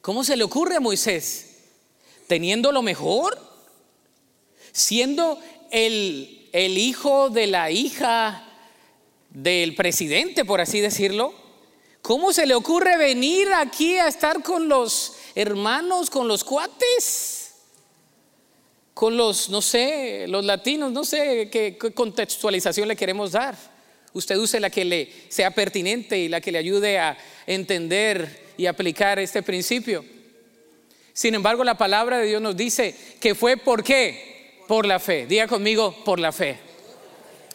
¿Cómo 0.00 0.24
se 0.24 0.38
le 0.38 0.44
ocurre 0.44 0.76
a 0.76 0.80
Moisés? 0.80 1.49
Teniendo 2.30 2.70
lo 2.70 2.80
mejor, 2.80 3.36
siendo 4.70 5.40
el, 5.72 6.48
el 6.52 6.78
hijo 6.78 7.28
de 7.28 7.48
la 7.48 7.72
hija 7.72 8.46
del 9.30 9.74
presidente, 9.74 10.44
por 10.44 10.60
así 10.60 10.78
decirlo. 10.78 11.34
¿Cómo 12.02 12.32
se 12.32 12.46
le 12.46 12.54
ocurre 12.54 12.96
venir 12.96 13.48
aquí 13.52 13.98
a 13.98 14.06
estar 14.06 14.44
con 14.44 14.68
los 14.68 15.14
hermanos, 15.34 16.08
con 16.08 16.28
los 16.28 16.44
cuates? 16.44 17.54
Con 18.94 19.16
los, 19.16 19.48
no 19.48 19.60
sé, 19.60 20.26
los 20.28 20.44
latinos, 20.44 20.92
no 20.92 21.02
sé 21.02 21.48
qué, 21.50 21.76
contextualización 21.92 22.86
le 22.86 22.94
queremos 22.94 23.32
dar. 23.32 23.56
Usted 24.12 24.36
use 24.36 24.60
la 24.60 24.70
que 24.70 24.84
le 24.84 25.12
sea 25.30 25.50
pertinente 25.50 26.16
y 26.16 26.28
la 26.28 26.40
que 26.40 26.52
le 26.52 26.58
ayude 26.58 26.96
a 27.00 27.18
entender 27.44 28.52
y 28.56 28.66
aplicar 28.66 29.18
este 29.18 29.42
principio. 29.42 30.19
Sin 31.12 31.34
embargo, 31.34 31.64
la 31.64 31.76
palabra 31.76 32.18
de 32.18 32.26
Dios 32.26 32.42
nos 32.42 32.56
dice 32.56 32.94
que 33.20 33.34
fue 33.34 33.56
por 33.56 33.82
qué? 33.82 34.62
Por 34.66 34.86
la 34.86 34.98
fe. 34.98 35.26
Diga 35.26 35.46
conmigo, 35.46 35.94
por 36.04 36.18
la 36.18 36.32
fe. 36.32 36.58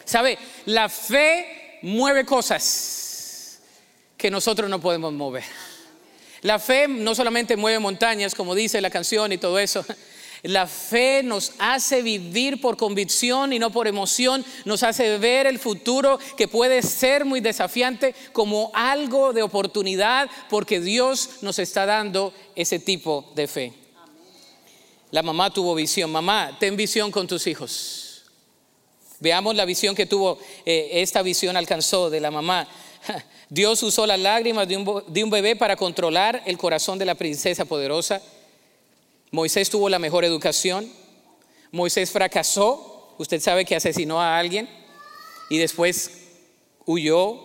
¿Sabe? 0.04 0.38
La 0.66 0.88
fe 0.88 1.78
mueve 1.82 2.24
cosas 2.24 3.60
que 4.16 4.30
nosotros 4.30 4.70
no 4.70 4.80
podemos 4.80 5.12
mover. 5.12 5.44
La 6.42 6.58
fe 6.58 6.86
no 6.86 7.14
solamente 7.14 7.56
mueve 7.56 7.78
montañas, 7.78 8.34
como 8.34 8.54
dice 8.54 8.80
la 8.80 8.90
canción 8.90 9.32
y 9.32 9.38
todo 9.38 9.58
eso. 9.58 9.84
La 10.42 10.66
fe 10.66 11.22
nos 11.22 11.52
hace 11.58 12.02
vivir 12.02 12.60
por 12.60 12.76
convicción 12.76 13.52
y 13.52 13.58
no 13.58 13.70
por 13.70 13.88
emoción, 13.88 14.44
nos 14.64 14.82
hace 14.82 15.18
ver 15.18 15.46
el 15.46 15.58
futuro 15.58 16.18
que 16.36 16.48
puede 16.48 16.82
ser 16.82 17.24
muy 17.24 17.40
desafiante 17.40 18.14
como 18.32 18.70
algo 18.74 19.32
de 19.32 19.42
oportunidad 19.42 20.28
porque 20.48 20.80
Dios 20.80 21.42
nos 21.42 21.58
está 21.58 21.86
dando 21.86 22.32
ese 22.54 22.78
tipo 22.78 23.32
de 23.34 23.46
fe. 23.46 23.72
La 25.10 25.22
mamá 25.22 25.50
tuvo 25.50 25.74
visión, 25.74 26.10
mamá, 26.10 26.56
ten 26.58 26.76
visión 26.76 27.10
con 27.10 27.26
tus 27.26 27.46
hijos. 27.46 28.24
Veamos 29.18 29.54
la 29.54 29.64
visión 29.64 29.94
que 29.94 30.06
tuvo, 30.06 30.38
eh, 30.64 30.90
esta 30.94 31.22
visión 31.22 31.56
alcanzó 31.56 32.10
de 32.10 32.20
la 32.20 32.30
mamá. 32.30 32.68
Dios 33.48 33.82
usó 33.82 34.06
las 34.06 34.18
lágrimas 34.18 34.68
de 34.68 34.76
un, 34.76 35.04
de 35.06 35.24
un 35.24 35.30
bebé 35.30 35.56
para 35.56 35.76
controlar 35.76 36.42
el 36.44 36.58
corazón 36.58 36.98
de 36.98 37.06
la 37.06 37.14
princesa 37.14 37.64
poderosa. 37.64 38.20
Moisés 39.30 39.70
tuvo 39.70 39.88
la 39.88 39.98
mejor 39.98 40.24
educación. 40.24 40.90
Moisés 41.72 42.10
fracasó. 42.10 43.14
Usted 43.18 43.40
sabe 43.40 43.64
que 43.64 43.76
asesinó 43.76 44.20
a 44.20 44.38
alguien 44.38 44.68
y 45.48 45.58
después 45.58 46.10
huyó. 46.84 47.40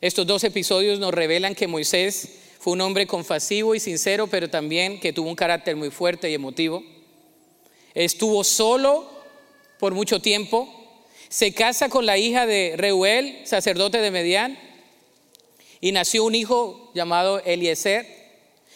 Estos 0.00 0.26
dos 0.26 0.42
episodios 0.44 0.98
nos 0.98 1.14
revelan 1.14 1.54
que 1.54 1.68
Moisés 1.68 2.40
fue 2.58 2.72
un 2.74 2.80
hombre 2.80 3.06
compasivo 3.06 3.74
y 3.74 3.80
sincero, 3.80 4.26
pero 4.26 4.48
también 4.48 5.00
que 5.00 5.12
tuvo 5.12 5.28
un 5.28 5.36
carácter 5.36 5.76
muy 5.76 5.90
fuerte 5.90 6.30
y 6.30 6.34
emotivo. 6.34 6.82
Estuvo 7.94 8.42
solo 8.44 9.10
por 9.78 9.94
mucho 9.94 10.20
tiempo, 10.20 10.68
se 11.28 11.52
casa 11.52 11.88
con 11.88 12.06
la 12.06 12.18
hija 12.18 12.46
de 12.46 12.74
Reuel, 12.76 13.40
sacerdote 13.44 13.98
de 13.98 14.10
Medián, 14.10 14.58
y 15.80 15.90
nació 15.90 16.24
un 16.24 16.36
hijo 16.36 16.92
llamado 16.94 17.40
Eliezer. 17.44 18.21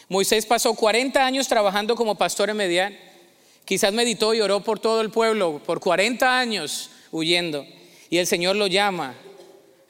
Moisés 0.09 0.47
pasó 0.47 0.75
40 0.75 1.25
años 1.25 1.49
trabajando 1.49 1.97
como 1.97 2.15
pastor 2.15 2.51
en 2.51 2.57
Medián. 2.57 2.97
Quizás 3.65 3.93
meditó 3.93 4.33
y 4.35 4.41
oró 4.41 4.61
por 4.61 4.79
todo 4.79 5.01
el 5.01 5.11
pueblo 5.11 5.61
por 5.65 5.81
40 5.81 6.39
años 6.39 6.91
huyendo. 7.11 7.67
Y 8.09 8.19
el 8.19 8.27
Señor 8.27 8.55
lo 8.55 8.69
llama, 8.69 9.15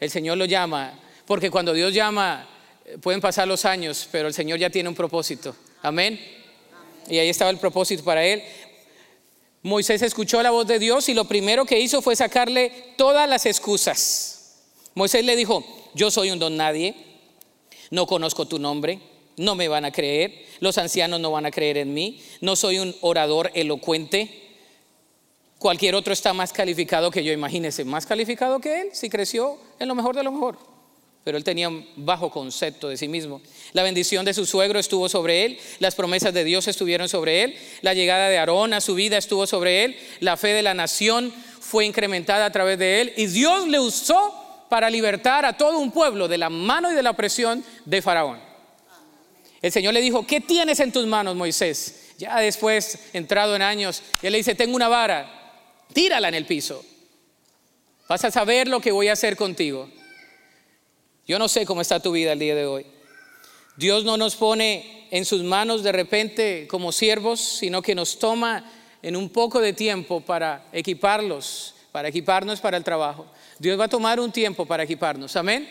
el 0.00 0.10
Señor 0.10 0.38
lo 0.38 0.46
llama, 0.46 0.98
porque 1.26 1.50
cuando 1.50 1.74
Dios 1.74 1.92
llama 1.92 2.48
pueden 3.02 3.20
pasar 3.20 3.46
los 3.46 3.64
años, 3.64 4.08
pero 4.10 4.28
el 4.28 4.34
Señor 4.34 4.58
ya 4.58 4.70
tiene 4.70 4.88
un 4.88 4.94
propósito. 4.94 5.54
Amén. 5.82 6.18
Y 7.08 7.18
ahí 7.18 7.28
estaba 7.28 7.50
el 7.50 7.58
propósito 7.58 8.02
para 8.02 8.24
él. 8.24 8.42
Moisés 9.62 10.00
escuchó 10.02 10.42
la 10.42 10.50
voz 10.50 10.66
de 10.66 10.78
Dios 10.78 11.08
y 11.08 11.14
lo 11.14 11.24
primero 11.24 11.64
que 11.66 11.80
hizo 11.80 12.00
fue 12.00 12.16
sacarle 12.16 12.94
todas 12.96 13.28
las 13.28 13.46
excusas. 13.46 14.62
Moisés 14.94 15.24
le 15.24 15.36
dijo, 15.36 15.64
yo 15.94 16.10
soy 16.10 16.30
un 16.30 16.38
don 16.38 16.56
nadie, 16.56 16.94
no 17.90 18.06
conozco 18.06 18.46
tu 18.46 18.58
nombre, 18.58 19.00
no 19.36 19.54
me 19.54 19.68
van 19.68 19.84
a 19.84 19.92
creer, 19.92 20.46
los 20.60 20.78
ancianos 20.78 21.20
no 21.20 21.30
van 21.30 21.46
a 21.46 21.50
creer 21.50 21.78
en 21.78 21.94
mí, 21.94 22.20
no 22.40 22.56
soy 22.56 22.78
un 22.78 22.94
orador 23.00 23.50
elocuente, 23.54 24.42
cualquier 25.58 25.94
otro 25.94 26.12
está 26.12 26.32
más 26.32 26.52
calificado 26.52 27.10
que 27.10 27.24
yo, 27.24 27.32
imagínese, 27.32 27.84
más 27.84 28.06
calificado 28.06 28.60
que 28.60 28.82
él, 28.82 28.88
si 28.92 29.08
creció 29.08 29.58
en 29.78 29.88
lo 29.88 29.94
mejor 29.94 30.16
de 30.16 30.22
lo 30.22 30.32
mejor 30.32 30.76
pero 31.26 31.38
él 31.38 31.42
tenía 31.42 31.68
un 31.68 31.84
bajo 31.96 32.30
concepto 32.30 32.88
de 32.88 32.96
sí 32.96 33.08
mismo. 33.08 33.42
La 33.72 33.82
bendición 33.82 34.24
de 34.24 34.32
su 34.32 34.46
suegro 34.46 34.78
estuvo 34.78 35.08
sobre 35.08 35.44
él, 35.44 35.58
las 35.80 35.96
promesas 35.96 36.32
de 36.32 36.44
Dios 36.44 36.68
estuvieron 36.68 37.08
sobre 37.08 37.42
él, 37.42 37.56
la 37.82 37.94
llegada 37.94 38.28
de 38.28 38.38
Aarón 38.38 38.72
a 38.72 38.80
su 38.80 38.94
vida 38.94 39.16
estuvo 39.18 39.44
sobre 39.44 39.82
él, 39.82 39.96
la 40.20 40.36
fe 40.36 40.50
de 40.50 40.62
la 40.62 40.72
nación 40.72 41.34
fue 41.58 41.84
incrementada 41.84 42.44
a 42.44 42.52
través 42.52 42.78
de 42.78 43.00
él 43.00 43.12
y 43.16 43.26
Dios 43.26 43.66
le 43.66 43.80
usó 43.80 44.66
para 44.68 44.88
libertar 44.88 45.44
a 45.44 45.56
todo 45.56 45.80
un 45.80 45.90
pueblo 45.90 46.28
de 46.28 46.38
la 46.38 46.48
mano 46.48 46.92
y 46.92 46.94
de 46.94 47.02
la 47.02 47.14
presión 47.14 47.64
de 47.84 48.02
Faraón. 48.02 48.38
El 49.62 49.72
Señor 49.72 49.94
le 49.94 50.00
dijo, 50.00 50.26
¿qué 50.26 50.40
tienes 50.40 50.80
en 50.80 50.92
tus 50.92 51.06
manos, 51.06 51.34
Moisés? 51.34 52.12
Ya 52.18 52.38
después, 52.38 52.98
entrado 53.12 53.56
en 53.56 53.62
años, 53.62 54.02
él 54.22 54.32
le 54.32 54.38
dice, 54.38 54.54
tengo 54.54 54.76
una 54.76 54.88
vara, 54.88 55.30
tírala 55.92 56.28
en 56.28 56.34
el 56.34 56.46
piso. 56.46 56.84
Vas 58.08 58.24
a 58.24 58.30
saber 58.30 58.68
lo 58.68 58.80
que 58.80 58.92
voy 58.92 59.08
a 59.08 59.12
hacer 59.12 59.36
contigo. 59.36 59.90
Yo 61.26 61.38
no 61.38 61.48
sé 61.48 61.66
cómo 61.66 61.80
está 61.80 62.00
tu 62.00 62.12
vida 62.12 62.32
el 62.32 62.38
día 62.38 62.54
de 62.54 62.66
hoy. 62.66 62.86
Dios 63.76 64.04
no 64.04 64.16
nos 64.16 64.36
pone 64.36 65.08
en 65.10 65.24
sus 65.24 65.42
manos 65.42 65.82
de 65.82 65.92
repente 65.92 66.66
como 66.68 66.92
siervos, 66.92 67.40
sino 67.40 67.82
que 67.82 67.94
nos 67.94 68.18
toma 68.18 68.64
en 69.02 69.16
un 69.16 69.28
poco 69.28 69.60
de 69.60 69.72
tiempo 69.72 70.20
para 70.20 70.66
equiparlos, 70.72 71.74
para 71.92 72.08
equiparnos 72.08 72.60
para 72.60 72.76
el 72.76 72.84
trabajo. 72.84 73.26
Dios 73.58 73.78
va 73.78 73.84
a 73.84 73.88
tomar 73.88 74.20
un 74.20 74.32
tiempo 74.32 74.66
para 74.66 74.84
equiparnos. 74.84 75.36
Amén. 75.36 75.68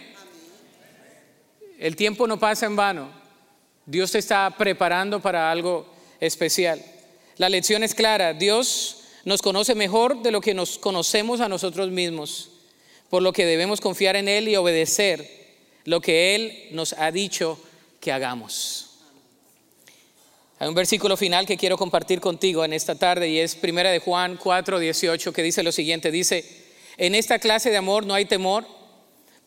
El 1.79 1.95
tiempo 1.95 2.27
no 2.27 2.38
pasa 2.39 2.65
en 2.65 2.75
vano. 2.75 3.24
Dios 3.86 4.11
te 4.11 4.17
está 4.17 4.55
preparando 4.57 5.19
para 5.19 5.51
algo 5.51 5.86
especial. 6.19 6.83
La 7.38 7.49
lección 7.49 7.83
es 7.83 7.93
clara. 7.93 8.33
Dios 8.33 9.03
nos 9.25 9.41
conoce 9.41 9.75
mejor 9.75 10.21
de 10.21 10.31
lo 10.31 10.41
que 10.41 10.53
nos 10.53 10.77
conocemos 10.77 11.39
a 11.39 11.49
nosotros 11.49 11.91
mismos, 11.91 12.49
por 13.09 13.21
lo 13.21 13.33
que 13.33 13.45
debemos 13.45 13.81
confiar 13.81 14.15
en 14.15 14.27
Él 14.27 14.47
y 14.47 14.55
obedecer 14.55 15.45
lo 15.83 16.01
que 16.01 16.36
Él 16.36 16.69
nos 16.71 16.93
ha 16.93 17.11
dicho 17.11 17.59
que 17.99 18.11
hagamos. 18.11 18.91
Hay 20.57 20.69
un 20.69 20.75
versículo 20.75 21.17
final 21.17 21.45
que 21.45 21.57
quiero 21.57 21.77
compartir 21.77 22.21
contigo 22.21 22.63
en 22.63 22.73
esta 22.73 22.95
tarde 22.95 23.29
y 23.29 23.39
es 23.39 23.55
primera 23.55 23.91
de 23.91 23.99
Juan 23.99 24.38
4, 24.38 24.79
18 24.79 25.33
que 25.33 25.43
dice 25.43 25.63
lo 25.63 25.71
siguiente, 25.71 26.11
dice, 26.11 26.45
en 26.97 27.13
esta 27.13 27.39
clase 27.39 27.69
de 27.69 27.77
amor 27.77 28.05
no 28.05 28.13
hay 28.13 28.25
temor, 28.25 28.65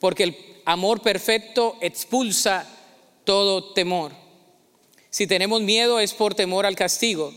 porque 0.01 0.25
el 0.25 0.37
amor 0.65 1.01
perfecto 1.01 1.77
expulsa 1.81 2.69
todo 3.25 3.73
temor. 3.73 4.13
Si 5.11 5.27
tenemos 5.27 5.63
miedo 5.63 6.01
es 6.01 6.13
por 6.15 6.35
temor 6.35 6.67
al 6.67 6.77
castigo, 6.77 7.33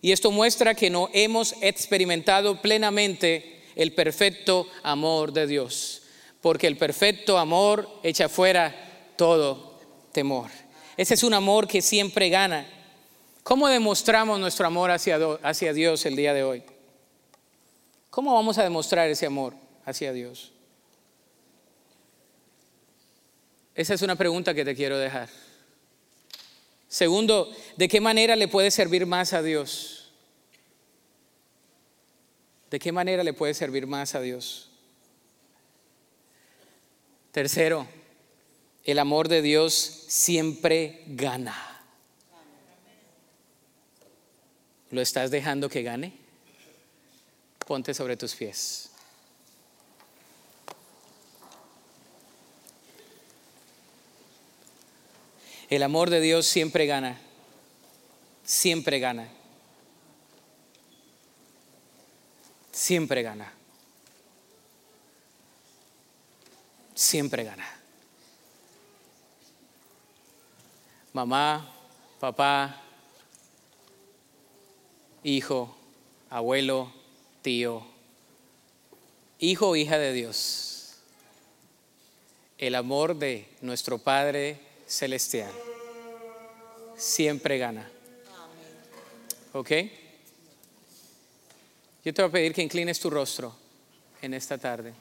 y 0.00 0.12
esto 0.12 0.30
muestra 0.30 0.74
que 0.74 0.90
no 0.90 1.10
hemos 1.12 1.54
experimentado 1.60 2.62
plenamente 2.62 3.62
el 3.74 3.92
perfecto 3.92 4.66
amor 4.82 5.32
de 5.32 5.46
Dios, 5.46 6.02
porque 6.40 6.66
el 6.66 6.76
perfecto 6.76 7.38
amor 7.38 7.88
echa 8.02 8.28
fuera 8.28 9.12
todo 9.16 9.78
temor. 10.12 10.50
Ese 10.96 11.14
es 11.14 11.22
un 11.22 11.34
amor 11.34 11.66
que 11.66 11.82
siempre 11.82 12.28
gana. 12.28 12.66
¿Cómo 13.42 13.68
demostramos 13.68 14.38
nuestro 14.38 14.66
amor 14.66 14.90
hacia, 14.90 15.18
hacia 15.42 15.72
Dios 15.72 16.04
el 16.06 16.16
día 16.16 16.34
de 16.34 16.42
hoy? 16.42 16.62
¿Cómo 18.10 18.34
vamos 18.34 18.58
a 18.58 18.62
demostrar 18.62 19.08
ese 19.08 19.26
amor 19.26 19.54
hacia 19.84 20.12
Dios? 20.12 20.52
Esa 23.74 23.94
es 23.94 24.02
una 24.02 24.16
pregunta 24.16 24.54
que 24.54 24.64
te 24.64 24.74
quiero 24.74 24.98
dejar. 24.98 25.28
Segundo, 26.88 27.54
¿de 27.76 27.86
qué 27.86 28.00
manera 28.00 28.34
le 28.34 28.48
puede 28.48 28.70
servir 28.70 29.04
más 29.04 29.34
a 29.34 29.42
Dios? 29.42 30.10
¿De 32.70 32.78
qué 32.78 32.92
manera 32.92 33.22
le 33.22 33.34
puede 33.34 33.54
servir 33.54 33.86
más 33.86 34.14
a 34.14 34.20
Dios? 34.20 34.70
Tercero, 37.32 37.86
el 38.84 38.98
amor 38.98 39.28
de 39.28 39.42
Dios 39.42 39.74
siempre 40.08 41.02
gana. 41.08 41.82
¿Lo 44.90 45.02
estás 45.02 45.30
dejando 45.30 45.68
que 45.68 45.82
gane? 45.82 46.14
Ponte 47.66 47.92
sobre 47.92 48.16
tus 48.16 48.34
pies. 48.34 48.90
El 55.68 55.82
amor 55.82 56.08
de 56.08 56.20
Dios 56.20 56.46
siempre 56.46 56.86
gana, 56.86 57.18
siempre 58.42 58.98
gana, 58.98 59.28
siempre 62.72 63.22
gana, 63.22 63.52
siempre 66.94 67.44
gana. 67.44 67.68
Mamá, 71.12 71.70
papá, 72.18 72.80
hijo, 75.22 75.76
abuelo, 76.30 76.90
tío, 77.42 77.86
hijo 79.38 79.68
o 79.68 79.76
hija 79.76 79.98
de 79.98 80.14
Dios. 80.14 80.94
El 82.56 82.74
amor 82.74 83.16
de 83.16 83.46
nuestro 83.60 83.98
Padre 83.98 84.67
celestial 84.88 85.52
siempre 86.96 87.58
gana. 87.58 87.88
¿Ok? 89.52 89.70
Yo 92.04 92.14
te 92.14 92.22
voy 92.22 92.28
a 92.28 92.32
pedir 92.32 92.52
que 92.52 92.62
inclines 92.62 92.98
tu 92.98 93.10
rostro 93.10 93.54
en 94.20 94.34
esta 94.34 94.58
tarde. 94.58 94.92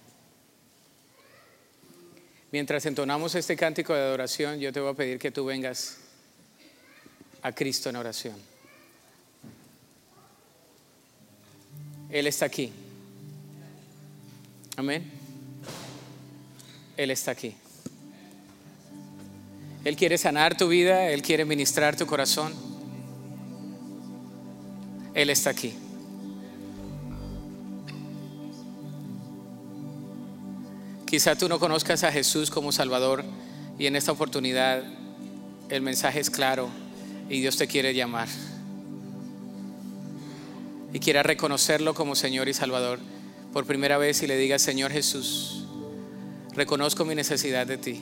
Mientras 2.51 2.85
entonamos 2.85 3.35
este 3.35 3.55
cántico 3.55 3.93
de 3.93 4.01
adoración, 4.01 4.59
yo 4.59 4.71
te 4.71 4.79
voy 4.79 4.91
a 4.91 4.93
pedir 4.93 5.19
que 5.19 5.31
tú 5.31 5.45
vengas 5.45 5.97
a 7.41 7.51
Cristo 7.51 7.89
en 7.89 7.97
oración. 7.97 8.35
Él 12.09 12.27
está 12.27 12.45
aquí. 12.45 12.71
Amén. 14.77 15.11
Él 16.95 17.11
está 17.11 17.31
aquí. 17.31 17.55
Él 19.83 19.95
quiere 19.95 20.17
sanar 20.17 20.57
tu 20.57 20.67
vida, 20.67 21.09
Él 21.09 21.21
quiere 21.21 21.45
ministrar 21.45 21.95
tu 21.95 22.05
corazón. 22.05 22.53
Él 25.13 25.29
está 25.29 25.49
aquí. 25.49 25.73
Quizá 31.07 31.35
tú 31.37 31.47
no 31.47 31.57
conozcas 31.57 32.03
a 32.03 32.11
Jesús 32.11 32.49
como 32.49 32.71
Salvador 32.71 33.23
y 33.79 33.85
en 33.85 33.95
esta 33.95 34.11
oportunidad 34.11 34.83
el 35.69 35.81
mensaje 35.81 36.19
es 36.19 36.29
claro 36.29 36.69
y 37.29 37.39
Dios 37.39 37.55
te 37.57 37.67
quiere 37.67 37.93
llamar. 37.93 38.27
Y 40.93 40.99
quiera 40.99 41.23
reconocerlo 41.23 41.93
como 41.93 42.15
Señor 42.15 42.49
y 42.49 42.53
Salvador 42.53 42.99
por 43.53 43.65
primera 43.65 43.97
vez 43.97 44.21
y 44.21 44.27
le 44.27 44.37
diga, 44.37 44.59
Señor 44.59 44.91
Jesús, 44.91 45.65
reconozco 46.53 47.05
mi 47.05 47.15
necesidad 47.15 47.65
de 47.65 47.77
ti. 47.77 48.01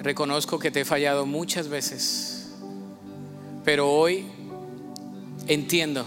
Reconozco 0.00 0.58
que 0.58 0.70
te 0.70 0.80
he 0.80 0.84
fallado 0.86 1.26
muchas 1.26 1.68
veces, 1.68 2.52
pero 3.66 3.90
hoy 3.90 4.24
entiendo 5.46 6.06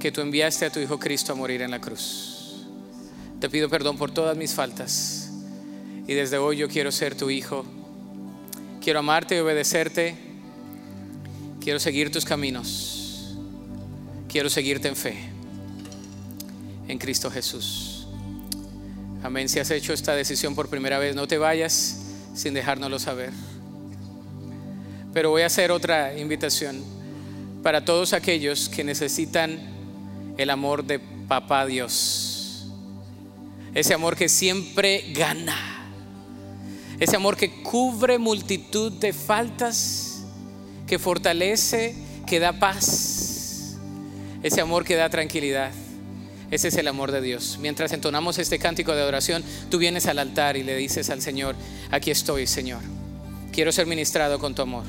que 0.00 0.10
tú 0.10 0.22
enviaste 0.22 0.66
a 0.66 0.70
tu 0.70 0.80
Hijo 0.80 0.98
Cristo 0.98 1.32
a 1.32 1.36
morir 1.36 1.62
en 1.62 1.70
la 1.70 1.80
cruz. 1.80 2.66
Te 3.38 3.48
pido 3.48 3.68
perdón 3.68 3.96
por 3.96 4.10
todas 4.10 4.36
mis 4.36 4.54
faltas 4.54 5.30
y 6.08 6.14
desde 6.14 6.38
hoy 6.38 6.56
yo 6.56 6.68
quiero 6.68 6.90
ser 6.90 7.14
tu 7.14 7.30
Hijo. 7.30 7.64
Quiero 8.80 8.98
amarte 8.98 9.36
y 9.36 9.38
obedecerte. 9.38 10.16
Quiero 11.60 11.78
seguir 11.78 12.10
tus 12.10 12.24
caminos. 12.24 13.36
Quiero 14.28 14.50
seguirte 14.50 14.88
en 14.88 14.96
fe. 14.96 15.16
En 16.88 16.98
Cristo 16.98 17.30
Jesús. 17.30 18.08
Amén. 19.22 19.48
Si 19.48 19.60
has 19.60 19.70
hecho 19.70 19.92
esta 19.92 20.16
decisión 20.16 20.56
por 20.56 20.68
primera 20.68 20.98
vez, 20.98 21.14
no 21.14 21.28
te 21.28 21.38
vayas 21.38 22.05
sin 22.36 22.54
dejárnoslo 22.54 22.98
saber. 22.98 23.32
Pero 25.12 25.30
voy 25.30 25.42
a 25.42 25.46
hacer 25.46 25.72
otra 25.72 26.16
invitación 26.16 26.84
para 27.62 27.84
todos 27.84 28.12
aquellos 28.12 28.68
que 28.68 28.84
necesitan 28.84 29.58
el 30.36 30.50
amor 30.50 30.84
de 30.84 31.00
Papá 31.00 31.66
Dios. 31.66 32.68
Ese 33.74 33.94
amor 33.94 34.16
que 34.16 34.28
siempre 34.28 35.12
gana. 35.14 35.56
Ese 37.00 37.16
amor 37.16 37.36
que 37.36 37.62
cubre 37.62 38.18
multitud 38.18 38.92
de 38.92 39.12
faltas, 39.12 40.24
que 40.86 40.98
fortalece, 40.98 41.94
que 42.26 42.38
da 42.38 42.58
paz. 42.58 43.76
Ese 44.42 44.60
amor 44.60 44.84
que 44.84 44.96
da 44.96 45.08
tranquilidad. 45.08 45.72
Ese 46.50 46.68
es 46.68 46.76
el 46.76 46.88
amor 46.88 47.12
de 47.12 47.20
Dios. 47.20 47.58
Mientras 47.60 47.92
entonamos 47.92 48.38
este 48.38 48.58
cántico 48.58 48.94
de 48.94 49.02
adoración, 49.02 49.42
tú 49.70 49.78
vienes 49.78 50.06
al 50.06 50.18
altar 50.18 50.56
y 50.56 50.62
le 50.62 50.76
dices 50.76 51.10
al 51.10 51.20
Señor, 51.20 51.56
aquí 51.90 52.10
estoy, 52.10 52.46
Señor. 52.46 52.80
Quiero 53.52 53.72
ser 53.72 53.86
ministrado 53.86 54.38
con 54.38 54.54
tu 54.54 54.62
amor. 54.62 54.84